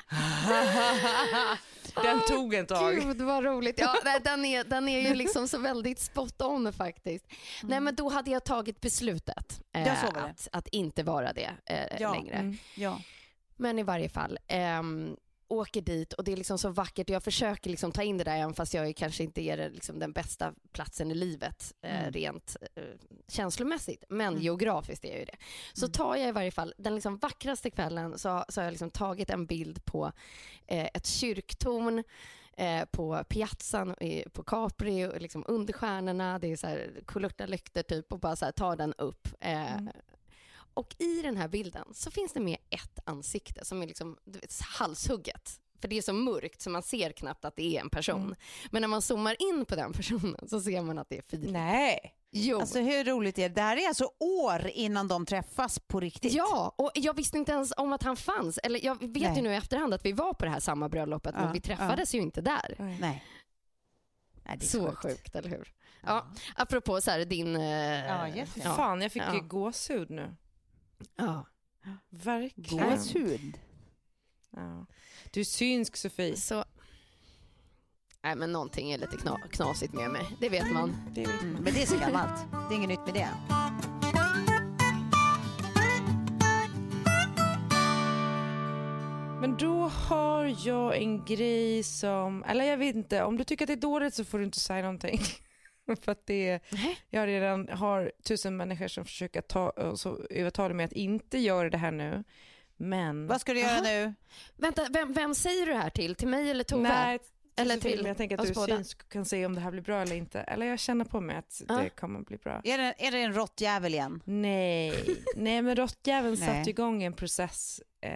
Den 2.04 2.22
tog 2.28 2.54
ett 2.54 2.68
tag. 2.68 2.96
Gud 2.96 3.22
vad 3.22 3.44
roligt. 3.44 3.80
Ja, 3.80 3.96
nej, 4.06 4.20
den, 4.24 4.46
är, 4.46 4.64
den 4.64 4.88
är 4.90 5.00
ju 5.10 5.16
liksom 5.16 5.48
så 5.48 5.58
väldigt 5.58 6.00
spot 6.00 6.42
on 6.42 6.74
faktiskt. 6.74 7.26
Nej 7.64 7.80
men 7.80 7.96
då 7.96 8.10
hade 8.10 8.32
jag 8.32 8.44
tagit 8.44 8.82
beslutet 8.82 9.62
eh, 9.74 10.04
att, 10.04 10.48
att 10.52 10.68
inte 10.68 11.04
vara 11.04 11.34
det 11.34 11.50
eh, 11.66 12.02
Ja. 12.02 12.14
längre. 12.14 12.36
Mm. 12.36 12.58
Ja. 12.76 13.02
Men 13.56 13.80
i 13.80 13.84
varje 13.84 14.10
fall, 14.10 14.40
ehm, 14.48 15.16
åker 15.48 15.82
dit 15.82 16.14
och 16.14 16.24
det 16.24 16.32
är 16.32 16.38
liksom 16.38 16.58
så 16.58 16.70
vackert. 16.70 17.10
Jag 17.10 17.24
försöker 17.24 17.70
liksom 17.70 17.92
ta 17.92 18.04
in 18.04 18.18
det 18.18 18.24
där 18.24 18.36
även 18.38 18.54
fast 18.54 18.74
jag 18.74 18.96
kanske 18.96 19.24
inte 19.24 19.42
är 19.42 19.70
liksom 19.70 20.00
den 20.00 20.12
bästa 20.14 20.54
platsen 20.72 21.12
i 21.12 21.16
livet 21.16 21.74
eh, 21.82 22.00
Mm. 22.00 22.12
rent 22.12 22.56
eh, 22.76 22.84
känslomässigt. 23.28 24.04
Men 24.10 24.28
Mm. 24.28 24.42
geografiskt 24.42 25.06
är 25.06 25.10
jag 25.10 25.20
ju 25.20 25.26
det. 25.26 25.38
Så 25.74 25.86
Mm. 25.86 25.92
tar 25.92 26.16
jag 26.16 26.30
i 26.30 26.32
varje 26.32 26.52
fall 26.52 26.74
den 26.78 26.96
liksom 26.96 27.18
vackraste 27.18 27.70
kvällen 27.70 28.18
så, 28.18 28.46
så 28.50 28.62
har 28.62 28.66
jag 28.66 28.72
liksom 28.72 28.90
tagit 28.92 29.30
en 29.30 29.46
bild 29.46 29.86
på 29.86 30.12
eh, 30.68 30.86
ett 30.94 31.06
kyrktorn 31.06 32.04
eh, 32.58 32.86
på 32.86 33.24
piazzan 33.30 33.96
i, 34.04 34.30
på 34.34 34.44
Capri 34.44 35.06
och 35.06 35.22
liksom 35.22 35.44
under 35.48 35.74
stjärnorna. 35.74 36.40
Det 36.40 36.52
är 36.52 36.56
så 36.58 36.68
här 36.68 36.92
kulörta 37.08 37.46
lyktor 37.46 37.82
typ 37.82 38.12
och 38.14 38.20
bara 38.20 38.36
så 38.36 38.46
här, 38.46 38.52
tar 38.52 38.76
den 38.76 38.94
upp. 38.94 39.28
Mm. 39.40 39.90
Och 40.76 40.96
i 41.00 41.22
den 41.22 41.38
här 41.38 41.48
bilden 41.48 41.88
så 41.94 42.12
finns 42.12 42.34
det 42.34 42.40
med 42.40 42.58
ett 42.70 43.00
ansikte 43.06 43.66
som 43.66 43.82
är 43.82 43.88
liksom 43.88 44.18
du 44.26 44.40
vet, 44.40 44.62
halshugget. 44.62 45.60
För 45.82 45.88
det 45.88 45.98
är 45.98 46.02
så 46.02 46.14
mörkt 46.14 46.62
så 46.62 46.70
man 46.70 46.84
ser 46.84 47.12
knappt 47.12 47.46
att 47.46 47.56
det 47.56 47.78
är 47.78 47.82
en 47.82 47.90
person. 47.90 48.22
Mm. 48.24 48.36
Men 48.72 48.82
när 48.82 48.88
man 48.88 49.02
zoomar 49.02 49.36
in 49.40 49.66
på 49.66 49.76
den 49.76 49.94
personen 49.94 50.48
så 50.50 50.62
ser 50.62 50.82
man 50.82 50.98
att 51.00 51.10
det 51.10 51.18
är 51.18 51.22
Filip. 51.22 51.52
Nej. 51.52 52.16
Jo. 52.32 52.60
Alltså 52.60 52.80
hur 52.80 53.04
roligt 53.04 53.38
är 53.40 53.50
det? 53.50 53.56
Det 53.56 53.62
här 53.62 53.78
är 53.78 53.88
alltså 53.88 54.10
år 54.20 54.68
innan 54.68 55.08
de 55.08 55.26
träffas 55.26 55.80
på 55.80 56.00
riktigt. 56.00 56.34
Ja, 56.34 56.76
och 56.78 56.92
jag 56.96 57.16
visste 57.16 57.38
inte 57.38 57.52
ens 57.52 57.74
om 57.78 57.94
att 57.94 58.04
han 58.04 58.18
fanns. 58.18 58.58
Eller 58.58 58.86
jag 58.86 58.96
vet 59.02 59.22
Nej. 59.24 59.36
ju 59.36 59.42
nu 59.42 59.50
i 59.54 59.56
efterhand 59.56 59.94
att 59.94 60.06
vi 60.06 60.12
var 60.12 60.34
på 60.34 60.46
det 60.46 60.52
här 60.52 60.60
samma 60.60 60.90
bröllopet 60.90 61.36
Ja, 61.38 61.44
men 61.44 61.54
vi 61.54 61.62
träffades 61.62 62.16
ju 62.16 62.20
inte 62.20 62.42
där. 62.42 62.76
Nej. 62.80 62.98
Nej 63.00 64.58
det 64.60 64.66
är 64.66 64.68
Så 64.68 64.86
sjukt. 64.88 65.02
sjukt. 65.02 65.36
eller 65.36 65.50
hur? 65.50 65.74
Ja, 66.06 66.26
apropå 66.56 67.02
så 67.02 67.12
här, 67.12 67.26
din... 67.26 67.56
eh, 67.56 68.06
Ja, 68.06 68.28
ja. 68.28 68.46
Fan, 68.76 69.02
jag 69.02 69.12
fick 69.12 69.24
Ja. 69.24 69.34
ju 69.34 69.42
gåshud 69.42 70.10
nu. 70.10 70.36
Ja. 71.16 71.46
Verkligen. 72.10 72.90
Gåshud. 72.90 73.60
Ja. 74.52 74.86
Du 75.32 75.40
är 75.40 75.44
synsk 75.44 75.96
Sofie. 75.96 76.38
Så... 76.38 76.66
Nej 78.24 78.36
men 78.36 78.52
någonting 78.52 78.92
är 78.92 78.98
lite 78.98 79.18
kna 79.18 79.38
knasigt 79.52 79.94
med 79.94 80.12
mig, 80.12 80.38
det 80.42 80.50
vet 80.50 80.72
man. 80.74 81.12
Det 81.16 81.24
är 81.24 81.40
Mm, 81.40 81.54
men 81.54 81.74
det 81.74 81.82
är 81.82 81.86
så 81.86 81.98
gammalt. 81.98 82.52
Det 82.52 82.74
är 82.74 82.78
inget 82.78 82.90
nytt 82.90 83.06
med 83.06 83.14
det. 83.14 83.30
Men 89.42 89.58
då 89.58 89.88
har 89.88 90.68
jag 90.68 90.98
en 90.98 91.26
grej 91.26 91.84
som, 91.84 92.44
eller 92.44 92.66
jag 92.66 92.78
vet 92.78 92.96
inte, 92.96 93.24
om 93.24 93.38
du 93.38 93.44
tycker 93.44 93.66
att 93.66 93.68
det 93.68 93.74
är 93.74 93.78
dåligt 93.78 94.14
så 94.14 94.26
får 94.26 94.38
du 94.40 94.46
inte 94.46 94.60
säga 94.60 94.82
någonting. 94.82 95.20
För 96.02 96.12
att 96.12 96.26
det, 96.26 96.60
jag 97.10 97.28
redan 97.28 97.68
har 97.70 98.12
tusen 98.24 98.58
människor 98.58 98.88
som 98.88 99.06
försöker 99.06 99.42
ta, 99.42 99.96
så 99.96 100.20
övertala 100.30 100.74
mig 100.74 100.84
att 100.86 100.94
inte 100.94 101.38
göra 101.38 101.70
det 101.70 101.78
här 101.78 101.92
nu. 101.92 102.24
Men... 102.78 103.28
Vad 103.28 103.42
ska 103.42 103.54
du 103.54 103.60
göra 103.60 103.72
Aha. 103.72 103.82
nu? 103.82 104.14
Vänta, 104.56 104.88
vem, 104.90 105.14
vem 105.14 105.36
säger 105.36 105.66
du 105.66 105.72
det 105.72 105.78
här 105.78 105.90
till? 105.90 106.16
Till 106.16 106.28
mig 106.28 106.50
eller 106.50 106.64
Tove? 106.64 106.82
Nej, 106.90 107.20
Eller 107.56 107.78
till 107.78 107.98
men 107.98 108.06
jag 108.08 108.18
tänker 108.18 108.38
att 108.42 108.48
du 108.48 108.54
båda? 108.54 108.76
synsk 108.76 109.10
kan 109.10 109.26
se 109.26 109.46
om 109.46 109.56
det 109.56 109.62
här 109.62 109.72
blir 109.72 109.82
bra 109.82 110.02
eller 110.02 110.16
inte. 110.16 110.42
Eller 110.42 110.66
jag 110.66 110.80
känner 110.80 111.06
på 111.06 111.22
mig 111.22 111.36
att 111.36 111.62
Ja. 111.68 111.76
det 111.76 111.90
kommer 111.90 112.20
att 112.20 112.28
bli 112.28 112.38
bra. 112.38 112.62
Är 112.64 112.78
det, 112.78 112.94
är 112.98 113.12
det 113.12 113.20
en 113.20 113.34
råttjävel 113.34 113.94
igen? 113.94 114.22
Nej, 114.26 115.16
nej 115.36 115.62
men 115.62 115.76
råttjäveln 115.76 116.38
satte 116.48 116.70
igång 116.70 117.04
en 117.04 117.14
process 117.14 117.82
eh, 118.02 118.12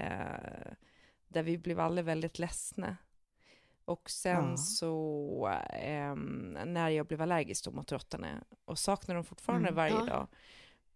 där 1.28 1.44
vi 1.44 1.58
blev 1.58 1.80
alla 1.80 2.02
väldigt 2.02 2.40
ledsna. 2.40 2.98
Och 3.90 4.10
sen 4.10 4.50
Ja. 4.50 4.58
så 4.58 5.50
ehm, 5.74 6.58
när 6.66 6.90
jag 6.90 7.06
blev 7.06 7.22
allergisk 7.22 7.66
då 7.66 7.72
mot 7.72 7.92
råttorna 7.92 8.44
och 8.66 8.80
saknar 8.80 9.16
dem 9.16 9.24
fortfarande 9.24 9.68
Mm. 9.68 9.76
varje 9.76 9.94
Ja. 9.94 10.06
dag. 10.06 10.28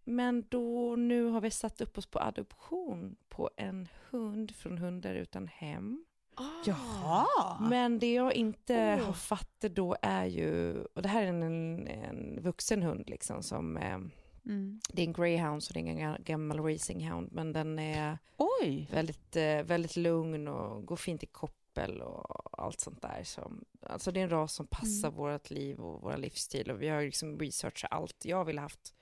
Men 0.04 0.44
då 0.48 0.96
nu 0.96 1.24
har 1.24 1.40
vi 1.40 1.50
satt 1.50 1.80
upp 1.80 1.98
oss 1.98 2.06
på 2.06 2.18
adoption 2.20 3.16
på 3.28 3.50
en 3.56 3.88
hund 4.10 4.54
från 4.56 4.78
Hundar 4.78 5.14
utan 5.14 5.46
hem. 5.48 6.04
Ah. 6.34 6.42
Jaha. 6.66 7.26
Men 7.70 7.98
det 7.98 8.12
jag 8.14 8.34
inte 8.34 8.96
Åh. 9.00 9.06
har 9.06 9.12
fattat 9.12 9.74
då 9.74 9.96
är 10.02 10.24
ju, 10.26 10.76
och 10.94 11.02
det 11.02 11.08
här 11.08 11.22
är 11.22 11.26
en, 11.26 11.86
en 11.88 12.40
vuxen 12.42 12.82
hund 12.82 13.10
liksom 13.10 13.42
som 13.42 13.76
ehm, 13.76 14.10
Mm. 14.46 14.80
det 14.92 15.02
är 15.02 15.06
en 15.06 15.12
greyhound 15.12 15.62
så 15.62 15.72
det 15.72 15.78
är 15.78 15.80
ingen 15.80 15.98
ga- 15.98 16.22
gammal 16.22 16.60
racinghound 16.60 17.32
men 17.32 17.52
den 17.52 17.78
är 17.78 18.18
Oj. 18.36 18.88
väldigt, 18.92 19.36
eh, 19.36 19.62
väldigt 19.62 19.96
lugn 19.96 20.48
och 20.48 20.86
går 20.86 20.96
fint 20.96 21.22
i 21.22 21.26
koppel 21.74 22.00
och 22.02 22.62
allt 22.62 22.80
sånt 22.80 23.02
där. 23.02 23.24
Så, 23.24 23.52
alltså 23.86 24.12
det 24.12 24.20
är 24.20 24.24
en 24.24 24.30
ras 24.30 24.52
som 24.54 24.66
passar 24.66 25.08
Mm. 25.08 25.18
vårt 25.18 25.50
liv 25.50 25.80
och 25.80 26.00
vår 26.02 26.16
livsstil 26.16 26.70
och 26.70 26.82
vi 26.82 26.88
har 26.88 27.02
liksom 27.02 27.38
researchat 27.38 27.92
allt 27.92 28.24
jag 28.24 28.44
vill 28.44 28.58
haft. 28.58 28.94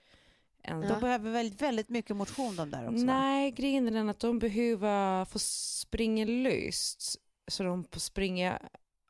En 0.64 0.80
De 0.80 1.00
behöver 1.00 1.30
väldigt, 1.32 1.62
väldigt 1.62 1.88
mycket 1.88 2.16
motion 2.16 2.56
de 2.56 2.70
där 2.70 2.84
också. 2.88 3.04
Nej, 3.04 3.50
grejen 3.50 3.86
är 3.86 3.90
den 3.90 4.08
att 4.08 4.20
de 4.20 4.38
behöver 4.38 5.24
få 5.24 5.38
springa 5.38 6.24
löst 6.24 7.20
så 7.48 7.62
de 7.62 7.84
får 7.84 8.00
springa 8.00 8.58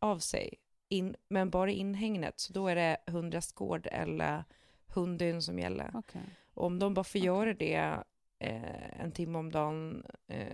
av 0.00 0.18
sig, 0.18 0.54
in, 0.88 1.16
men 1.28 1.50
bara 1.50 1.70
i 1.70 1.74
inhägnet. 1.74 2.40
Så 2.40 2.52
då 2.52 2.68
är 2.68 2.76
det 2.76 2.96
hundrastgård 3.06 3.86
eller 3.92 4.44
hundön 4.86 5.42
som 5.42 5.58
gäller. 5.58 5.90
Okej. 5.94 6.20
Och 6.54 6.66
om 6.66 6.78
de 6.78 6.94
bara 6.94 7.04
får 7.04 7.20
göra 7.20 7.54
det 7.54 7.98
eh, 8.42 9.00
en 9.00 9.12
timme 9.12 9.38
om 9.38 9.52
dagen 9.52 10.04
eh, 10.28 10.46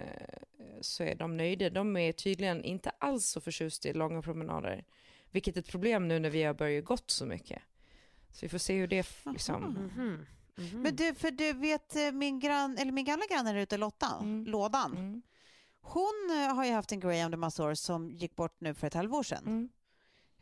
så 0.81 1.03
är 1.05 1.15
de 1.15 1.37
nöjda. 1.37 1.71
De 1.71 1.97
är 1.97 2.13
tydligen 2.13 2.65
inte 2.65 2.91
alls 2.91 3.27
så 3.27 3.41
förtjusta 3.41 3.89
i 3.89 3.93
långa 3.93 4.23
promenader, 4.23 4.85
vilket 5.31 5.57
är 5.57 5.61
ett 5.61 5.69
problem 5.71 6.09
nu 6.09 6.19
när 6.19 6.31
vi 6.31 6.43
har 6.43 6.55
börjat 6.55 6.85
gått 6.85 7.11
så 7.11 7.27
mycket. 7.27 7.63
Så 8.33 8.47
vi 8.47 8.49
får 8.49 8.59
se 8.59 8.75
hur 8.75 8.87
det 8.87 9.07
liksom... 9.27 9.55
Aha. 9.65 9.69
Mhm. 9.73 10.27
Mhm. 10.57 10.83
Men 10.83 10.97
du, 10.97 11.15
för 11.15 11.31
du 11.31 11.53
vet 11.53 11.97
eh, 11.97 12.13
min, 12.13 12.41
grann, 12.41 12.79
eller 12.79 12.93
min 12.93 13.05
gamla 13.05 13.25
granne 13.31 13.53
där 13.53 13.61
ute, 13.61 13.77
Lotta, 13.77 14.19
Mm. 14.21 14.45
Lådan. 14.47 14.93
Mm. 14.97 15.23
Hon 15.81 16.31
eh, 16.31 16.55
har 16.55 16.65
ju 16.65 16.73
haft 16.73 16.93
en 16.93 17.01
greyhound 17.01 17.35
i 17.35 17.37
massa 17.37 17.65
år 17.65 17.75
som 17.75 18.11
gick 18.11 18.37
bort 18.37 18.61
nu 18.61 18.75
för 18.75 18.87
ett 18.87 18.95
halvår 18.95 19.23
sedan. 19.23 19.69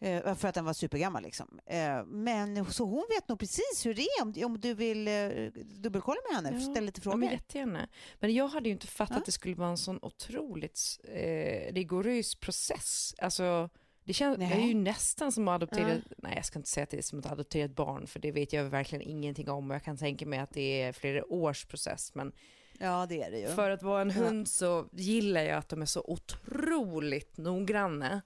Eh, 0.01 0.35
för 0.35 0.49
att 0.49 0.55
den 0.55 0.65
var 0.65 0.73
supergammal 0.73 1.23
liksom. 1.23 1.59
Eh, 1.67 2.05
men 2.05 2.65
så 2.73 2.85
hon 2.85 3.05
vet 3.17 3.29
nog 3.29 3.39
precis 3.39 3.87
hur 3.87 3.95
det 3.95 4.03
är 4.03 4.23
om, 4.23 4.35
om 4.45 4.61
du 4.61 4.75
vill 4.75 5.09
eh, 5.09 5.29
dubbelkolla 5.65 6.19
med 6.31 6.37
henne, 6.45 6.59
Ja, 6.65 6.71
ställa 6.73 6.87
lite 6.87 6.99
Ja, 6.99 7.03
frågor. 7.03 7.19
men 7.19 7.31
jättegärna. 7.31 7.89
Men 8.21 8.35
jag 8.35 8.49
hade 8.49 8.69
ju 8.69 8.73
inte 8.73 8.87
fattat 8.87 9.15
Ja. 9.15 9.19
att 9.21 9.27
det 9.27 9.33
skulle 9.33 9.55
vara 9.55 9.69
en 9.71 9.77
sån 9.79 9.99
otroligt 10.03 11.01
eh, 11.05 11.73
rigorös 11.75 12.35
process. 12.35 13.15
Alltså, 13.19 13.69
det, 14.05 14.13
känns, 14.13 14.39
det 14.39 14.45
är 14.45 14.61
ju 14.67 14.75
nästan 14.75 15.33
som 15.33 15.49
att 15.49 15.55
adoptera, 15.55 15.97
nej 16.19 16.33
jag 16.37 16.45
ska 16.45 16.59
inte 16.59 16.69
säga 16.69 16.85
att 16.85 16.91
det 16.91 16.99
är 16.99 17.03
som 17.03 17.19
att 17.19 17.33
adoptera 17.33 17.65
ett 17.65 17.77
barn, 17.77 18.07
för 18.07 18.21
det 18.21 18.33
vet 18.33 18.53
jag 18.53 18.65
verkligen 18.65 19.03
ingenting 19.09 19.49
om. 19.51 19.71
Jag 19.71 19.83
kan 19.85 19.97
tänka 19.97 20.27
mig 20.27 20.39
att 20.39 20.53
det 20.53 20.83
är 20.83 20.93
flera 20.93 21.25
års 21.33 21.65
process. 21.65 22.15
Men 22.15 22.33
Ja, 22.79 23.07
det 23.09 23.23
är 23.23 23.31
det 23.31 23.39
ju. 23.39 23.47
för 23.49 23.71
att 23.71 23.83
vara 23.83 24.01
en 24.03 24.09
Ja. 24.11 24.15
hund 24.15 24.49
så 24.49 24.89
gillar 24.93 25.43
jag 25.43 25.57
att 25.59 25.69
de 25.69 25.83
är 25.83 25.87
så 25.87 26.01
otroligt 26.09 27.37
noggranna. 27.37 28.23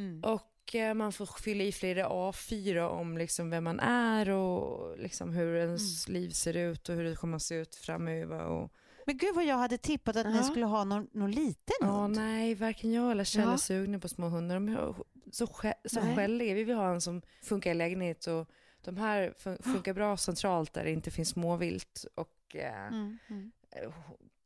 Mm. 0.00 0.24
Och 0.24 0.74
eh, 0.74 0.94
man 0.94 1.12
får 1.12 1.26
fylla 1.26 1.64
i 1.64 1.72
flera 1.72 2.08
A4 2.08 2.80
om 2.88 3.18
liksom 3.18 3.50
vem 3.50 3.64
man 3.64 3.80
är 3.80 4.30
och 4.30 4.98
liksom 4.98 5.32
hur 5.32 5.54
ens 5.56 6.08
Mm. 6.08 6.20
liv 6.22 6.30
ser 6.30 6.56
ut 6.56 6.88
och 6.88 6.94
hur 6.94 7.04
det 7.04 7.16
kommer 7.16 7.36
att 7.36 7.42
se 7.42 7.54
ut 7.54 7.74
framöver. 7.74 8.40
Och, 8.44 8.72
Men 9.06 9.16
gud 9.16 9.34
vad 9.34 9.44
jag 9.44 9.56
hade 9.56 9.78
tippat 9.78 10.16
att 10.16 10.26
ni 10.26 10.36
Ja. 10.36 10.42
skulle 10.42 10.66
ha 10.66 10.84
någon, 10.84 11.08
någon 11.12 11.30
liten 11.30 11.74
Ja, 11.80 11.86
hund. 11.86 12.16
nej, 12.16 12.54
varken 12.54 12.92
jag 12.92 13.10
eller 13.10 13.24
Kjell 13.24 13.46
är 13.48 13.50
Ja. 13.50 13.58
sugna 13.58 13.98
på 13.98 14.08
små 14.08 14.28
hundar. 14.28 14.54
De 14.54 14.68
är 14.68 14.94
så, 15.32 15.44
skä- 15.46 15.74
så 15.88 16.00
skälliga. 16.00 16.54
Vi 16.54 16.64
vill 16.64 16.76
ha 16.76 16.90
en 16.94 17.00
som 17.00 17.22
funkar 17.42 17.70
i 17.70 17.74
lägenhet 17.74 18.26
och 18.26 18.48
de 18.84 18.96
här 18.96 19.34
fun- 19.38 19.62
funkar 19.72 19.92
bra 19.94 20.16
centralt 20.16 20.72
där 20.72 20.84
det 20.84 20.90
inte 20.90 21.10
finns 21.10 21.28
småvilt. 21.28 22.04
Och 22.14 22.56
eh, 22.56 22.86
Mm. 22.86 23.18
Mm. 23.30 23.52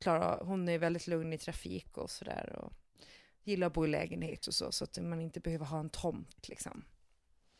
Klara, 0.00 0.44
hon 0.44 0.68
är 0.68 0.78
väldigt 0.78 1.06
lugn 1.06 1.32
i 1.32 1.38
trafik 1.38 1.98
och 1.98 2.10
sådär. 2.10 2.58
Och, 2.62 2.72
gillar 3.44 3.66
att 3.66 3.72
bo 3.72 3.84
i 3.84 3.88
lägenhet 3.88 4.46
och 4.46 4.54
så, 4.54 4.72
så 4.72 4.84
att 4.84 4.98
man 5.02 5.20
inte 5.20 5.40
behöver 5.40 5.66
ha 5.66 5.80
en 5.80 5.90
tomt 5.90 6.48
liksom. 6.48 6.84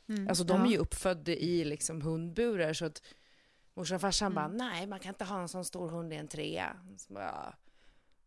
Mm. 0.09 0.28
Alltså 0.28 0.45
de 0.45 0.61
är 0.61 0.64
Ja. 0.64 0.70
ju 0.70 0.76
uppfödda 0.78 1.32
i 1.32 1.64
liksom 1.64 2.03
hundburar 2.03 2.72
så 2.72 2.85
att 2.85 3.03
morsan 3.74 3.95
och 3.95 4.01
farsan 4.01 4.32
Mm. 4.32 4.35
bara, 4.35 4.49
nej 4.68 4.87
man 4.87 5.01
kan 5.01 5.09
inte 5.09 5.24
ha 5.24 5.41
en 5.41 5.49
sån 5.49 5.64
stor 5.64 5.89
hund 5.89 6.12
i 6.12 6.16
en 6.16 6.28
trea. 6.28 6.76
Så 6.97 7.12
bara, 7.12 7.55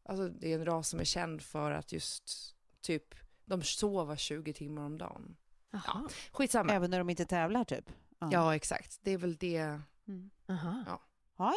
alltså 0.03 0.29
det 0.29 0.51
är 0.53 0.59
en 0.59 0.65
ras 0.65 0.89
som 0.89 0.99
är 0.99 1.03
känd 1.03 1.41
för 1.41 1.71
att 1.71 1.91
just 1.91 2.55
typ, 2.81 3.15
de 3.45 3.61
sover 3.61 4.15
20 4.15 4.53
timmar 4.53 4.81
om 4.85 4.97
dagen. 4.97 5.35
Jaha. 5.71 6.09
Skitsamma. 6.31 6.73
Även 6.73 6.91
när 6.91 6.97
de 6.97 7.09
inte 7.09 7.25
tävlar 7.25 7.63
typ? 7.63 7.89
Ja 8.19 8.55
exakt, 8.55 8.99
det 9.01 9.11
är 9.11 9.17
väl 9.17 9.35
det. 9.35 9.81
Aha. 10.49 10.83
Ja, 10.87 11.01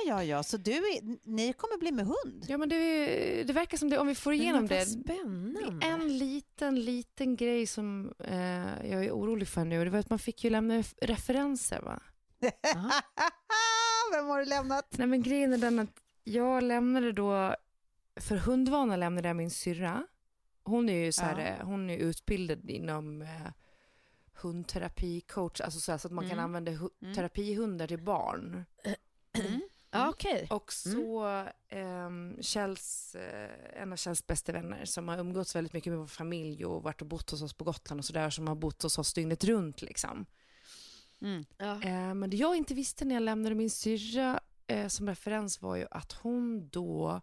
ja, 0.06 0.24
ja. 0.24 0.42
Så 0.42 0.56
du 0.56 0.70
är, 0.72 1.18
ni 1.28 1.52
kommer 1.52 1.78
bli 1.78 1.92
med 1.92 2.06
hund? 2.06 2.44
Ja 2.48 2.58
men 2.58 2.68
det, 2.68 3.44
det 3.44 3.52
verkar 3.52 3.78
som 3.78 3.90
det, 3.90 3.98
om 3.98 4.06
vi 4.06 4.14
får 4.14 4.32
igenom 4.32 4.66
det. 4.66 4.86
Spännande. 4.86 5.60
Det 5.80 5.86
är 5.86 5.92
En 5.92 6.18
liten, 6.18 6.80
liten 6.84 7.36
grej 7.36 7.66
som 7.66 8.14
eh, 8.18 8.90
jag 8.90 9.04
är 9.04 9.10
orolig 9.12 9.48
för 9.48 9.64
nu. 9.64 9.84
Det 9.84 9.90
var 9.90 9.98
att 9.98 10.10
man 10.10 10.18
fick 10.18 10.44
ju 10.44 10.50
lämna 10.50 10.74
ref- 10.78 10.94
referenser 11.02 11.80
va? 11.80 12.02
Vem 14.12 14.26
har 14.26 14.38
du 14.38 14.44
lämnat? 14.44 14.86
Nej 14.98 15.06
men 15.06 15.22
grejen 15.22 15.52
är 15.52 15.58
den 15.58 15.78
att 15.78 16.00
jag 16.24 16.62
lämnade 16.62 17.12
då, 17.12 17.54
för 18.20 18.36
hundvana 18.36 18.96
lämnade 18.96 19.28
jag 19.28 19.36
min 19.36 19.50
syrra. 19.50 20.06
Hon 20.64 20.88
är 20.88 21.04
ju 21.04 21.12
så 21.12 21.22
här, 21.22 21.38
Ja. 21.38 21.44
eh, 21.46 21.66
hon 21.66 21.90
är 21.90 21.96
utbildad 21.98 22.70
inom 22.70 23.22
eh, 23.22 23.28
hundterapicoach, 24.34 25.60
alltså 25.60 25.80
så, 25.80 25.90
här, 25.92 25.98
så 25.98 26.08
att 26.08 26.12
man 26.12 26.24
kan 26.24 26.32
Mm. 26.32 26.44
använda 26.44 26.72
hu- 26.72 26.90
Mm. 27.02 27.14
terapihundar 27.14 27.86
till 27.86 28.02
barn. 28.02 28.64
Ja, 29.90 30.08
Okej. 30.08 30.46
Och 30.50 30.72
så 30.72 31.24
ehm, 31.68 32.36
Kjells, 32.40 33.14
eh, 33.14 33.82
en 33.82 33.92
av 33.92 33.96
Kjells 33.96 34.26
bästa 34.26 34.52
vänner 34.52 34.84
som 34.84 35.08
har 35.08 35.18
umgåtts 35.18 35.56
väldigt 35.56 35.72
mycket 35.72 35.90
med 35.90 35.98
vår 35.98 36.06
familj 36.06 36.64
och 36.64 36.82
varit 36.82 37.00
och 37.00 37.06
bott 37.08 37.30
hos 37.30 37.42
oss 37.42 37.54
på 37.54 37.64
Gotland 37.64 37.98
och 37.98 38.04
sådär 38.04 38.30
som 38.30 38.48
har 38.48 38.54
bott 38.54 38.82
hos 38.82 38.98
oss 38.98 39.14
dygnet 39.14 39.44
runt 39.44 39.82
liksom. 39.82 40.26
Ja. 41.56 41.82
Eh, 41.82 42.14
men 42.14 42.30
det 42.30 42.36
jag 42.36 42.56
inte 42.56 42.74
visste 42.74 43.04
när 43.04 43.14
jag 43.14 43.22
lämnade 43.22 43.54
min 43.54 43.70
syrra 43.70 44.40
eh, 44.66 44.88
som 44.88 45.08
referens 45.08 45.62
var 45.62 45.76
ju 45.76 45.86
att 45.90 46.12
hon 46.12 46.68
då 46.68 47.20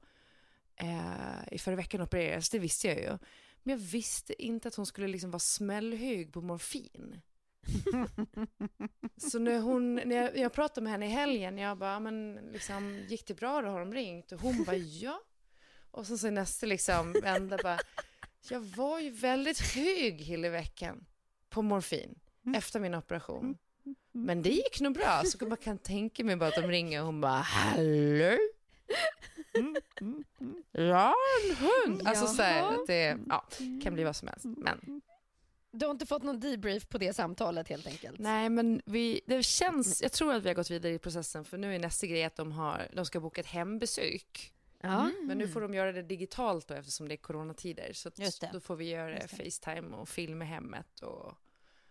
eh, 0.75 1.53
i 1.53 1.57
förra 1.59 1.75
veckan 1.75 2.01
opererades, 2.01 2.49
det 2.49 2.59
visste 2.59 2.87
jag 2.87 2.97
ju. 2.97 3.17
Men 3.63 3.71
jag 3.71 3.77
visste 3.77 4.43
inte 4.43 4.67
att 4.67 4.75
hon 4.75 4.85
skulle 4.85 5.07
liksom 5.07 5.31
vara 5.31 5.39
smällhög 5.39 6.33
på 6.33 6.41
morfin. 6.41 7.21
Så 9.17 9.39
när, 9.39 9.59
hon, 9.59 9.95
när 9.95 10.15
jag, 10.15 10.37
jag 10.37 10.53
pratade 10.53 10.81
med 10.83 10.91
henne 10.91 11.05
i 11.05 11.09
helgen, 11.09 11.57
jag 11.57 11.77
bara, 11.77 11.99
men 11.99 12.35
liksom, 12.35 13.05
gick 13.07 13.27
det 13.27 13.33
bra 13.33 13.61
då? 13.61 13.67
Har 13.67 13.79
de 13.79 13.93
ringt? 13.93 14.31
Och 14.31 14.39
hon 14.41 14.63
bara, 14.63 14.75
ja. 14.75 15.21
Och 15.91 16.07
så, 16.07 16.17
så 16.17 16.29
nästa 16.29 16.65
liksom 16.65 17.13
vända 17.23 17.57
bara, 17.63 17.79
jag 18.49 18.59
var 18.59 18.99
ju 18.99 19.09
väldigt 19.09 19.59
hög 19.59 20.21
hela 20.21 20.49
veckan 20.49 21.05
på 21.49 21.61
morfin 21.61 22.19
efter 22.55 22.79
min 22.79 22.95
operation. 22.95 23.57
Men 24.11 24.41
det 24.41 24.49
gick 24.49 24.79
nog 24.79 24.93
bra, 24.93 25.23
så 25.25 25.45
man 25.45 25.57
kan 25.57 25.77
tänka 25.77 26.23
mig 26.23 26.35
bara 26.35 26.49
att 26.49 26.55
de 26.55 26.67
ringer 26.67 26.99
och 26.99 27.05
hon 27.05 27.21
bara, 27.21 27.41
hallå? 27.41 28.37
Ja, 30.71 31.13
en 31.43 31.55
hund. 31.55 32.07
Alltså 32.07 32.27
så 32.27 32.41
här, 32.41 32.77
det 32.87 33.17
ja, 33.29 33.45
kan 33.83 33.93
bli 33.93 34.03
vad 34.03 34.15
som 34.15 34.27
helst. 34.27 34.45
Men 34.45 35.01
Du 35.77 35.85
har 35.85 35.91
inte 35.91 36.05
fått 36.05 36.23
någon 36.23 36.39
debrief 36.39 36.87
på 36.87 36.97
det 36.97 37.13
samtalet 37.13 37.69
helt 37.69 37.87
enkelt? 37.87 38.19
Nej, 38.19 38.49
men 38.49 38.81
vi, 38.85 39.21
det 39.25 39.43
känns, 39.43 40.01
jag 40.01 40.11
tror 40.11 40.33
att 40.33 40.43
vi 40.43 40.47
har 40.47 40.55
gått 40.55 40.71
vidare 40.71 40.93
i 40.93 40.99
processen 40.99 41.45
för 41.45 41.57
nu 41.57 41.75
är 41.75 41.79
nästa 41.79 42.07
grej 42.07 42.23
att 42.23 42.35
de, 42.35 42.51
har, 42.51 42.87
de 42.93 43.05
ska 43.05 43.19
boka 43.19 43.41
ett 43.41 43.47
hembesök. 43.47 44.53
Ja. 44.81 45.11
Men 45.23 45.37
nu 45.37 45.47
får 45.47 45.61
de 45.61 45.73
göra 45.73 45.91
det 45.91 46.01
digitalt 46.01 46.67
då 46.67 46.73
eftersom 46.73 47.07
det 47.07 47.13
är 47.13 47.17
coronatider. 47.17 47.93
Så 47.93 48.11
då 48.53 48.59
får 48.59 48.75
vi 48.75 48.89
göra 48.89 49.09
det. 49.09 49.27
Facetime 49.27 49.95
och 49.97 50.09
film 50.09 50.41
i 50.41 50.45
hemmet 50.45 50.99
och 50.99 51.33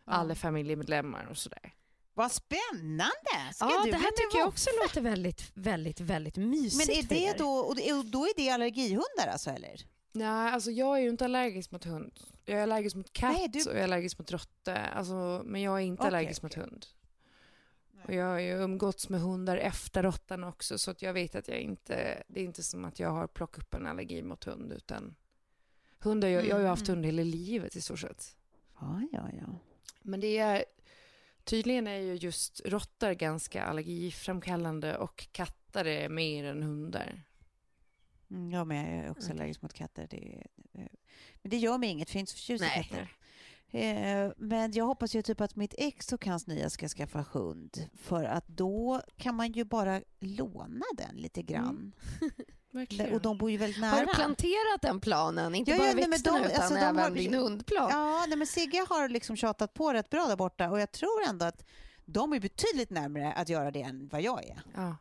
alla 0.05 0.35
familjemedlemmar 0.35 1.27
och 1.31 1.39
sådär. 1.39 1.75
Vad 2.15 2.33
spännande! 2.33 3.53
Ska 3.55 3.65
Ja, 3.65 3.83
du 3.85 3.91
det 3.91 3.97
här 3.97 4.11
tycker 4.11 4.39
jag 4.39 4.49
också 4.49 4.71
låter 4.83 5.01
väldigt, 5.01 5.51
väldigt, 5.55 6.01
väldigt 6.01 6.37
mysigt 6.37 6.89
Men 6.89 6.97
är 6.97 7.03
det 7.09 7.39
då, 7.39 7.49
och 7.49 7.77
då 8.05 8.27
är 8.27 8.37
det 8.37 8.51
allergihundar 8.51 9.27
alltså 9.33 9.51
eller? 9.51 9.96
Nej, 10.17 10.53
alltså 10.53 10.71
jag 10.71 10.99
är 10.99 11.03
ju 11.03 11.09
inte 11.09 11.25
allergisk 11.25 11.71
mot 11.71 11.85
hund. 11.85 12.21
Jag 12.45 12.59
är 12.59 12.63
allergisk 12.63 12.97
mot 12.97 13.13
katt 13.13 13.33
Nej, 13.33 13.49
du- 13.49 13.71
och 13.71 13.75
jag 13.75 13.79
är 13.81 13.85
allergisk 13.85 14.19
mot 14.19 14.33
råtta. 14.33 14.77
Alltså, 14.77 15.43
men 15.45 15.63
jag 15.63 15.75
är 15.77 15.85
inte 15.85 16.03
Okej, 16.03 16.09
allergisk 16.09 16.43
mot 16.43 16.55
hund. 16.55 16.87
Och 18.05 18.15
jag 18.15 18.27
har 18.27 18.39
ju 18.39 18.51
umgåtts 18.63 19.09
med 19.09 19.21
hundar 19.21 19.57
efter 19.57 20.03
råttan 20.03 20.45
också 20.45 20.79
så 20.79 20.91
att 20.91 21.03
jag 21.03 21.13
vet 21.13 21.35
att 21.35 21.49
jag 21.49 21.59
inte, 21.59 22.23
det 22.29 22.41
är 22.41 22.45
inte 22.45 22.63
som 22.63 22.85
att 22.85 23.01
jag 23.01 23.11
har 23.11 23.27
plockat 23.27 23.65
upp 23.65 23.75
en 23.75 23.87
allergi 23.87 24.23
mot 24.23 24.45
hund 24.45 24.73
utan 24.73 25.17
hundar, 25.99 26.29
jag, 26.29 26.47
jag 26.47 26.55
har 26.55 26.61
ju 26.61 26.67
haft 26.67 26.89
hund 26.89 27.07
hela 27.07 27.23
livet 27.23 27.77
i 27.77 27.81
stort 27.81 27.99
sett. 27.99 28.37
Ja, 28.81 29.01
ja, 29.13 29.29
ja. 29.41 29.59
Men 30.03 30.21
det 30.21 30.39
är, 30.39 30.65
tydligen 31.45 31.87
är 31.87 31.99
ju 32.01 32.15
just 32.15 32.61
råttor 32.65 33.13
ganska 33.13 33.65
allergiframkallande 33.65 34.97
och 34.97 35.29
katter 35.33 35.85
är 35.85 36.09
mer 36.09 36.45
än 36.45 36.63
hundar. 36.63 37.23
Mm, 38.31 38.51
Ja, 38.53 38.65
men 38.65 38.77
jag 38.97 39.05
är 39.07 39.11
också 39.11 39.31
allergisk 39.31 39.63
mot 39.63 39.73
katter. 39.73 40.07
Det, 40.11 40.43
eh, 40.73 40.87
men 41.43 41.51
det 41.51 41.57
gör 41.57 41.79
mig 41.79 41.89
inget, 41.89 42.15
jag 42.15 42.29
så 42.29 42.35
förtjust 42.37 42.65
i 42.65 42.69
katter. 42.69 43.13
Eh, 43.71 44.33
Men 44.37 44.73
jag 44.73 44.85
hoppas 44.85 45.15
ju 45.15 45.23
typ 45.23 45.41
att 45.41 45.57
mitt 45.57 45.75
ex 45.79 46.13
och 46.13 46.27
hans 46.27 46.47
nya 46.47 46.71
ska 46.71 46.89
skaffa 46.89 47.25
hund. 47.33 47.89
För 47.95 48.25
att 48.25 48.49
då 48.49 49.03
kan 49.17 49.35
man 49.35 49.53
ju 49.53 49.65
bara 49.65 50.03
låna 50.21 50.85
den 50.97 51.17
lite 51.17 51.43
grann. 51.43 51.93
Verkligen. 52.71 53.15
Och 53.15 53.21
de 53.23 53.39
bor 53.39 53.51
ju 53.51 53.57
väldigt 53.57 53.81
nära. 53.81 53.91
Har 53.91 54.07
du 54.07 54.15
planterat 54.15 54.83
den 54.83 55.01
planen? 55.01 55.55
Inte 55.55 55.71
Ja, 55.71 55.79
bara 55.79 55.89
ja, 55.89 55.95
växterna 55.95 56.39
utan 56.47 56.61
alltså, 56.63 56.75
även 56.79 56.99
har- 56.99 57.11
din 57.11 57.35
hundplan? 57.35 57.89
Ja, 57.93 58.25
nej, 58.29 58.39
men 58.39 58.47
Sigge 58.47 58.87
har 58.89 59.09
liksom 59.09 59.37
tjatat 59.37 59.75
på 59.75 59.93
rätt 59.93 60.11
bra 60.11 60.27
där 60.27 60.37
borta 60.37 60.71
och 60.71 60.81
jag 60.81 60.93
tror 60.93 61.23
ändå 61.29 61.45
att 61.47 61.65
de 62.05 62.33
är 62.33 62.41
betydligt 62.41 62.91
närmare 62.91 63.33
att 63.33 63.49
göra 63.49 63.71
det 63.71 63.83
än 63.83 64.09
vad 64.13 64.23
jag 64.23 64.45
är. 64.45 64.63
Ja. 64.75 64.97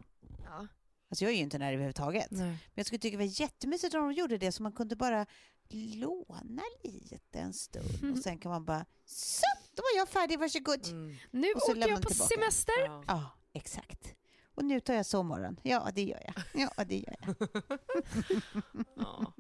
Alltså 1.09 1.25
jag 1.25 1.31
är 1.31 1.35
ju 1.35 1.41
inte 1.43 1.57
nära 1.57 1.69
överhuvudtaget. 1.71 2.31
nej. 2.31 2.41
Men 2.47 2.57
jag 2.73 2.85
skulle 2.85 2.99
tycka 2.99 3.17
det 3.17 3.23
var 3.23 3.41
jättemysigt 3.41 3.93
om 3.93 4.01
de 4.01 4.13
gjorde 4.13 4.37
det 4.37 4.51
så 4.51 4.63
man 4.63 4.71
kunde 4.71 4.95
bara 4.95 5.25
låna 5.69 6.63
lite 6.83 7.39
en 7.39 7.53
stund 7.53 8.11
och 8.11 8.17
sen 8.23 8.37
kan 8.37 8.51
man 8.51 8.65
bara 8.65 8.85
så, 9.05 9.45
då 9.75 9.81
var 9.81 9.99
jag 9.99 10.09
färdig, 10.09 10.39
varsågod. 10.39 10.87
Mm. 10.87 11.15
Nu 11.31 11.47
åker 11.51 11.87
jag 11.87 12.01
på 12.01 12.09
tillbaka. 12.09 12.35
semester. 12.35 12.73
Ja. 12.85 13.03
Ja, 13.07 13.29
exakt. 13.53 14.13
Och 14.55 14.65
nu 14.65 14.79
tar 14.79 14.93
jag 14.93 15.05
sommaren. 15.05 15.59
Ja, 15.63 15.89
det 15.95 16.03
gör 16.03 16.21
jag. 16.25 16.43
Ja, 16.77 16.83
det 16.83 16.97
gör 16.97 17.15
jag. 17.21 17.35
Ja. 18.95 19.33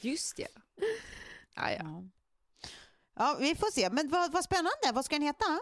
Just 0.00 0.38
ja. 0.38 0.46
Ja, 1.54 1.70
ja. 1.70 1.76
Ja. 1.82 2.02
Ja, 3.16 3.36
vi 3.40 3.54
får 3.54 3.70
se. 3.72 3.90
Men 3.90 4.08
vad, 4.08 4.32
vad 4.32 4.44
spännande. 4.44 4.92
Vad 4.92 5.04
ska 5.04 5.14
den 5.14 5.22
heta? 5.22 5.60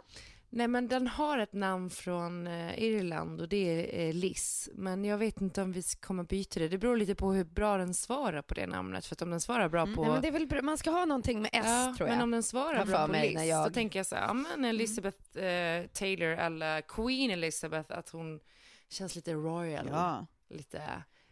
Nej 0.54 0.68
men 0.68 0.88
den 0.88 1.06
har 1.08 1.38
ett 1.38 1.52
namn 1.52 1.90
från 1.90 2.46
eh, 2.46 2.82
Irland 2.82 3.40
och 3.40 3.48
det 3.48 3.56
är 4.02 4.08
eh, 4.08 4.14
Liz. 4.14 4.68
Men 4.74 5.04
jag 5.04 5.18
vet 5.18 5.40
inte 5.40 5.62
om 5.62 5.72
vi 5.72 5.82
kommer 6.00 6.24
byta 6.24 6.60
det. 6.60 6.68
Det 6.68 6.78
beror 6.78 6.96
lite 6.96 7.14
på 7.14 7.32
hur 7.32 7.44
bra 7.44 7.76
den 7.76 7.94
svarar 7.94 8.42
på 8.42 8.54
det 8.54 8.66
namnet. 8.66 9.06
För 9.06 9.14
att 9.14 9.22
om 9.22 9.30
den 9.30 9.40
svarar 9.40 9.68
bra 9.68 9.86
på... 9.86 10.02
Nej, 10.02 10.10
men 10.12 10.22
det 10.22 10.28
är 10.28 10.32
väl, 10.32 10.62
man 10.62 10.78
ska 10.78 10.90
ha 10.90 11.04
någonting 11.04 11.42
med 11.42 11.50
S 11.52 11.62
ja, 11.66 11.94
tror 11.96 12.08
jag. 12.08 12.14
men 12.14 12.24
om 12.24 12.30
den 12.30 12.42
svarar 12.42 12.84
bra 12.86 13.06
på 13.06 13.12
när 13.12 13.44
jag- 13.44 13.66
då 13.66 13.70
tänker 13.74 13.98
jag 13.98 14.06
så 14.06 14.14
här, 14.16 14.22
ja 14.26 14.32
men 14.34 14.64
Elizabeth 14.64 15.38
eh, 15.38 15.86
Taylor 15.86 16.28
eller 16.28 16.80
Queen 16.80 17.30
Elizabeth, 17.30 17.98
att 17.98 18.08
hon 18.08 18.40
känns 18.88 19.14
lite 19.16 19.32
royal. 19.32 19.88
Ja, 19.90 20.26
Lite 20.50 20.82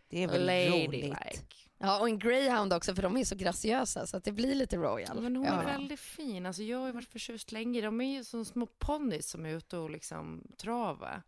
det 0.09 0.23
är 0.23 0.29
väl 0.29 0.47
roligt. 0.87 1.45
Ja, 1.83 2.01
och 2.01 2.09
en 2.09 2.19
greyhound 2.19 2.73
också 2.73 2.95
för 2.95 3.03
de 3.03 3.17
är 3.17 3.25
så 3.25 3.35
graciösa 3.35 4.07
så 4.07 4.17
att 4.17 4.25
det 4.25 4.33
blir 4.33 4.55
lite 4.55 4.77
royal. 4.77 5.21
Men 5.21 5.37
hon 5.37 5.47
ja. 5.47 5.63
är 5.63 5.67
väldigt 5.67 6.01
fin. 6.01 6.47
Alltså 6.47 6.63
jag 6.63 6.79
har 6.79 6.87
ju 6.87 6.93
varit 6.93 7.09
förtjust 7.09 7.53
länge. 7.53 7.81
De 7.81 8.01
är 8.01 8.13
ju 8.17 8.25
som 8.25 8.45
små 8.45 8.67
ponnys 8.67 9.31
som 9.31 9.47
är 9.47 9.51
ute 9.51 9.77
och 9.77 9.91
liksom 9.91 10.43
travar. 10.57 11.23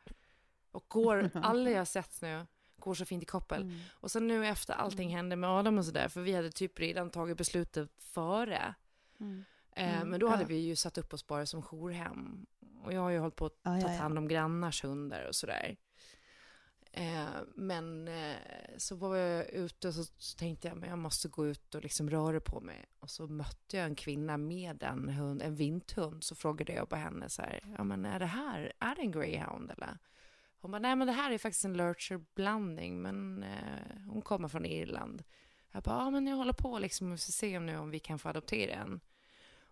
Och 0.71 0.85
går, 0.89 1.31
alla 1.43 1.71
jag 1.71 1.79
har 1.79 1.85
sett 1.85 2.23
nu, 2.23 2.47
går 2.77 2.95
så 2.95 3.05
fint 3.05 3.23
i 3.23 3.27
koppel. 3.27 3.63
Mm. 3.63 3.81
Och 3.93 4.11
sen 4.11 4.27
nu 4.27 4.47
efter 4.47 4.75
allting 4.75 5.17
hände 5.17 5.37
med 5.37 5.51
Adam 5.51 5.79
och 5.79 5.85
sådär, 5.85 6.09
för 6.09 6.21
vi 6.21 6.33
hade 6.33 6.51
typ 6.51 6.81
redan 6.81 7.11
tagit 7.11 7.37
beslutet 7.37 7.91
före. 7.99 8.75
Mm. 9.21 9.45
Eh, 9.77 9.97
Mm, 9.97 10.09
men 10.09 10.21
då 10.21 10.29
hade 10.29 10.43
ja. 10.43 10.49
vi 10.49 10.57
ju 10.57 10.77
satt 10.77 10.99
upp 10.99 11.15
oss 11.15 11.27
bara 11.27 11.47
som 11.47 11.63
jourhem. 11.63 12.47
Och 12.85 12.93
jag 12.93 13.01
har 13.01 13.11
ju 13.11 13.19
hållit 13.19 13.37
på 13.37 13.47
att 13.47 13.59
ja, 13.63 13.81
ta 13.81 13.89
hand 13.89 14.19
om 14.19 14.29
grannars 14.29 14.85
hundar 14.85 15.29
och 15.29 15.35
sådär. 15.35 15.77
Eh, 16.95 17.27
men 17.55 18.09
eh, 18.09 18.37
så 18.77 18.97
var 18.97 19.17
jag 19.17 19.51
ute 19.51 19.89
och 19.89 19.95
så, 19.95 20.05
tänkte 20.39 20.69
jag 20.69 20.77
men 20.77 20.89
jag 20.89 20.99
måste 20.99 21.29
gå 21.29 21.47
ut 21.47 21.75
och 21.75 21.83
liksom 21.83 22.11
röra 22.11 22.41
på 22.41 22.61
mig. 22.61 22.85
Och 23.01 23.11
så 23.11 23.27
mötte 23.27 23.77
jag 23.77 23.87
en 23.87 23.95
kvinna 23.95 24.37
med 24.37 24.83
en, 24.83 25.09
hund, 25.09 25.43
en 25.43 25.55
vinthund. 25.55 26.25
Så 26.25 26.35
frågade 26.35 26.73
jag 26.73 26.89
på 26.89 26.97
henne 26.97 27.29
så 27.29 27.43
här, 27.43 27.61
ja 27.79 27.85
men 27.85 28.05
är 28.05 28.19
det 28.19 28.27
här, 28.27 28.73
är 28.79 28.95
det 28.95 29.03
en 29.03 29.13
greyhound 29.13 29.71
eller? 29.71 29.99
Hon 30.61 30.71
bara, 30.71 30.79
nej 30.79 30.97
men 30.97 31.07
det 31.07 31.13
här 31.13 31.31
är 31.31 31.39
faktiskt 31.39 31.65
en 31.65 31.77
lurcher-blandning, 31.77 33.03
men 33.03 33.43
eh, 33.43 33.99
hon 34.09 34.23
kommer 34.23 34.49
från 34.49 34.65
Irland. 34.65 35.23
Jag 35.73 35.83
bara, 35.83 35.97
ja 35.97 36.11
men 36.11 36.27
jag 36.27 36.37
håller 36.37 36.53
på 36.53 36.79
liksom 36.79 37.13
och 37.13 37.21
se 37.21 37.57
om 37.57 37.67
nu 37.67 37.79
om 37.79 37.91
vi 37.91 37.99
kan 37.99 38.19
få 38.19 38.29
adoptera 38.29 38.75
en. 38.75 39.01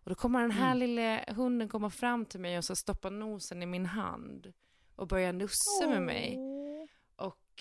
Och 0.04 0.10
då 0.10 0.14
kommer 0.14 0.40
den 0.40 0.50
här 0.50 0.74
lilla 0.74 1.24
hunden 1.28 1.68
komma 1.68 1.90
fram 1.90 2.26
till 2.26 2.40
mig 2.40 2.58
och 2.58 2.64
så 2.64 2.76
stoppa 2.76 3.10
nosen 3.10 3.62
i 3.62 3.66
min 3.66 3.86
hand 3.86 4.52
och 4.96 5.08
börja 5.08 5.32
nussa 5.32 5.86
med 5.88 6.02
mig. 6.02 6.49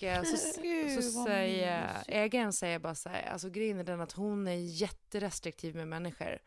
Och 0.02 0.04
eh, 0.06 0.22
så, 0.22 0.60
Gud, 0.62 1.04
så 1.04 1.24
säger 1.24 2.02
ägaren 2.08 2.52
säger 2.52 2.78
bara 2.78 2.94
så 2.94 3.08
här, 3.08 3.22
alltså 3.32 3.50
grejen 3.50 3.78
är 3.78 3.84
den 3.84 4.00
att 4.00 4.12
hon 4.12 4.48
är 4.48 4.54
jätterestriktiv 4.54 5.76
med 5.76 5.88
människor. 5.88 6.38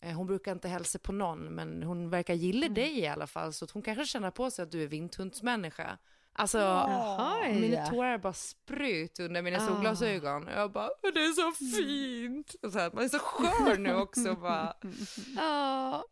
Eh, 0.00 0.12
Hon 0.16 0.26
brukar 0.26 0.52
inte 0.52 0.68
hälsa 0.68 0.98
på 0.98 1.12
någon, 1.12 1.38
men 1.44 1.82
hon 1.82 2.10
verkar 2.10 2.34
gilla 2.34 2.66
Mm. 2.66 2.74
dig 2.74 2.98
i 2.98 3.06
alla 3.06 3.26
fall, 3.26 3.52
så 3.52 3.64
att 3.64 3.70
hon 3.70 3.82
kanske 3.82 4.04
känner 4.06 4.30
på 4.30 4.50
sig 4.50 4.62
att 4.62 4.70
du 4.70 4.82
är 4.82 4.86
vinthundsmänniska. 4.86 5.98
Alltså, 6.32 6.58
Jaha, 6.58 7.48
mina 7.48 7.86
tårar 7.86 8.18
bara 8.18 8.32
sprut 8.32 9.20
under 9.20 9.42
mina 9.42 9.56
Ah. 9.56 9.66
solglasögon. 9.66 10.46
Och 10.48 10.52
jag 10.52 10.72
bara, 10.72 10.90
"Åh, 11.02 11.10
det 11.14 11.20
är 11.24 11.32
så 11.32 11.52
fint! 11.52 12.54
Och 12.62 12.72
så 12.72 12.78
här, 12.78 12.90
man 12.94 13.04
är 13.04 13.08
så 13.08 13.18
skör 13.18 13.76
nu 13.78 13.94
också. 13.94 14.34
Bara, 14.34 14.76
Ja, 15.36 16.04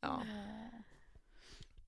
ja. 0.00 0.22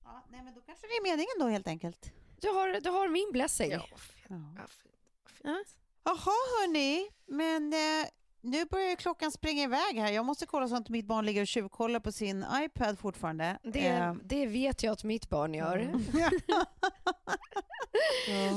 Ja, 0.03 0.23
nej, 0.29 0.43
men 0.43 0.53
då 0.53 0.61
kanske 0.61 0.87
det 0.87 0.93
är 0.93 1.03
meningen 1.03 1.33
då 1.39 1.47
helt 1.47 1.67
enkelt. 1.67 2.11
du, 2.41 2.47
har, 2.47 2.81
du 2.81 2.89
har 2.89 3.07
min 3.07 3.29
blessing. 3.31 3.71
Ja. 3.71 3.85
Ja. 4.33 4.39
Ja, 4.57 4.63
fint. 4.67 4.95
fint. 5.27 5.77
Jaha 6.03 6.33
hörni, 6.59 7.07
men 7.27 7.73
eh, 7.73 8.07
nu 8.41 8.65
börjar 8.65 8.95
klockan 8.95 9.31
springa 9.31 9.63
iväg 9.63 9.95
här. 9.99 10.11
Jag 10.11 10.25
måste 10.25 10.45
kolla 10.45 10.67
så 10.67 10.75
att 10.75 10.89
mitt 10.89 11.05
barn 11.05 11.25
ligger 11.25 11.41
och 11.41 11.47
tjuvkollar 11.47 11.99
på 11.99 12.11
sin 12.11 12.45
iPad 12.53 12.99
fortfarande. 12.99 13.57
Det, 13.63 13.87
Eh, 13.87 14.13
det 14.23 14.45
vet 14.45 14.83
jag 14.83 14.91
att 14.93 15.03
mitt 15.03 15.29
barn 15.29 15.53
gör. 15.53 15.77
Mm. 15.77 16.01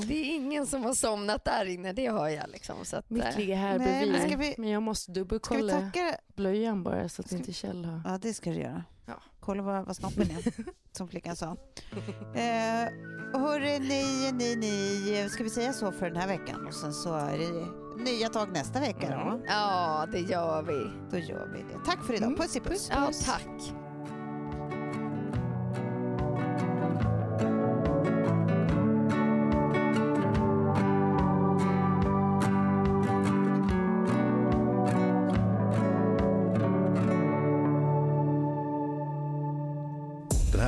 Det 0.09 0.15
är 0.15 0.35
ingen 0.35 0.67
som 0.67 0.83
har 0.83 0.95
somnat 0.95 1.45
där 1.45 1.65
inne, 1.65 1.93
det 1.93 2.07
har 2.07 2.29
jag. 2.29 2.51
Liksom, 2.51 2.85
så 2.85 2.97
att, 2.97 3.11
eh, 3.11 3.15
Mitt 3.15 3.37
ligger 3.37 3.57
här 3.57 3.79
Nej, 3.79 3.87
men 3.89 4.01
bredvid. 4.13 4.29
ska 4.29 4.37
vi- 4.37 4.55
Men 4.59 4.69
jag 4.71 4.83
måste 4.83 5.03
Ska 5.05 5.13
vi 5.13 5.19
dubbelkolla 5.19 5.81
tacka? 5.81 6.17
blöjan 6.37 6.83
bara 6.83 7.09
så 7.09 7.23
att 7.23 7.27
Ska 7.29 7.37
inte 7.37 7.53
Kjell 7.53 7.85
har... 7.85 8.01
Ja, 8.05 8.19
det 8.19 8.35
ska 8.35 8.51
du 8.51 8.57
göra. 8.61 8.85
Kolla 9.47 9.63
vad, 9.63 9.87
vad 9.87 9.97
snoppen 9.97 10.31
är, 10.31 10.53
som 10.97 11.09
flickan 11.09 11.37
sa. 11.37 11.57
Eh, 12.35 12.89
hörru, 13.41 13.79
ni, 13.79 14.33
ni, 14.33 14.57
ni, 14.57 15.29
ska 15.31 15.45
vi 15.45 15.51
säga 15.51 15.73
så 15.73 15.93
för 15.93 16.07
den 16.07 16.17
här 16.17 16.29
veckan? 16.29 16.67
Och 16.67 16.75
sen 16.75 16.93
så 16.93 17.15
är 17.15 17.39
det 17.39 18.03
nya 18.11 18.29
tag 18.29 18.53
nästa 18.53 18.81
vecka 18.81 19.11
då. 19.11 19.41
Ja, 19.47 20.07
det 20.13 20.21
gör 20.21 20.63
vi. 20.63 20.91
Då 21.11 21.19
gör 21.19 21.47
vi 21.47 21.59
det. 21.59 21.81
Tack 21.85 22.05
för 22.05 22.15
idag. 22.15 22.27
Mm. 22.27 22.39
Puss 22.39 22.57
i 22.57 22.61
puss. 22.61 22.91
Ja, 22.93 23.11
tack. 23.25 23.86